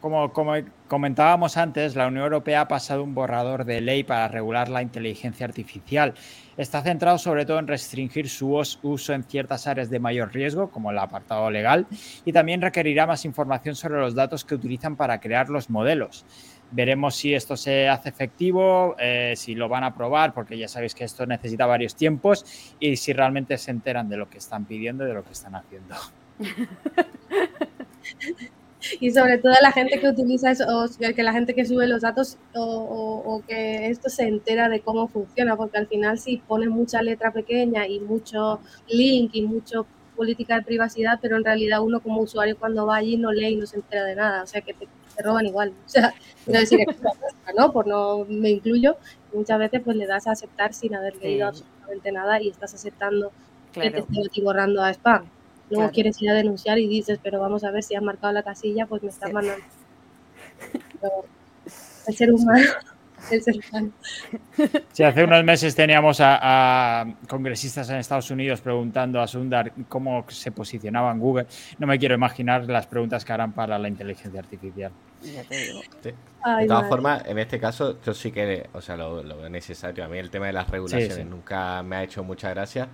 Como, 0.06 0.32
comentábamos 0.86 1.56
antes, 1.56 1.96
la 1.96 2.06
Unión 2.06 2.22
Europea 2.22 2.60
ha 2.60 2.68
pasado 2.68 3.02
un 3.02 3.12
borrador 3.12 3.64
de 3.64 3.80
ley 3.80 4.04
para 4.04 4.28
regular 4.28 4.68
la 4.68 4.80
inteligencia 4.80 5.44
artificial. 5.44 6.14
Está 6.56 6.80
centrado 6.82 7.18
sobre 7.18 7.44
todo 7.44 7.58
en 7.58 7.66
restringir 7.66 8.28
su 8.28 8.62
uso 8.82 9.12
en 9.12 9.24
ciertas 9.24 9.66
áreas 9.66 9.90
de 9.90 9.98
mayor 9.98 10.32
riesgo, 10.32 10.70
como 10.70 10.92
el 10.92 10.98
apartado 10.98 11.50
legal, 11.50 11.88
y 12.24 12.32
también 12.32 12.62
requerirá 12.62 13.04
más 13.04 13.24
información 13.24 13.74
sobre 13.74 13.98
los 13.98 14.14
datos 14.14 14.44
que 14.44 14.54
utilizan 14.54 14.94
para 14.94 15.18
crear 15.18 15.48
los 15.48 15.70
modelos. 15.70 16.24
Veremos 16.70 17.16
si 17.16 17.34
esto 17.34 17.56
se 17.56 17.88
hace 17.88 18.08
efectivo, 18.08 18.94
eh, 19.00 19.34
si 19.36 19.56
lo 19.56 19.68
van 19.68 19.82
a 19.82 19.92
probar, 19.92 20.34
porque 20.34 20.56
ya 20.56 20.68
sabéis 20.68 20.94
que 20.94 21.02
esto 21.02 21.26
necesita 21.26 21.66
varios 21.66 21.96
tiempos, 21.96 22.46
y 22.78 22.96
si 22.96 23.12
realmente 23.12 23.58
se 23.58 23.72
enteran 23.72 24.08
de 24.08 24.18
lo 24.18 24.30
que 24.30 24.38
están 24.38 24.66
pidiendo 24.66 25.02
y 25.02 25.08
de 25.08 25.14
lo 25.14 25.24
que 25.24 25.32
están 25.32 25.56
haciendo. 25.56 25.96
y 29.00 29.10
sobre 29.10 29.38
todo 29.38 29.52
la 29.60 29.72
gente 29.72 30.00
que 30.00 30.08
utiliza 30.08 30.50
eso, 30.50 30.64
o 30.68 30.88
que 30.98 31.22
la 31.22 31.32
gente 31.32 31.54
que 31.54 31.64
sube 31.64 31.86
los 31.86 32.02
datos 32.02 32.38
o, 32.54 33.42
que 33.46 33.88
esto 33.88 34.08
se 34.08 34.24
entera 34.24 34.68
de 34.68 34.80
cómo 34.80 35.08
funciona, 35.08 35.56
porque 35.56 35.78
al 35.78 35.86
final 35.86 36.18
si 36.18 36.38
pones 36.38 36.68
mucha 36.68 37.02
letra 37.02 37.32
pequeña 37.32 37.86
y 37.86 38.00
mucho 38.00 38.60
link 38.88 39.30
y 39.34 39.42
mucho 39.42 39.86
política 40.16 40.56
de 40.56 40.62
privacidad, 40.62 41.18
pero 41.20 41.36
en 41.36 41.44
realidad 41.44 41.82
uno 41.82 42.00
como 42.00 42.22
usuario 42.22 42.56
cuando 42.58 42.86
va 42.86 42.96
allí 42.96 43.16
no 43.16 43.32
lee 43.32 43.48
y 43.48 43.56
no 43.56 43.66
se 43.66 43.76
entera 43.76 44.04
de 44.04 44.16
nada, 44.16 44.42
o 44.42 44.46
sea 44.46 44.62
que 44.62 44.72
te, 44.74 44.88
roban 45.22 45.46
igual, 45.46 45.72
o 45.86 45.88
sea, 45.88 46.14
no 46.46 46.58
decir 46.58 46.80
¿no? 47.56 47.72
Por 47.72 47.86
no 47.86 48.24
me 48.28 48.50
incluyo, 48.50 48.96
muchas 49.32 49.58
veces 49.58 49.82
pues 49.84 49.96
le 49.96 50.06
das 50.06 50.26
a 50.26 50.32
aceptar 50.32 50.72
sin 50.72 50.94
haber 50.94 51.16
leído 51.16 51.48
absolutamente 51.48 52.12
nada 52.12 52.40
y 52.40 52.48
estás 52.48 52.74
aceptando 52.74 53.30
que 53.72 53.90
te 53.90 53.98
estén 54.00 54.44
borrando 54.44 54.82
a 54.82 54.90
spam. 54.90 55.28
Luego 55.70 55.90
quieres 55.90 56.20
ir 56.22 56.30
a 56.30 56.34
denunciar 56.34 56.78
y 56.78 56.86
dices, 56.86 57.18
pero 57.22 57.40
vamos 57.40 57.64
a 57.64 57.70
ver 57.70 57.82
si 57.82 57.94
has 57.94 58.02
marcado 58.02 58.32
la 58.32 58.42
casilla, 58.42 58.86
pues 58.86 59.02
me 59.02 59.08
estás 59.08 59.32
mandando. 59.32 59.64
el 62.06 62.16
ser 62.16 62.32
humano. 62.32 62.66
El 63.30 63.42
ser 63.42 63.56
humano. 63.56 63.90
Sí, 64.92 65.02
hace 65.02 65.24
unos 65.24 65.42
meses 65.42 65.74
teníamos 65.74 66.18
a, 66.20 67.04
congresistas 67.26 67.88
en 67.90 67.96
Estados 67.96 68.30
Unidos 68.30 68.60
preguntando 68.60 69.20
a 69.20 69.26
Sundar 69.26 69.72
cómo 69.88 70.24
se 70.28 70.52
posicionaba 70.52 71.10
en 71.10 71.18
Google. 71.18 71.46
No 71.78 71.88
me 71.88 71.98
quiero 71.98 72.14
imaginar 72.14 72.68
las 72.68 72.86
preguntas 72.86 73.24
que 73.24 73.32
harán 73.32 73.52
para 73.52 73.78
la 73.78 73.88
inteligencia 73.88 74.38
artificial. 74.38 74.92
De 75.22 76.66
todas 76.68 76.88
formas, 76.88 77.24
en 77.26 77.38
este 77.38 77.58
caso, 77.58 78.00
yo 78.00 78.14
sí 78.14 78.30
que, 78.30 78.68
o 78.74 78.80
sea, 78.80 78.96
lo, 78.96 79.24
veo 79.24 79.48
necesario. 79.48 80.04
A 80.04 80.08
mí 80.08 80.18
el 80.18 80.30
tema 80.30 80.46
de 80.46 80.52
las 80.52 80.68
regulaciones 80.68 81.26
nunca 81.26 81.82
me 81.82 81.96
ha 81.96 82.04
hecho 82.04 82.22
mucha 82.22 82.50
gracia 82.50 82.86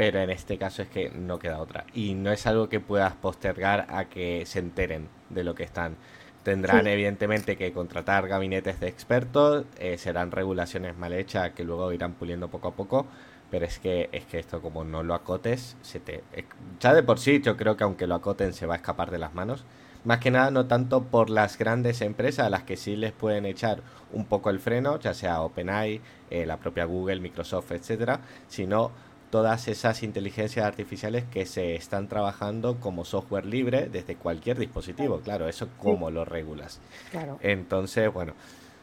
pero 0.00 0.18
en 0.20 0.30
este 0.30 0.56
caso 0.56 0.80
es 0.80 0.88
que 0.88 1.10
no 1.10 1.38
queda 1.38 1.58
otra. 1.58 1.84
Y 1.92 2.14
no 2.14 2.32
es 2.32 2.46
algo 2.46 2.70
que 2.70 2.80
puedas 2.80 3.12
postergar 3.12 3.84
a 3.90 4.06
que 4.06 4.46
se 4.46 4.58
enteren 4.58 5.10
de 5.28 5.44
lo 5.44 5.54
que 5.54 5.62
están. 5.62 5.96
Tendrán 6.42 6.86
evidentemente 6.86 7.58
que 7.58 7.70
contratar 7.74 8.26
gabinetes 8.26 8.80
de 8.80 8.88
expertos, 8.88 9.66
eh, 9.78 9.98
serán 9.98 10.30
regulaciones 10.30 10.96
mal 10.96 11.12
hechas 11.12 11.50
que 11.50 11.64
luego 11.64 11.92
irán 11.92 12.14
puliendo 12.14 12.48
poco 12.48 12.68
a 12.68 12.72
poco, 12.72 13.04
pero 13.50 13.66
es 13.66 13.78
que 13.78 14.08
es 14.10 14.24
que 14.24 14.38
esto 14.38 14.62
como 14.62 14.84
no 14.84 15.02
lo 15.02 15.12
acotes, 15.12 15.76
se 15.82 16.00
te 16.00 16.24
eh, 16.32 16.46
ya 16.80 16.94
de 16.94 17.02
por 17.02 17.18
sí 17.18 17.42
yo 17.42 17.58
creo 17.58 17.76
que 17.76 17.84
aunque 17.84 18.06
lo 18.06 18.14
acoten 18.14 18.54
se 18.54 18.64
va 18.64 18.72
a 18.72 18.76
escapar 18.78 19.10
de 19.10 19.18
las 19.18 19.34
manos. 19.34 19.66
Más 20.02 20.18
que 20.20 20.30
nada 20.30 20.50
no 20.50 20.64
tanto 20.64 21.02
por 21.02 21.28
las 21.28 21.58
grandes 21.58 22.00
empresas 22.00 22.46
a 22.46 22.48
las 22.48 22.62
que 22.62 22.78
sí 22.78 22.96
les 22.96 23.12
pueden 23.12 23.44
echar 23.44 23.82
un 24.12 24.24
poco 24.24 24.48
el 24.48 24.60
freno, 24.60 24.98
ya 24.98 25.12
sea 25.12 25.42
OpenAI, 25.42 26.00
eh, 26.30 26.46
la 26.46 26.56
propia 26.56 26.86
Google, 26.86 27.20
Microsoft, 27.20 27.72
etcétera, 27.72 28.20
sino 28.48 28.92
todas 29.30 29.68
esas 29.68 30.02
inteligencias 30.02 30.66
artificiales 30.66 31.24
que 31.30 31.46
se 31.46 31.76
están 31.76 32.08
trabajando 32.08 32.80
como 32.80 33.04
software 33.04 33.46
libre 33.46 33.88
desde 33.88 34.16
cualquier 34.16 34.58
dispositivo. 34.58 35.20
Claro, 35.20 35.48
eso 35.48 35.68
cómo 35.78 36.10
lo 36.10 36.24
regulas. 36.24 36.80
Claro. 37.10 37.38
Entonces, 37.40 38.12
bueno, 38.12 38.34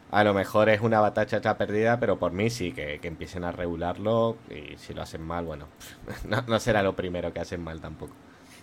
a 0.10 0.24
lo 0.24 0.34
mejor 0.34 0.70
es 0.70 0.82
una 0.82 1.02
batalla 1.02 1.40
ya 1.42 1.58
perdida, 1.58 2.00
pero 2.00 2.18
por 2.18 2.32
mí 2.32 2.50
sí, 2.50 2.72
que, 2.72 3.00
empiecen 3.04 3.44
a 3.44 3.52
regularlo 3.52 4.38
y 4.50 4.78
si 4.78 4.94
lo 4.94 5.02
hacen 5.02 5.22
mal, 5.22 5.46
bueno, 5.46 5.68
no, 6.48 6.60
será 6.60 6.82
lo 6.82 6.96
primero 6.96 7.34
que 7.34 7.42
hacen 7.42 7.62
mal 7.62 7.82
tampoco. 7.82 8.14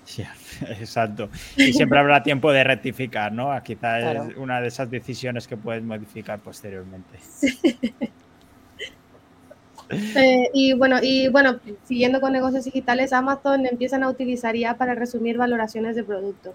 Sí, 0.04 0.22
exacto. 0.62 1.28
Y 1.56 1.72
siempre 1.72 1.98
habrá 1.98 2.22
tiempo 2.22 2.50
de 2.50 2.64
rectificar, 2.64 3.32
¿no? 3.32 3.50
Quizás 3.62 4.30
es 4.30 4.36
una 4.36 4.60
de 4.60 4.68
esas 4.68 4.90
decisiones 4.90 5.46
que 5.46 5.56
puedes 5.56 5.82
modificar 5.82 6.40
posteriormente. 6.40 7.18
Sí. 7.20 7.58
Eh, 9.90 10.50
y 10.54 10.72
bueno, 10.74 10.98
y 11.02 11.28
bueno, 11.28 11.60
siguiendo 11.84 12.20
con 12.20 12.32
negocios 12.32 12.64
digitales, 12.64 13.12
Amazon 13.12 13.66
empiezan 13.66 14.02
a 14.02 14.08
utilizar 14.08 14.56
IA 14.56 14.76
para 14.76 14.94
resumir 14.94 15.36
valoraciones 15.36 15.96
de 15.96 16.04
productos. 16.04 16.54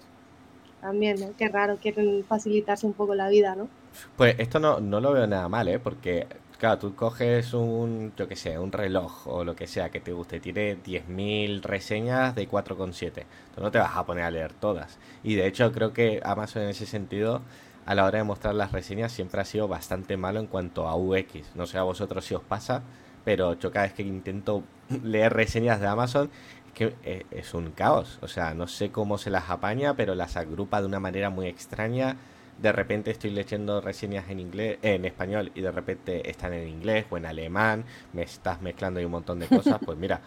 También, 0.80 1.20
¿no? 1.20 1.36
Qué 1.36 1.48
raro, 1.48 1.76
quieren 1.76 2.24
facilitarse 2.24 2.86
un 2.86 2.94
poco 2.94 3.14
la 3.14 3.28
vida, 3.28 3.54
¿no? 3.54 3.68
Pues 4.16 4.36
esto 4.38 4.58
no, 4.58 4.80
no 4.80 5.00
lo 5.00 5.12
veo 5.12 5.26
nada 5.26 5.48
mal, 5.48 5.68
¿eh? 5.68 5.78
Porque, 5.78 6.26
claro, 6.58 6.78
tú 6.78 6.94
coges 6.94 7.52
un, 7.52 8.12
yo 8.16 8.26
qué 8.28 8.36
sé, 8.36 8.58
un 8.58 8.72
reloj 8.72 9.26
o 9.26 9.44
lo 9.44 9.54
que 9.54 9.66
sea 9.66 9.90
que 9.90 10.00
te 10.00 10.12
guste, 10.12 10.40
tiene 10.40 10.76
10.000 10.76 11.62
reseñas 11.62 12.34
de 12.34 12.48
4,7. 12.48 13.26
Tú 13.54 13.60
no 13.60 13.70
te 13.70 13.78
vas 13.78 13.96
a 13.96 14.06
poner 14.06 14.24
a 14.24 14.30
leer 14.30 14.52
todas. 14.54 14.98
Y 15.22 15.34
de 15.34 15.46
hecho 15.46 15.70
creo 15.72 15.92
que 15.92 16.20
Amazon 16.24 16.62
en 16.62 16.70
ese 16.70 16.86
sentido 16.86 17.42
a 17.86 17.94
la 17.94 18.04
hora 18.04 18.18
de 18.18 18.24
mostrar 18.24 18.54
las 18.54 18.72
reseñas 18.72 19.12
siempre 19.12 19.40
ha 19.40 19.44
sido 19.44 19.68
bastante 19.68 20.16
malo 20.16 20.40
en 20.40 20.46
cuanto 20.46 20.86
a 20.88 20.96
UX. 20.96 21.54
No 21.54 21.66
sé 21.66 21.78
a 21.78 21.82
vosotros 21.82 22.24
si 22.24 22.34
os 22.34 22.42
pasa, 22.42 22.82
pero 23.24 23.58
yo 23.58 23.70
cada 23.70 23.86
vez 23.86 23.94
que 23.94 24.02
intento 24.02 24.62
leer 25.02 25.32
reseñas 25.32 25.80
de 25.80 25.86
Amazon 25.86 26.30
es 26.66 26.72
que 26.72 26.94
eh, 27.04 27.24
es 27.30 27.54
un 27.54 27.70
caos. 27.72 28.18
O 28.22 28.28
sea, 28.28 28.54
no 28.54 28.66
sé 28.66 28.90
cómo 28.90 29.18
se 29.18 29.30
las 29.30 29.50
apaña, 29.50 29.94
pero 29.94 30.14
las 30.14 30.36
agrupa 30.36 30.80
de 30.80 30.86
una 30.86 31.00
manera 31.00 31.30
muy 31.30 31.46
extraña. 31.46 32.16
De 32.60 32.72
repente 32.72 33.10
estoy 33.10 33.30
leyendo 33.30 33.80
reseñas 33.80 34.28
en 34.28 34.40
inglés, 34.40 34.78
en 34.82 35.04
español 35.06 35.50
y 35.54 35.62
de 35.62 35.72
repente 35.72 36.28
están 36.28 36.52
en 36.52 36.68
inglés 36.68 37.06
o 37.10 37.16
en 37.16 37.26
alemán. 37.26 37.84
Me 38.12 38.22
estás 38.22 38.60
mezclando 38.60 39.00
y 39.00 39.04
un 39.04 39.12
montón 39.12 39.38
de 39.38 39.46
cosas. 39.46 39.78
Pues 39.84 39.96
mira, 39.96 40.20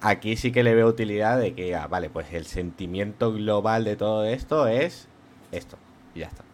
aquí 0.00 0.36
sí 0.36 0.52
que 0.52 0.62
le 0.62 0.74
veo 0.74 0.86
utilidad 0.88 1.38
de 1.38 1.54
que, 1.54 1.74
ah, 1.74 1.86
vale, 1.86 2.10
pues 2.10 2.32
el 2.32 2.46
sentimiento 2.46 3.32
global 3.32 3.84
de 3.84 3.96
todo 3.96 4.24
esto 4.24 4.66
es 4.66 5.08
esto 5.52 5.76
y 6.14 6.20
ya 6.20 6.26
está. 6.28 6.44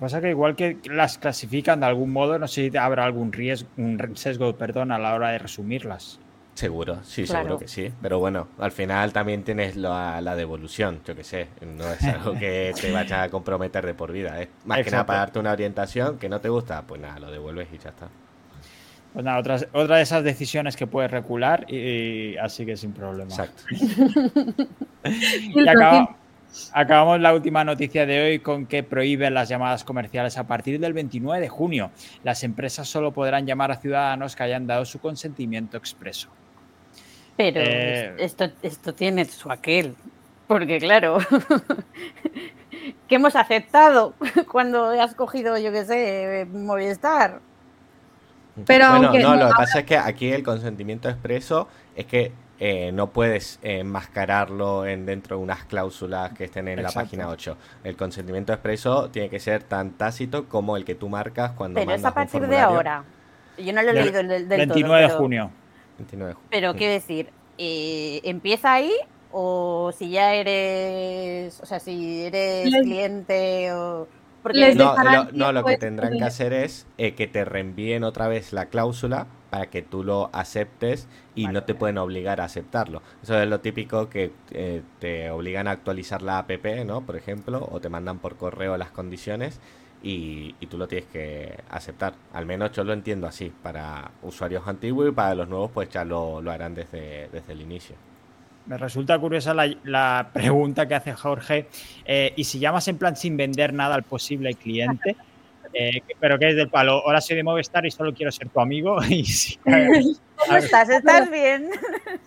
Pasa 0.00 0.20
que 0.20 0.30
igual 0.30 0.54
que 0.54 0.78
las 0.84 1.18
clasifican 1.18 1.80
de 1.80 1.86
algún 1.86 2.12
modo, 2.12 2.38
no 2.38 2.46
sé 2.46 2.70
si 2.70 2.76
habrá 2.76 3.04
algún 3.04 3.32
riesgo, 3.32 3.68
un 3.76 4.16
sesgo, 4.16 4.56
perdón, 4.56 4.92
a 4.92 4.98
la 4.98 5.14
hora 5.14 5.30
de 5.30 5.38
resumirlas. 5.38 6.20
Seguro, 6.54 6.98
sí, 7.04 7.24
seguro 7.24 7.58
que 7.58 7.68
sí. 7.68 7.92
Pero 8.02 8.18
bueno, 8.18 8.48
al 8.58 8.72
final 8.72 9.12
también 9.12 9.44
tienes 9.44 9.76
la, 9.76 10.20
la 10.20 10.34
devolución, 10.34 11.00
yo 11.04 11.14
que 11.14 11.22
sé. 11.22 11.46
No 11.60 11.88
es 11.88 12.02
algo 12.02 12.32
que 12.34 12.72
te 12.80 12.90
vaya 12.90 13.22
a 13.22 13.28
comprometer 13.28 13.86
de 13.86 13.94
por 13.94 14.10
vida. 14.10 14.40
Es 14.42 14.48
más 14.64 14.82
que 14.82 14.90
nada 14.90 15.06
para 15.06 15.20
darte 15.20 15.38
una 15.38 15.52
orientación 15.52 16.18
que 16.18 16.28
no 16.28 16.40
te 16.40 16.48
gusta, 16.48 16.82
pues 16.82 17.00
nada, 17.00 17.20
lo 17.20 17.30
devuelves 17.30 17.68
y 17.72 17.78
ya 17.78 17.90
está. 17.90 18.08
Pues 19.12 19.24
nada, 19.24 19.38
otra, 19.38 19.58
otra 19.72 19.96
de 19.96 20.02
esas 20.02 20.24
decisiones 20.24 20.76
que 20.76 20.86
puedes 20.86 21.10
recular 21.10 21.64
y, 21.72 22.36
así 22.38 22.66
que 22.66 22.76
sin 22.76 22.92
problema. 22.92 23.30
Exacto. 23.30 23.62
y 25.04 25.68
acaba, 25.68 26.16
Acabamos 26.72 27.20
la 27.20 27.34
última 27.34 27.64
noticia 27.64 28.06
de 28.06 28.22
hoy 28.22 28.38
con 28.40 28.66
que 28.66 28.82
prohíben 28.82 29.34
las 29.34 29.48
llamadas 29.48 29.84
comerciales 29.84 30.36
a 30.38 30.46
partir 30.46 30.80
del 30.80 30.92
29 30.92 31.40
de 31.40 31.48
junio. 31.48 31.90
Las 32.24 32.44
empresas 32.44 32.88
solo 32.88 33.12
podrán 33.12 33.46
llamar 33.46 33.70
a 33.70 33.76
ciudadanos 33.76 34.36
que 34.36 34.42
hayan 34.42 34.66
dado 34.66 34.84
su 34.84 35.00
consentimiento 35.00 35.76
expreso. 35.76 36.28
Pero 37.36 37.60
eh, 37.60 38.16
esto, 38.18 38.50
esto 38.62 38.94
tiene 38.94 39.24
su 39.24 39.50
aquel, 39.50 39.94
porque 40.48 40.78
claro, 40.78 41.18
¿qué 43.08 43.14
hemos 43.14 43.36
aceptado 43.36 44.14
cuando 44.50 44.90
has 45.00 45.14
cogido, 45.14 45.56
yo 45.56 45.70
qué 45.70 45.84
sé, 45.84 46.46
Movistar? 46.52 47.40
Pero 48.66 48.90
bueno, 48.90 49.12
no, 49.12 49.36
lo 49.36 49.48
que 49.48 49.54
pasa 49.54 49.80
es 49.80 49.84
que 49.84 49.96
aquí 49.96 50.32
el 50.32 50.42
consentimiento 50.42 51.08
expreso 51.08 51.68
es 51.94 52.06
que 52.06 52.32
eh, 52.60 52.90
no 52.92 53.10
puedes 53.10 53.58
enmascararlo 53.62 54.86
en 54.86 55.06
dentro 55.06 55.36
de 55.36 55.42
unas 55.42 55.64
cláusulas 55.64 56.32
que 56.32 56.44
estén 56.44 56.68
en 56.68 56.82
la 56.82 56.90
página 56.90 57.28
8. 57.28 57.56
El 57.84 57.96
consentimiento 57.96 58.52
expreso 58.52 59.10
tiene 59.10 59.28
que 59.30 59.40
ser 59.40 59.62
tan 59.62 59.92
tácito 59.92 60.48
como 60.48 60.76
el 60.76 60.84
que 60.84 60.94
tú 60.94 61.08
marcas 61.08 61.52
cuando 61.52 61.80
Pero 61.80 61.92
es 61.92 62.04
a 62.04 62.12
partir 62.12 62.46
de 62.46 62.58
ahora. 62.58 63.04
Yo 63.56 63.72
no 63.72 63.82
lo 63.82 63.90
he 63.90 63.94
leído 63.94 64.22
del, 64.22 64.48
del 64.48 64.58
29 64.58 65.02
de 65.02 65.10
junio. 65.10 65.50
Pero 66.50 66.74
quiero 66.74 66.92
decir, 66.92 67.30
eh, 67.58 68.20
¿empieza 68.24 68.72
ahí 68.72 68.92
o 69.30 69.92
si 69.96 70.10
ya 70.10 70.34
eres, 70.34 71.60
o 71.60 71.66
sea, 71.66 71.80
si 71.80 72.24
eres 72.24 72.72
cliente 72.82 73.72
o 73.72 74.06
no, 75.32 75.52
lo, 75.52 75.64
que 75.64 75.76
tendrán 75.76 76.16
que 76.16 76.24
hacer 76.24 76.52
es 76.52 76.86
eh, 76.98 77.14
que 77.14 77.26
te 77.26 77.44
reenvíen 77.44 78.04
otra 78.04 78.28
vez 78.28 78.52
la 78.52 78.66
cláusula 78.66 79.26
para 79.50 79.70
que 79.70 79.82
tú 79.82 80.04
lo 80.04 80.30
aceptes 80.32 81.08
y 81.34 81.46
no 81.46 81.64
te 81.64 81.74
pueden 81.74 81.98
obligar 81.98 82.40
a 82.40 82.44
aceptarlo. 82.44 83.02
Eso 83.22 83.40
es 83.40 83.48
lo 83.48 83.60
típico 83.60 84.08
que 84.08 84.32
eh, 84.50 84.82
te 84.98 85.30
obligan 85.30 85.68
a 85.68 85.72
actualizar 85.72 86.22
la 86.22 86.38
app, 86.38 86.50
¿no? 86.84 87.02
Por 87.02 87.16
ejemplo, 87.16 87.66
o 87.70 87.80
te 87.80 87.88
mandan 87.88 88.18
por 88.18 88.36
correo 88.36 88.76
las 88.76 88.90
condiciones 88.90 89.60
y, 90.02 90.52
tú 90.68 90.78
lo 90.78 90.86
tienes 90.86 91.08
que 91.08 91.58
aceptar. 91.70 92.14
Al 92.32 92.46
menos 92.46 92.72
yo 92.72 92.84
lo 92.84 92.92
entiendo 92.92 93.26
así. 93.26 93.52
Para 93.62 94.10
usuarios 94.22 94.66
antiguos 94.66 95.08
y 95.08 95.12
para 95.12 95.34
los 95.34 95.48
nuevos 95.48 95.70
pues 95.72 95.88
ya 95.88 96.04
lo, 96.04 96.42
lo 96.42 96.50
harán 96.50 96.74
desde, 96.74 97.28
desde 97.32 97.52
el 97.52 97.62
inicio. 97.62 97.96
Me 98.68 98.76
resulta 98.76 99.18
curiosa 99.18 99.54
la, 99.54 100.30
pregunta 100.32 100.86
que 100.86 100.94
hace 100.94 101.14
Jorge. 101.14 101.68
Eh, 102.04 102.34
¿Y 102.36 102.44
si 102.44 102.58
llamas 102.58 102.86
en 102.88 102.98
plan 102.98 103.16
sin 103.16 103.34
vender 103.34 103.72
nada 103.72 103.94
al 103.94 104.02
posible 104.02 104.54
cliente? 104.54 105.16
Eh, 105.72 106.02
pero 106.20 106.38
que 106.38 106.50
es 106.50 106.56
del 106.56 106.68
palo. 106.68 107.02
Ahora 107.04 107.22
soy 107.22 107.36
de 107.36 107.42
Movistar 107.42 107.86
y 107.86 107.90
solo 107.90 108.12
quiero 108.12 108.30
ser 108.30 108.50
tu 108.50 108.60
amigo. 108.60 108.98
Y 109.08 109.24
¿Cómo 109.64 110.58
estás? 110.58 110.90
¿Estás 110.90 111.30
bien? 111.30 111.70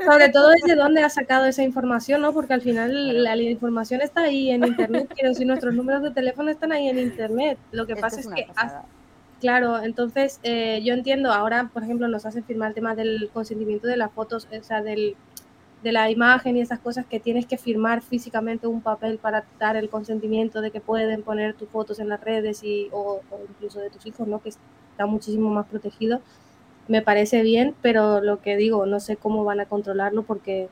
Sobre 0.03 0.29
todo 0.29 0.49
desde 0.49 0.75
dónde 0.75 1.03
ha 1.03 1.09
sacado 1.09 1.45
esa 1.45 1.61
información, 1.61 2.21
¿no? 2.21 2.33
Porque 2.33 2.55
al 2.55 2.61
final 2.61 3.23
la, 3.23 3.35
información 3.35 4.01
está 4.01 4.23
ahí 4.23 4.49
en 4.49 4.65
Internet, 4.65 5.13
pero 5.15 5.35
si 5.35 5.45
nuestros 5.45 5.75
números 5.75 6.01
de 6.01 6.11
teléfono 6.11 6.49
están 6.49 6.71
ahí 6.71 6.89
en 6.89 6.97
Internet, 6.97 7.59
lo 7.71 7.85
que 7.85 7.95
pasa 7.95 8.19
es, 8.19 8.27
que... 8.27 8.47
Claro, 9.39 9.81
entonces 9.81 10.39
eh, 10.43 10.81
yo 10.83 10.93
entiendo, 10.93 11.31
ahora 11.31 11.71
por 11.73 11.83
ejemplo 11.83 12.07
nos 12.07 12.27
hacen 12.27 12.43
firmar 12.43 12.69
el 12.69 12.75
tema 12.75 12.93
del 12.93 13.29
consentimiento 13.33 13.87
de 13.87 13.97
las 13.97 14.11
fotos, 14.11 14.47
o 14.51 14.63
sea, 14.63 14.83
del, 14.83 15.15
de 15.83 15.91
la 15.91 16.09
imagen 16.11 16.57
y 16.57 16.61
esas 16.61 16.79
cosas 16.79 17.05
que 17.05 17.19
tienes 17.19 17.45
que 17.45 17.57
firmar 17.57 18.01
físicamente 18.01 18.67
un 18.67 18.81
papel 18.81 19.17
para 19.17 19.45
dar 19.59 19.75
el 19.75 19.89
consentimiento 19.89 20.61
de 20.61 20.71
que 20.71 20.79
pueden 20.81 21.23
poner 21.23 21.55
tus 21.55 21.69
fotos 21.69 21.99
en 21.99 22.09
las 22.09 22.21
redes 22.21 22.63
y, 22.63 22.89
o, 22.91 23.21
o 23.29 23.39
incluso 23.49 23.79
de 23.79 23.89
tus 23.89 24.05
hijos, 24.05 24.27
¿no? 24.27 24.41
Que 24.41 24.49
está 24.49 25.05
muchísimo 25.05 25.49
más 25.49 25.65
protegido 25.67 26.21
me 26.91 27.01
parece 27.01 27.41
bien, 27.41 27.73
pero 27.81 28.21
lo 28.21 28.41
que 28.41 28.57
digo, 28.57 28.85
no 28.85 28.99
sé 28.99 29.15
cómo 29.15 29.43
van 29.43 29.61
a 29.61 29.65
controlarlo 29.65 30.23
porque, 30.23 30.67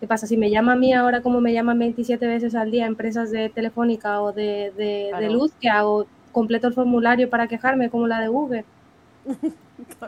¿qué 0.00 0.06
pasa? 0.06 0.26
Si 0.26 0.36
me 0.36 0.50
llama 0.50 0.72
a 0.72 0.76
mí 0.76 0.94
ahora 0.94 1.20
como 1.20 1.40
me 1.40 1.52
llaman 1.52 1.78
27 1.78 2.26
veces 2.26 2.54
al 2.54 2.70
día 2.70 2.86
empresas 2.86 3.30
de 3.30 3.50
telefónica 3.50 4.22
o 4.22 4.32
de, 4.32 4.72
de, 4.76 5.30
luz, 5.30 5.52
que 5.60 5.68
hago? 5.68 6.06
¿Completo 6.32 6.66
el 6.66 6.74
formulario 6.74 7.30
para 7.30 7.46
quejarme 7.46 7.90
como 7.90 8.06
la 8.06 8.20
de 8.20 8.28
Google? 8.28 8.64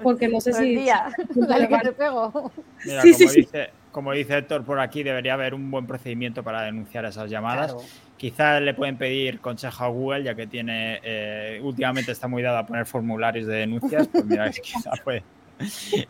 Porque 0.02 0.28
no 0.28 0.40
sé 0.40 0.52
si... 0.52 0.76
Mira, 0.76 1.12
como, 1.34 2.52
Dice, 2.84 3.70
como 3.90 4.12
dice 4.12 4.38
Héctor 4.38 4.64
por 4.64 4.78
aquí, 4.78 5.02
debería 5.02 5.34
haber 5.34 5.54
un 5.54 5.70
buen 5.70 5.86
procedimiento 5.86 6.42
para 6.42 6.62
denunciar 6.62 7.04
esas 7.04 7.30
llamadas. 7.30 7.74
Quizás 8.16 8.62
le 8.62 8.74
pueden 8.74 8.96
pedir 8.96 9.40
consejo 9.40 9.84
a 9.84 9.88
Google, 9.88 10.22
ya 10.22 10.34
que 10.34 10.46
tiene 10.46 11.00
eh, 11.02 11.60
últimamente 11.62 12.12
está 12.12 12.28
muy 12.28 12.42
dado 12.42 12.58
a 12.58 12.66
poner 12.66 12.86
formularios 12.86 13.46
de 13.46 13.56
denuncias. 13.56 14.08
Pues 14.08 14.24
mira, 14.24 14.50
puede. 15.04 15.22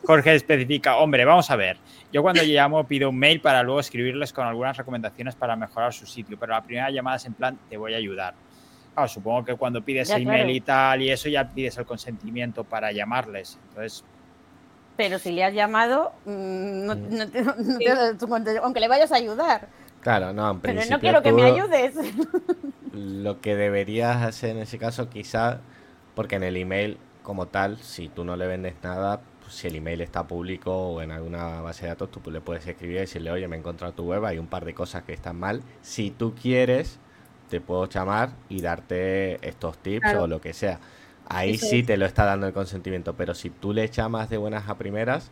Jorge 0.05 0.35
especifica, 0.35 0.97
hombre, 0.97 1.25
vamos 1.25 1.51
a 1.51 1.57
ver. 1.57 1.77
Yo 2.13 2.23
cuando 2.23 2.43
llamo 2.43 2.85
pido 2.87 3.11
un 3.11 3.19
mail 3.19 3.41
para 3.41 3.63
luego 3.63 3.81
escribirles 3.81 4.33
con 4.33 4.47
algunas 4.47 4.77
recomendaciones 4.77 5.35
para 5.35 5.55
mejorar 5.57 5.93
su 5.93 6.07
sitio, 6.07 6.37
pero 6.39 6.53
la 6.53 6.63
primera 6.63 6.91
llamada 6.91 7.17
es 7.17 7.27
en 7.27 7.35
plan, 7.35 7.59
te 7.69 7.77
voy 7.77 7.95
a 7.95 7.99
ayudar. 7.99 8.35
Supongo 9.09 9.45
que 9.45 9.55
cuando 9.57 9.83
pides 9.83 10.11
el 10.11 10.23
email 10.23 10.51
y 10.51 10.61
tal 10.61 11.03
y 11.03 11.11
eso 11.11 11.29
ya 11.29 11.53
pides 11.53 11.77
el 11.79 11.85
consentimiento 11.85 12.65
para 12.65 12.93
llamarles. 12.93 13.59
Entonces, 13.69 14.05
pero 14.97 15.19
si 15.19 15.31
le 15.33 15.45
has 15.45 15.53
llamado, 15.53 16.13
mm, 16.25 16.87
no, 16.87 16.93
aunque 18.63 18.81
le 18.81 18.89
vayas 18.89 19.13
a 19.13 19.17
ayudar. 19.17 19.69
Claro, 20.01 20.33
no, 20.33 20.53
en 20.53 20.61
Pero 20.61 20.81
no 20.89 21.01
quiero 21.01 21.23
que 21.23 21.33
me 21.33 21.45
ayudes. 21.45 21.95
Lo 22.93 23.41
que 23.41 23.57
deberías 23.57 24.23
hacer 24.23 24.51
en 24.51 24.59
ese 24.59 24.79
caso, 24.79 25.11
quizá, 25.11 25.61
porque 26.15 26.37
en 26.37 26.45
el 26.45 26.57
email 26.57 26.99
como 27.23 27.47
tal, 27.47 27.79
si 27.79 28.09
tú 28.09 28.25
no 28.25 28.37
le 28.37 28.47
vendes 28.47 28.75
nada, 28.83 29.21
pues 29.43 29.55
si 29.55 29.67
el 29.67 29.77
email 29.77 30.01
está 30.01 30.27
público 30.27 30.73
o 30.73 31.03
en 31.03 31.11
alguna 31.11 31.61
base 31.61 31.83
de 31.83 31.89
datos, 31.89 32.11
tú 32.11 32.31
le 32.31 32.41
puedes 32.41 32.67
escribir 32.67 32.97
y 32.97 33.01
decirle, 33.01 33.33
oye, 33.33 33.49
me 33.49 33.57
he 33.57 33.59
encontrado 33.59 33.93
tu 33.93 34.05
web, 34.05 34.25
hay 34.25 34.39
un 34.39 34.47
par 34.47 34.65
de 34.65 34.75
cosas 34.75 35.03
que 35.03 35.13
están 35.13 35.37
mal. 35.37 35.63
Si 35.83 36.11
tú 36.11 36.35
quieres, 36.41 37.01
te 37.49 37.61
puedo 37.61 37.89
llamar 37.89 38.31
y 38.49 38.61
darte 38.61 39.47
estos 39.47 39.79
tips 39.79 40.15
o 40.15 40.27
lo 40.27 40.41
que 40.41 40.53
sea. 40.53 40.79
Ahí 41.29 41.59
sí 41.59 41.83
te 41.83 41.97
lo 41.97 42.07
está 42.07 42.25
dando 42.25 42.47
el 42.47 42.53
consentimiento, 42.53 43.15
pero 43.15 43.35
si 43.35 43.51
tú 43.51 43.73
le 43.73 43.89
llamas 43.89 44.31
de 44.31 44.37
buenas 44.37 44.69
a 44.69 44.77
primeras, 44.77 45.31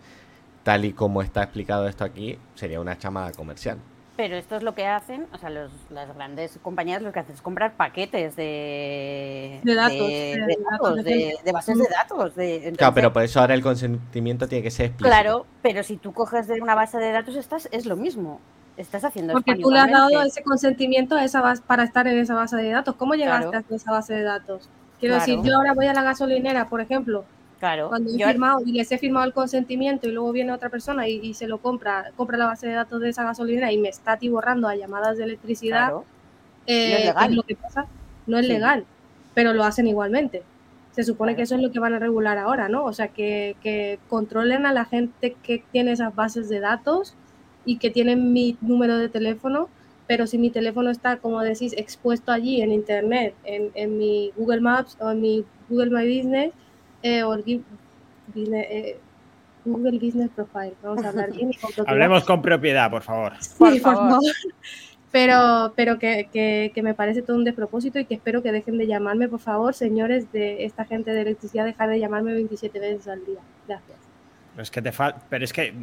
tal 0.65 0.85
y 0.85 0.93
como 0.93 1.23
está 1.23 1.43
explicado 1.43 1.87
esto 1.87 2.05
aquí, 2.05 2.39
sería 2.55 2.81
una 2.81 2.99
llamada 2.99 3.33
comercial. 3.33 3.79
Pero 4.17 4.37
esto 4.37 4.55
es 4.57 4.63
lo 4.63 4.77
que 4.77 4.87
hacen, 4.87 5.27
o 5.33 5.39
sea, 5.39 5.51
los, 5.51 5.73
las 5.91 6.15
grandes 6.15 6.59
compañías 6.63 7.03
lo 7.03 7.11
que 7.13 7.19
hacen 7.19 7.35
es 7.35 7.43
comprar 7.43 7.75
paquetes 7.75 8.37
de, 8.37 9.61
de 9.65 9.75
datos, 9.75 10.07
de, 11.05 11.53
bases 11.53 11.77
de 11.77 11.89
datos. 11.89 12.37
De, 12.37 12.73
claro, 12.77 12.95
pero 12.95 13.13
por 13.13 13.25
eso 13.25 13.41
ahora 13.41 13.55
el 13.55 13.63
consentimiento 13.63 14.47
tiene 14.47 14.63
que 14.63 14.71
ser 14.71 14.87
explícito. 14.87 15.09
Claro, 15.09 15.47
pero 15.63 15.83
si 15.83 15.97
tú 15.97 16.13
coges 16.13 16.47
de 16.47 16.61
una 16.61 16.77
base 16.77 16.99
de 16.99 17.11
datos, 17.11 17.35
estás, 17.35 17.69
es 17.73 17.87
lo 17.87 17.97
mismo. 17.97 18.41
Estás 18.77 19.05
haciendo 19.05 19.33
Porque 19.33 19.55
tú 19.57 19.71
le 19.71 19.79
has 19.79 19.91
dado 19.91 20.23
ese 20.23 20.43
consentimiento 20.43 21.15
a 21.15 21.25
esa 21.25 21.41
base, 21.41 21.63
para 21.65 21.85
estar 21.85 22.09
en 22.09 22.19
esa 22.19 22.35
base 22.35 22.57
de 22.57 22.71
datos. 22.71 22.97
¿Cómo 22.97 23.15
llegaste 23.15 23.57
a 23.57 23.65
esa 23.71 23.93
base 23.93 24.15
de 24.15 24.23
datos? 24.23 24.69
Quiero 24.99 25.15
decir, 25.15 25.39
yo 25.43 25.57
ahora 25.57 25.75
voy 25.75 25.87
a 25.87 25.93
la 25.93 26.03
gasolinera, 26.03 26.69
por 26.69 26.81
ejemplo, 26.81 27.25
cuando 27.89 28.11
he 28.11 28.25
firmado 28.25 28.61
y 28.65 28.73
les 28.73 28.91
he 28.93 28.99
firmado 28.99 29.27
el 29.27 29.33
consentimiento 29.33 30.09
y 30.09 30.13
luego 30.13 30.33
viene 30.33 30.53
otra 30.53 30.69
persona 30.69 31.09
y, 31.09 31.35
se 31.35 31.47
lo 31.47 31.59
compra, 31.59 32.13
compra 32.17 32.37
la 32.37 32.47
base 32.47 32.67
de 32.67 32.75
datos 32.75 33.01
de 33.01 33.11
esa 33.11 33.25
gasolinera 33.25 33.73
y 33.73 33.79
me 33.79 33.89
está 33.89 34.13
atiborrando 34.13 34.69
a 34.69 34.75
llamadas 34.75 35.17
de 35.17 35.25
electricidad, 35.25 35.93
eh, 36.67 36.91
no 36.91 36.97
es 36.97 37.05
legal. 37.05 37.35
lo 37.35 37.43
que 37.43 37.57
pasa? 37.57 37.87
No 38.27 38.39
es 38.39 38.47
legal, 38.47 38.85
pero 39.35 39.53
lo 39.53 39.65
hacen 39.65 39.87
igualmente. 39.87 40.43
Se 40.93 41.05
supone 41.05 41.35
que 41.35 41.43
eso 41.43 41.57
es 41.57 41.61
lo 41.61 41.73
que 41.73 41.81
van 41.81 41.95
a 41.95 41.99
regular 41.99 42.39
ahora, 42.39 42.69
¿no? 42.69 42.85
O 42.85 42.93
sea, 42.93 43.09
que, 43.09 43.57
que 43.63 43.99
controlen 44.09 44.65
a 44.65 44.73
la 44.73 44.85
gente 44.85 45.37
que 45.43 45.65
tiene 45.73 45.93
esas 45.93 46.15
bases 46.15 46.49
de 46.49 46.61
datos 46.61 47.17
y 47.65 47.79
que 47.79 47.91
tienen 47.91 48.33
mi 48.33 48.57
número 48.61 48.99
de 48.99 49.09
teléfono, 49.09 49.69
pero 50.07 50.27
si 50.27 50.39
mi 50.39 50.51
teléfono 50.51 50.91
está, 50.91 51.17
como 51.17 51.41
decís, 51.41 51.73
expuesto 51.77 52.33
allí 52.33 52.61
en 52.61 52.73
Internet, 52.73 53.35
en, 53.45 53.71
en 53.75 53.99
mi 53.99 54.33
Google 54.37 54.61
Maps 54.61 54.97
o 55.01 55.11
en 55.11 55.21
mi 55.21 55.45
Google 55.69 55.91
My 55.91 56.07
Business, 56.07 56.53
eh, 57.03 57.23
eh, 58.45 58.99
Google 59.65 59.99
Business 59.99 60.31
Profile. 60.35 60.75
Vamos 60.83 61.05
a 61.05 61.09
hablar 61.09 61.33
bien 61.33 61.51
Hablemos 61.87 62.25
con 62.25 62.43
propiedad, 62.43 62.91
por 62.91 63.03
favor. 63.03 63.33
por, 63.59 63.79
favor. 63.79 64.21
Pero, 65.11 65.73
pero 65.77 65.99
que, 65.99 66.29
que, 66.75 66.83
me 66.83 66.95
parece 66.95 67.23
todo 67.23 67.37
un 67.37 67.45
despropósito 67.45 67.99
y 67.99 68.05
que 68.05 68.15
espero 68.15 68.43
que 68.43 68.53
dejen 68.53 68.79
de 68.79 68.87
llamarme, 68.87 69.29
por 69.29 69.41
favor, 69.41 69.73
señores 69.73 70.33
de 70.33 70.65
esta 70.65 70.85
gente 70.85 71.13
de 71.13 71.23
electricidad, 71.23 71.65
dejar 71.65 71.89
de 71.89 72.01
llamarme 72.01 72.35
27 72.35 72.79
veces 72.79 73.07
al 73.07 73.25
día. 73.25 73.39
Gracias. 73.69 74.04
Pero 74.55 74.63
es 74.63 74.71
que 74.71 74.83
te 74.83 74.93
pero 75.29 75.45
es 75.45 75.53
que 75.53 75.75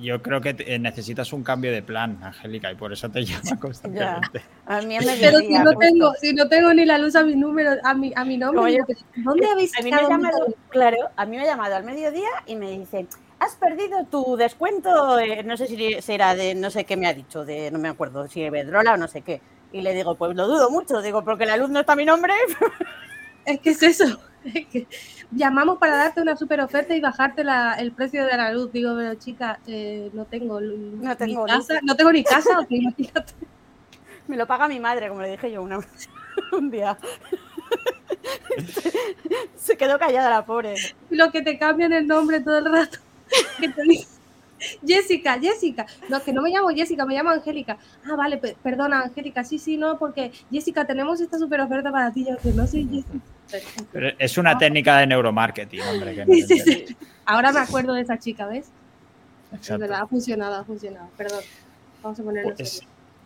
yo 0.00 0.22
creo 0.22 0.40
que 0.40 0.56
eh, 0.58 0.78
necesitas 0.78 1.32
un 1.34 1.42
cambio 1.42 1.70
de 1.70 1.82
plan, 1.82 2.18
Angélica, 2.22 2.72
y 2.72 2.74
por 2.74 2.90
eso 2.90 3.10
te 3.10 3.22
llama 3.24 3.60
constantemente. 3.60 4.42
A 4.64 4.80
mí 4.80 4.96
Pero 5.20 5.38
si 5.40 5.50
no, 5.50 5.72
tengo, 5.74 6.14
si 6.14 6.32
no 6.32 6.48
tengo 6.48 6.72
ni 6.72 6.86
la 6.86 6.96
luz 6.96 7.14
a 7.16 7.22
mi 7.22 7.36
número, 7.36 7.72
a 7.84 7.92
mi, 7.92 8.12
a 8.16 8.24
mi 8.24 8.38
nombre, 8.38 8.78
¿dónde 9.16 9.46
habéis 9.46 9.78
a 9.78 9.82
mí 9.82 9.90
me 9.90 9.96
ha 9.96 10.08
llamado, 10.08 10.54
Claro, 10.70 10.96
a 11.16 11.26
mí 11.26 11.36
me 11.36 11.42
ha 11.42 11.46
llamado 11.46 11.76
al 11.76 11.84
mediodía 11.84 12.30
y 12.46 12.56
me 12.56 12.70
dice, 12.70 13.06
has 13.40 13.56
perdido 13.56 14.06
tu 14.06 14.36
descuento, 14.36 15.18
no 15.44 15.56
sé 15.58 15.66
si 15.66 16.00
será 16.00 16.34
de, 16.34 16.54
no 16.54 16.70
sé 16.70 16.84
qué 16.84 16.96
me 16.96 17.06
ha 17.06 17.12
dicho, 17.12 17.44
de, 17.44 17.70
no 17.70 17.78
me 17.78 17.88
acuerdo, 17.88 18.26
si 18.26 18.48
Bedrola 18.48 18.94
o 18.94 18.96
no 18.96 19.06
sé 19.06 19.20
qué. 19.20 19.42
Y 19.70 19.82
le 19.82 19.92
digo, 19.92 20.14
pues 20.14 20.34
lo 20.34 20.46
dudo 20.46 20.70
mucho, 20.70 21.02
digo, 21.02 21.24
porque 21.24 21.44
la 21.44 21.58
luz 21.58 21.68
no 21.68 21.80
está 21.80 21.92
a 21.92 21.96
mi 21.96 22.04
nombre. 22.04 22.32
Es 23.44 23.60
que 23.60 23.70
es 23.70 23.82
eso. 23.82 24.18
llamamos 25.34 25.78
para 25.78 25.96
darte 25.96 26.20
una 26.20 26.36
super 26.36 26.60
oferta 26.60 26.94
y 26.94 27.00
bajarte 27.00 27.44
la, 27.44 27.74
el 27.74 27.92
precio 27.92 28.26
de 28.26 28.36
la 28.36 28.52
luz. 28.52 28.72
Digo, 28.72 28.94
pero 28.96 29.14
chica, 29.14 29.60
eh, 29.66 30.10
no 30.12 30.24
tengo, 30.24 30.60
no 30.60 31.16
tengo 31.16 31.46
ni 31.46 31.52
casa, 31.52 31.80
no 31.82 31.96
tengo 31.96 32.12
ni 32.12 32.24
casa, 32.24 32.66
Me 34.26 34.36
lo 34.36 34.46
paga 34.46 34.68
mi 34.68 34.80
madre, 34.80 35.08
como 35.08 35.22
le 35.22 35.32
dije 35.32 35.52
yo 35.52 35.62
una, 35.62 35.78
un 36.52 36.70
día. 36.70 36.96
Se 39.56 39.76
quedó 39.76 39.98
callada 39.98 40.30
la 40.30 40.46
pobre. 40.46 40.74
Lo 41.10 41.30
que 41.30 41.42
te 41.42 41.58
cambian 41.58 41.92
el 41.92 42.06
nombre 42.06 42.40
todo 42.40 42.58
el 42.58 42.64
rato. 42.64 42.98
Jessica, 44.86 45.38
Jessica. 45.38 45.86
No, 46.08 46.22
que 46.22 46.32
no 46.32 46.40
me 46.40 46.50
llamo 46.50 46.68
Jessica, 46.68 47.04
me 47.04 47.14
llamo 47.14 47.30
Angélica. 47.30 47.76
Ah, 48.04 48.16
vale, 48.16 48.38
perdona, 48.38 49.02
Angélica. 49.02 49.44
Sí, 49.44 49.58
sí, 49.58 49.76
no, 49.76 49.98
porque 49.98 50.32
Jessica, 50.50 50.86
tenemos 50.86 51.20
esta 51.20 51.38
super 51.38 51.60
oferta 51.60 51.90
para 51.90 52.12
ti. 52.12 52.24
Yo 52.26 52.38
que 52.38 52.52
no 52.52 52.66
soy 52.66 52.84
Jessica. 52.84 53.33
Pero 53.92 54.08
es 54.18 54.38
una 54.38 54.58
técnica 54.58 54.98
de 54.98 55.06
neuromarketing, 55.06 55.80
hombre. 55.82 56.26
Ahora 57.26 57.52
me 57.52 57.60
acuerdo 57.60 57.94
de 57.94 58.02
esa 58.02 58.18
chica, 58.18 58.46
¿ves? 58.46 58.70
Es 59.52 59.78
verdad, 59.78 60.02
ha 60.02 60.06
funcionado, 60.06 60.56
ha 60.56 60.64
funcionado. 60.64 61.08
Perdón. 61.16 61.40
Vamos 62.02 62.20
a 62.20 62.22
ponerlo 62.22 62.54
pues, 62.54 62.82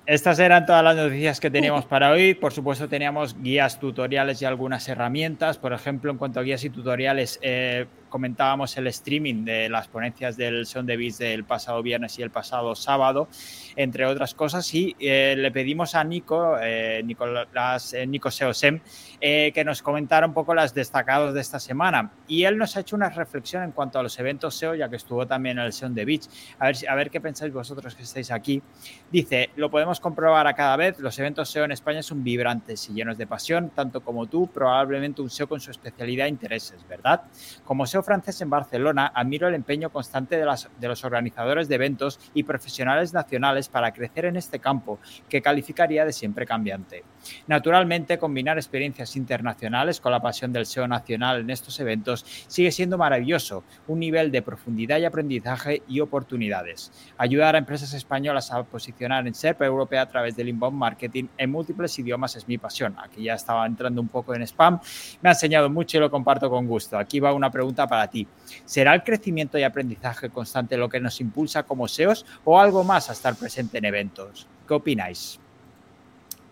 estas 0.08 0.38
eran 0.38 0.64
todas 0.64 0.82
las 0.82 0.96
noticias 0.96 1.38
que 1.38 1.50
teníamos 1.50 1.84
para 1.84 2.10
hoy. 2.10 2.32
Por 2.32 2.50
supuesto, 2.50 2.88
teníamos 2.88 3.38
guías, 3.42 3.78
tutoriales 3.78 4.40
y 4.40 4.46
algunas 4.46 4.88
herramientas. 4.88 5.58
Por 5.58 5.74
ejemplo, 5.74 6.10
en 6.10 6.16
cuanto 6.16 6.40
a 6.40 6.42
guías 6.42 6.64
y 6.64 6.70
tutoriales, 6.70 7.38
eh, 7.42 7.84
comentábamos 8.08 8.76
el 8.76 8.86
streaming 8.88 9.44
de 9.44 9.68
las 9.68 9.88
ponencias 9.88 10.36
del 10.36 10.66
Son 10.66 10.86
de 10.86 10.96
Biz 10.96 11.18
del 11.18 11.44
pasado 11.44 11.82
viernes 11.82 12.18
y 12.18 12.22
el 12.22 12.30
pasado 12.30 12.74
sábado, 12.74 13.28
entre 13.76 14.06
otras 14.06 14.34
cosas. 14.34 14.72
Y 14.74 14.96
eh, 14.98 15.34
le 15.36 15.50
pedimos 15.50 15.94
a 15.94 16.04
Nico, 16.04 16.56
eh, 16.60 17.02
Nicolás, 17.04 17.94
Nico 18.06 18.30
Seosem, 18.30 18.80
que 19.20 19.62
nos 19.64 19.82
comentara 19.82 20.26
un 20.26 20.34
poco 20.34 20.54
las 20.54 20.74
destacados 20.74 21.34
de 21.34 21.40
esta 21.40 21.58
semana. 21.58 22.12
Y 22.26 22.44
él 22.44 22.58
nos 22.58 22.76
ha 22.76 22.80
hecho 22.80 22.96
una 22.96 23.08
reflexión 23.08 23.62
en 23.62 23.72
cuanto 23.72 23.98
a 23.98 24.02
los 24.02 24.18
eventos 24.18 24.54
SEO, 24.54 24.74
ya 24.74 24.88
que 24.88 24.96
estuvo 24.96 25.26
también 25.26 25.58
en 25.58 25.64
el 25.64 25.72
Son 25.72 25.94
de 25.94 26.04
Beach. 26.04 26.28
A 26.58 26.66
ver, 26.66 26.76
a 26.88 26.94
ver 26.94 27.10
qué 27.10 27.20
pensáis 27.20 27.52
vosotros 27.52 27.94
que 27.94 28.02
estáis 28.02 28.30
aquí. 28.30 28.62
Dice, 29.10 29.50
lo 29.56 29.70
podemos 29.70 30.00
comprobar 30.00 30.46
a 30.46 30.54
cada 30.54 30.76
vez, 30.76 30.98
los 30.98 31.18
eventos 31.18 31.50
SEO 31.50 31.64
en 31.64 31.72
España 31.72 32.02
son 32.02 32.22
vibrantes 32.22 32.88
y 32.88 32.94
llenos 32.94 33.18
de 33.18 33.26
pasión, 33.26 33.70
tanto 33.70 34.00
como 34.00 34.26
tú, 34.26 34.46
probablemente 34.48 35.22
un 35.22 35.30
SEO 35.30 35.48
con 35.48 35.60
su 35.60 35.70
especialidad 35.70 36.26
e 36.26 36.30
intereses, 36.30 36.86
¿verdad? 36.88 37.22
Como 37.64 37.86
SEO 37.86 37.97
francés 38.02 38.40
en 38.40 38.50
Barcelona, 38.50 39.12
admiro 39.14 39.48
el 39.48 39.54
empeño 39.54 39.90
constante 39.90 40.36
de, 40.36 40.46
de 40.78 40.88
los 40.88 41.04
organizadores 41.04 41.68
de 41.68 41.74
eventos 41.74 42.18
y 42.34 42.42
profesionales 42.42 43.12
nacionales 43.12 43.68
para 43.68 43.92
crecer 43.92 44.26
en 44.26 44.36
este 44.36 44.58
campo, 44.58 44.98
que 45.28 45.42
calificaría 45.42 46.04
de 46.04 46.12
siempre 46.12 46.46
cambiante. 46.46 47.04
Naturalmente, 47.46 48.18
combinar 48.18 48.58
experiencias 48.58 49.16
internacionales 49.16 50.00
con 50.00 50.12
la 50.12 50.20
pasión 50.20 50.52
del 50.52 50.66
SEO 50.66 50.86
nacional 50.88 51.40
en 51.40 51.50
estos 51.50 51.78
eventos 51.80 52.24
sigue 52.46 52.72
siendo 52.72 52.98
maravilloso, 52.98 53.64
un 53.86 54.00
nivel 54.00 54.30
de 54.30 54.42
profundidad 54.42 54.98
y 54.98 55.04
aprendizaje 55.04 55.82
y 55.88 56.00
oportunidades. 56.00 56.92
Ayudar 57.16 57.54
a 57.54 57.58
empresas 57.58 57.92
españolas 57.94 58.52
a 58.52 58.62
posicionar 58.62 59.26
en 59.26 59.34
SERP 59.34 59.62
europea 59.62 60.02
a 60.02 60.08
través 60.08 60.36
del 60.36 60.48
inbound 60.48 60.76
marketing 60.76 61.24
en 61.36 61.50
múltiples 61.50 61.98
idiomas 61.98 62.36
es 62.36 62.46
mi 62.48 62.58
pasión. 62.58 62.94
Aquí 62.98 63.24
ya 63.24 63.34
estaba 63.34 63.66
entrando 63.66 64.00
un 64.00 64.08
poco 64.08 64.34
en 64.34 64.42
spam. 64.42 64.80
Me 65.22 65.28
ha 65.28 65.32
enseñado 65.32 65.70
mucho 65.70 65.96
y 65.96 66.00
lo 66.00 66.10
comparto 66.10 66.50
con 66.50 66.66
gusto. 66.66 66.98
Aquí 66.98 67.20
va 67.20 67.32
una 67.32 67.50
pregunta 67.50 67.86
para 67.86 68.08
ti. 68.08 68.26
¿Será 68.64 68.94
el 68.94 69.02
crecimiento 69.02 69.58
y 69.58 69.62
aprendizaje 69.62 70.30
constante 70.30 70.76
lo 70.76 70.88
que 70.88 71.00
nos 71.00 71.20
impulsa 71.20 71.62
como 71.62 71.88
SEOs 71.88 72.24
o 72.44 72.58
algo 72.58 72.84
más 72.84 73.10
a 73.10 73.12
estar 73.12 73.34
presente 73.34 73.78
en 73.78 73.84
eventos? 73.84 74.46
¿Qué 74.66 74.74
opináis? 74.74 75.40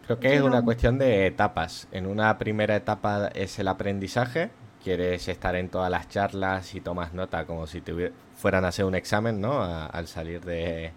Creo 0.07 0.21
que 0.21 0.37
es 0.37 0.43
una 0.43 0.63
cuestión 0.63 0.99
de 0.99 1.27
etapas. 1.27 1.89
En 1.91 2.07
una 2.07 2.39
primera 2.39 2.77
etapa 2.77 3.27
es 3.35 3.59
el 3.59 3.67
aprendizaje. 3.67 4.51
Quieres 4.85 5.27
estar 5.27 5.57
en 5.57 5.69
todas 5.69 5.91
las 5.91 6.09
charlas 6.09 6.77
y 6.77 6.81
tomas 6.81 7.13
nota 7.13 7.45
como 7.45 7.67
si 7.67 7.81
te 7.81 8.13
fueran 8.37 8.65
a 8.65 8.69
hacer 8.69 8.85
un 8.85 8.95
examen, 8.95 9.41
¿no? 9.41 9.61
al 9.65 10.07
salir 10.07 10.45
de, 10.45 10.93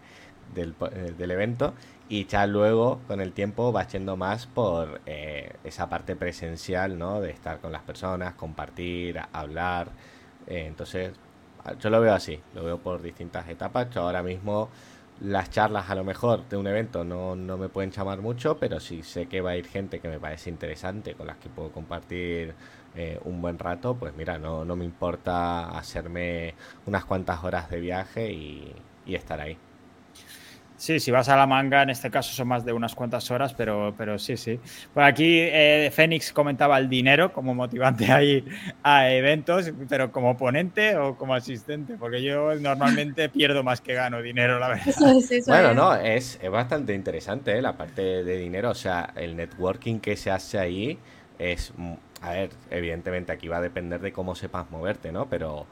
del, 0.53 0.75
eh, 0.91 1.15
del, 1.17 1.31
evento. 1.31 1.73
Y 2.07 2.27
ya 2.27 2.45
luego, 2.45 3.01
con 3.07 3.19
el 3.19 3.33
tiempo, 3.33 3.71
vas 3.71 3.91
yendo 3.91 4.15
más 4.15 4.45
por 4.45 5.01
eh, 5.07 5.53
esa 5.63 5.89
parte 5.89 6.15
presencial, 6.15 6.99
¿no? 6.99 7.19
De 7.19 7.31
estar 7.31 7.59
con 7.59 7.71
las 7.71 7.81
personas, 7.81 8.35
compartir, 8.35 9.19
hablar. 9.33 9.89
Eh, 10.45 10.65
entonces, 10.67 11.13
yo 11.79 11.89
lo 11.89 11.99
veo 11.99 12.13
así, 12.13 12.39
lo 12.53 12.63
veo 12.63 12.77
por 12.77 13.01
distintas 13.01 13.49
etapas. 13.49 13.89
Yo 13.89 14.01
ahora 14.01 14.21
mismo 14.21 14.69
las 15.21 15.49
charlas 15.49 15.89
a 15.89 15.95
lo 15.95 16.03
mejor 16.03 16.47
de 16.47 16.57
un 16.57 16.67
evento 16.67 17.03
no, 17.03 17.35
no, 17.35 17.57
me 17.57 17.69
pueden 17.69 17.91
llamar 17.91 18.21
mucho, 18.21 18.57
pero 18.57 18.79
si 18.79 19.03
sé 19.03 19.27
que 19.27 19.41
va 19.41 19.51
a 19.51 19.57
ir 19.57 19.67
gente 19.67 19.99
que 19.99 20.07
me 20.07 20.19
parece 20.19 20.49
interesante, 20.49 21.15
con 21.15 21.27
las 21.27 21.37
que 21.37 21.49
puedo 21.49 21.71
compartir 21.71 22.53
eh, 22.95 23.19
un 23.25 23.41
buen 23.41 23.59
rato, 23.59 23.95
pues 23.95 24.15
mira, 24.15 24.37
no, 24.39 24.65
no 24.65 24.75
me 24.75 24.85
importa 24.85 25.69
hacerme 25.77 26.55
unas 26.85 27.05
cuantas 27.05 27.43
horas 27.43 27.69
de 27.69 27.79
viaje 27.79 28.31
y 28.31 28.75
estar 29.15 29.41
ahí. 29.41 29.57
Sí, 30.79 31.01
si 31.01 31.11
vas 31.11 31.27
a 31.27 31.35
la 31.35 31.45
manga, 31.45 31.83
en 31.83 31.89
este 31.89 32.09
caso 32.09 32.33
son 32.33 32.47
más 32.47 32.63
de 32.63 32.71
unas 32.71 32.95
cuantas 32.95 33.29
horas, 33.31 33.53
pero, 33.53 33.93
pero 33.97 34.17
sí, 34.17 34.37
sí. 34.37 34.57
Por 34.93 35.03
aquí 35.03 35.39
eh, 35.41 35.91
Fénix 35.93 36.31
comentaba 36.31 36.77
el 36.77 36.87
dinero 36.87 37.33
como 37.33 37.53
motivante 37.53 38.05
ahí 38.13 38.45
a 38.81 39.11
eventos, 39.11 39.73
pero 39.89 40.09
como 40.13 40.37
ponente 40.37 40.95
o 40.95 41.17
como 41.17 41.33
asistente, 41.33 41.97
porque 41.99 42.23
yo 42.23 42.55
normalmente 42.55 43.27
pierdo 43.29 43.61
más 43.61 43.81
que 43.81 43.93
gano 43.93 44.21
dinero, 44.21 44.57
la 44.57 44.69
verdad. 44.69 44.93
bueno, 45.47 45.73
no, 45.73 45.95
es, 45.95 46.39
es 46.41 46.49
bastante 46.49 46.93
interesante 46.93 47.57
¿eh? 47.57 47.61
la 47.61 47.75
parte 47.75 48.23
de 48.23 48.37
dinero, 48.37 48.69
o 48.69 48.75
sea, 48.75 49.11
el 49.17 49.35
networking 49.35 49.99
que 49.99 50.15
se 50.15 50.31
hace 50.31 50.59
ahí 50.59 50.97
es 51.37 51.73
a 52.21 52.31
ver, 52.31 52.49
evidentemente 52.69 53.31
aquí 53.31 53.47
va 53.47 53.57
a 53.57 53.61
depender 53.61 54.01
de 54.01 54.11
cómo 54.11 54.35
sepas 54.35 54.69
moverte, 54.71 55.11
¿no? 55.11 55.29
Pero 55.29 55.65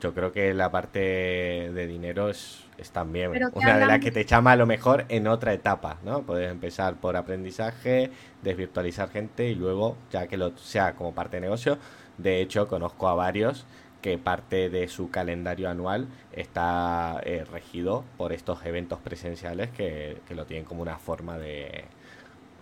yo 0.00 0.14
creo 0.14 0.32
que 0.32 0.54
la 0.54 0.70
parte 0.70 0.98
de 1.00 1.86
dinero 1.86 2.30
es, 2.30 2.64
es 2.80 2.90
también 2.90 3.30
una 3.52 3.78
de 3.78 3.86
las 3.86 4.00
que 4.00 4.10
te 4.10 4.24
llama 4.24 4.52
a 4.52 4.56
lo 4.56 4.66
mejor 4.66 5.04
en 5.08 5.26
otra 5.26 5.52
etapa, 5.52 5.98
¿no? 6.02 6.22
Puedes 6.22 6.50
empezar 6.50 6.94
por 6.96 7.16
aprendizaje, 7.16 8.10
desvirtualizar 8.42 9.10
gente 9.10 9.48
y 9.48 9.54
luego, 9.54 9.96
ya 10.10 10.26
que 10.26 10.36
lo 10.36 10.56
sea 10.56 10.94
como 10.94 11.14
parte 11.14 11.36
de 11.36 11.42
negocio, 11.42 11.78
de 12.18 12.40
hecho 12.40 12.68
conozco 12.68 13.08
a 13.08 13.14
varios 13.14 13.66
que 14.00 14.16
parte 14.16 14.70
de 14.70 14.88
su 14.88 15.10
calendario 15.10 15.68
anual 15.68 16.08
está 16.32 17.20
eh, 17.24 17.44
regido 17.44 18.04
por 18.16 18.32
estos 18.32 18.64
eventos 18.64 18.98
presenciales 19.00 19.70
que, 19.70 20.22
que 20.26 20.34
lo 20.34 20.46
tienen 20.46 20.64
como 20.64 20.80
una 20.80 20.96
forma 20.96 21.36
de 21.36 21.84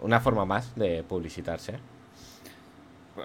una 0.01 0.21
forma 0.21 0.45
más 0.45 0.75
de 0.75 1.05
publicitarse 1.05 1.79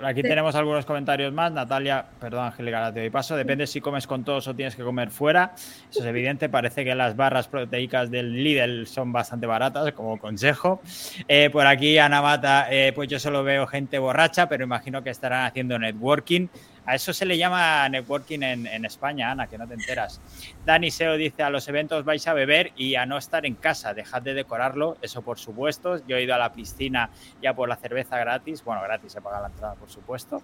aquí 0.02 0.22
tenemos 0.22 0.56
algunos 0.56 0.86
comentarios 0.86 1.34
más. 1.34 1.52
Natalia, 1.52 2.06
perdón, 2.20 2.46
Angélica, 2.46 2.94
te 2.94 3.02
doy 3.02 3.10
paso. 3.10 3.36
Depende 3.36 3.68
si 3.68 3.82
comes 3.82 4.08
con 4.08 4.24
todos 4.24 4.48
o 4.48 4.56
tienes 4.56 4.76
que 4.76 4.84
comer 4.84 5.12
fuera. 5.12 5.54
Eso 5.56 6.00
es 6.00 6.06
evidente. 6.06 6.50
Parece 6.50 6.84
que 6.84 6.96
las 6.96 7.16
barras 7.16 7.48
proteicas 7.48 8.10
del 8.10 8.44
Lidl 8.44 8.88
son 8.88 9.12
bastante 9.12 9.46
baratas, 9.46 9.92
como 9.94 10.18
consejo. 10.18 10.82
Eh, 11.28 11.50
por 11.52 11.68
aquí, 11.68 11.98
Ana 11.98 12.22
Mata, 12.22 12.68
eh, 12.72 12.92
pues 12.94 13.10
yo 13.10 13.20
solo 13.20 13.44
veo 13.44 13.68
gente 13.68 14.00
borracha, 14.00 14.48
pero 14.48 14.64
imagino 14.64 15.04
que 15.04 15.10
estarán 15.10 15.46
haciendo 15.46 15.78
networking. 15.78 16.48
A 16.86 16.96
eso 16.96 17.14
se 17.14 17.26
le 17.26 17.38
llama 17.38 17.88
networking 17.88 18.42
en, 18.42 18.86
España, 18.86 19.32
Ana, 19.32 19.48
que 19.48 19.58
no 19.58 19.68
te 19.68 19.74
enteras. 19.74 20.20
Dani 20.66 20.92
Seo 20.92 21.16
dice, 21.16 21.44
a 21.44 21.50
los 21.50 21.68
eventos 21.68 22.04
vais 22.04 22.28
a 22.28 22.34
beber 22.34 22.72
y 22.76 22.96
a 22.96 23.06
no 23.06 23.18
estar 23.18 23.46
en 23.46 23.56
casa, 23.56 23.94
dejad 23.94 24.22
de 24.22 24.34
decorarlo, 24.34 24.98
eso 25.02 25.22
por 25.22 25.40
supuesto. 25.40 26.06
Yo 26.08 26.18
he 26.18 26.24
ido 26.24 26.36
a 26.36 26.38
la 26.38 26.52
piscina 26.52 27.10
ya 27.42 27.54
por 27.54 27.70
la 27.70 27.78
cerveza 27.78 28.18
gratis, 28.18 28.64
bueno, 28.64 28.82
gratis, 28.82 29.14
se 29.14 29.22
paga 29.22 29.40
la 29.40 29.48
entrada, 29.48 29.76
por 29.76 29.90
supuesto. 29.90 30.42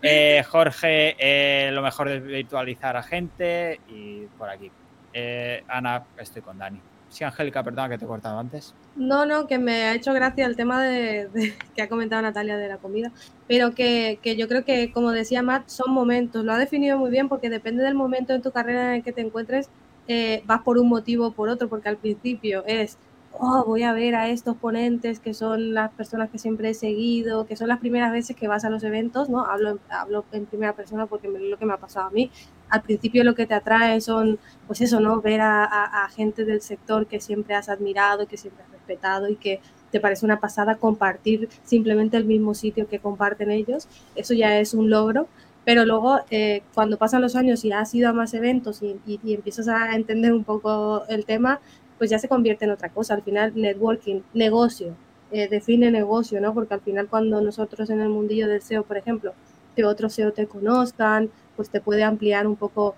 Eh, 0.00 0.44
Jorge, 0.48 1.16
eh, 1.18 1.70
lo 1.72 1.82
mejor 1.82 2.08
es 2.08 2.22
virtualizar 2.22 2.96
a 2.96 3.02
gente 3.02 3.80
y 3.88 4.26
por 4.38 4.48
aquí. 4.50 4.70
Eh, 5.12 5.64
Ana, 5.68 6.04
estoy 6.16 6.42
con 6.42 6.58
Dani. 6.58 6.80
Sí, 7.12 7.24
Angélica, 7.24 7.62
perdona 7.62 7.90
que 7.90 7.98
te 7.98 8.06
he 8.06 8.08
cortado 8.08 8.38
antes. 8.38 8.74
No, 8.96 9.26
no, 9.26 9.46
que 9.46 9.58
me 9.58 9.84
ha 9.84 9.94
hecho 9.94 10.14
gracia 10.14 10.46
el 10.46 10.56
tema 10.56 10.82
de, 10.82 11.28
que 11.76 11.82
ha 11.82 11.88
comentado 11.88 12.22
Natalia 12.22 12.56
de 12.56 12.68
la 12.68 12.78
comida, 12.78 13.12
pero 13.46 13.74
que, 13.74 14.18
que, 14.22 14.34
yo 14.34 14.48
creo 14.48 14.64
que, 14.64 14.90
como 14.92 15.10
decía 15.10 15.42
Matt, 15.42 15.68
son 15.68 15.92
momentos. 15.92 16.42
Lo 16.42 16.54
ha 16.54 16.58
definido 16.58 16.96
muy 16.96 17.10
bien 17.10 17.28
porque 17.28 17.50
depende 17.50 17.84
del 17.84 17.94
momento 17.94 18.32
en 18.32 18.40
tu 18.40 18.50
carrera 18.50 18.88
en 18.88 18.94
el 18.96 19.02
que 19.02 19.12
te 19.12 19.20
encuentres, 19.20 19.68
eh, 20.08 20.42
vas 20.46 20.62
por 20.62 20.78
un 20.78 20.88
motivo 20.88 21.26
o 21.26 21.32
por 21.32 21.50
otro, 21.50 21.68
porque 21.68 21.90
al 21.90 21.98
principio 21.98 22.64
es 22.66 22.96
oh, 23.32 23.64
voy 23.66 23.82
a 23.82 23.92
ver 23.92 24.14
a 24.14 24.28
estos 24.28 24.56
ponentes 24.56 25.20
que 25.20 25.34
son 25.34 25.74
las 25.74 25.90
personas 25.92 26.30
que 26.30 26.38
siempre 26.38 26.70
he 26.70 26.74
seguido, 26.74 27.46
que 27.46 27.56
son 27.56 27.68
las 27.68 27.78
primeras 27.78 28.12
veces 28.12 28.36
que 28.36 28.48
vas 28.48 28.64
a 28.64 28.70
los 28.70 28.82
eventos, 28.84 29.28
¿no? 29.28 29.44
Hablo, 29.44 29.78
hablo 29.90 30.24
en 30.32 30.46
primera 30.46 30.74
persona 30.74 31.06
porque 31.06 31.28
es 31.28 31.34
lo 31.34 31.58
que 31.58 31.66
me 31.66 31.74
ha 31.74 31.78
pasado 31.78 32.06
a 32.06 32.10
mí. 32.10 32.30
Al 32.72 32.82
principio 32.82 33.22
lo 33.22 33.34
que 33.34 33.46
te 33.46 33.54
atrae 33.54 34.00
son, 34.00 34.38
pues 34.66 34.80
eso, 34.80 34.98
¿no? 34.98 35.20
Ver 35.20 35.40
a, 35.42 36.08
gente 36.16 36.44
del 36.44 36.62
sector 36.62 37.06
que 37.06 37.20
siempre 37.20 37.54
has 37.54 37.68
admirado, 37.68 38.26
que 38.26 38.36
siempre 38.36 38.64
has 38.64 38.70
respetado 38.70 39.28
y 39.28 39.36
que 39.36 39.60
te 39.90 40.00
parece 40.00 40.24
una 40.24 40.40
pasada 40.40 40.76
compartir 40.76 41.48
simplemente 41.64 42.16
el 42.16 42.24
mismo 42.24 42.54
sitio 42.54 42.88
que 42.88 42.98
comparten 42.98 43.50
ellos. 43.50 43.88
Eso 44.14 44.32
ya 44.34 44.58
es 44.58 44.72
un 44.74 44.88
logro. 44.88 45.28
Pero 45.64 45.84
luego, 45.84 46.20
eh, 46.30 46.62
cuando 46.74 46.96
pasan 46.96 47.22
los 47.22 47.36
años 47.36 47.64
y 47.64 47.72
has 47.72 47.94
ido 47.94 48.08
a 48.08 48.12
más 48.12 48.34
eventos 48.34 48.82
y, 48.82 48.98
y 49.06 49.34
empiezas 49.34 49.68
a 49.68 49.94
entender 49.94 50.32
un 50.32 50.44
poco 50.44 51.04
el 51.08 51.24
tema, 51.24 51.60
pues 51.98 52.10
ya 52.10 52.18
se 52.18 52.28
convierte 52.28 52.64
en 52.64 52.72
otra 52.72 52.88
cosa. 52.88 53.14
Al 53.14 53.22
final, 53.22 53.52
networking, 53.54 54.22
negocio, 54.34 54.96
eh, 55.30 55.48
define 55.48 55.90
negocio, 55.90 56.40
¿no? 56.40 56.52
Porque 56.52 56.74
al 56.74 56.82
final 56.82 57.08
cuando 57.08 57.40
nosotros 57.40 57.88
en 57.88 58.00
el 58.00 58.10
mundillo 58.10 58.48
del 58.48 58.60
SEO, 58.60 58.82
por 58.82 58.98
ejemplo, 58.98 59.32
que 59.74 59.84
otros 59.84 60.12
SEO 60.12 60.32
te 60.32 60.46
conozcan, 60.46 61.30
pues 61.62 61.70
te 61.70 61.80
puede 61.80 62.02
ampliar 62.02 62.48
un 62.48 62.56
poco, 62.56 62.96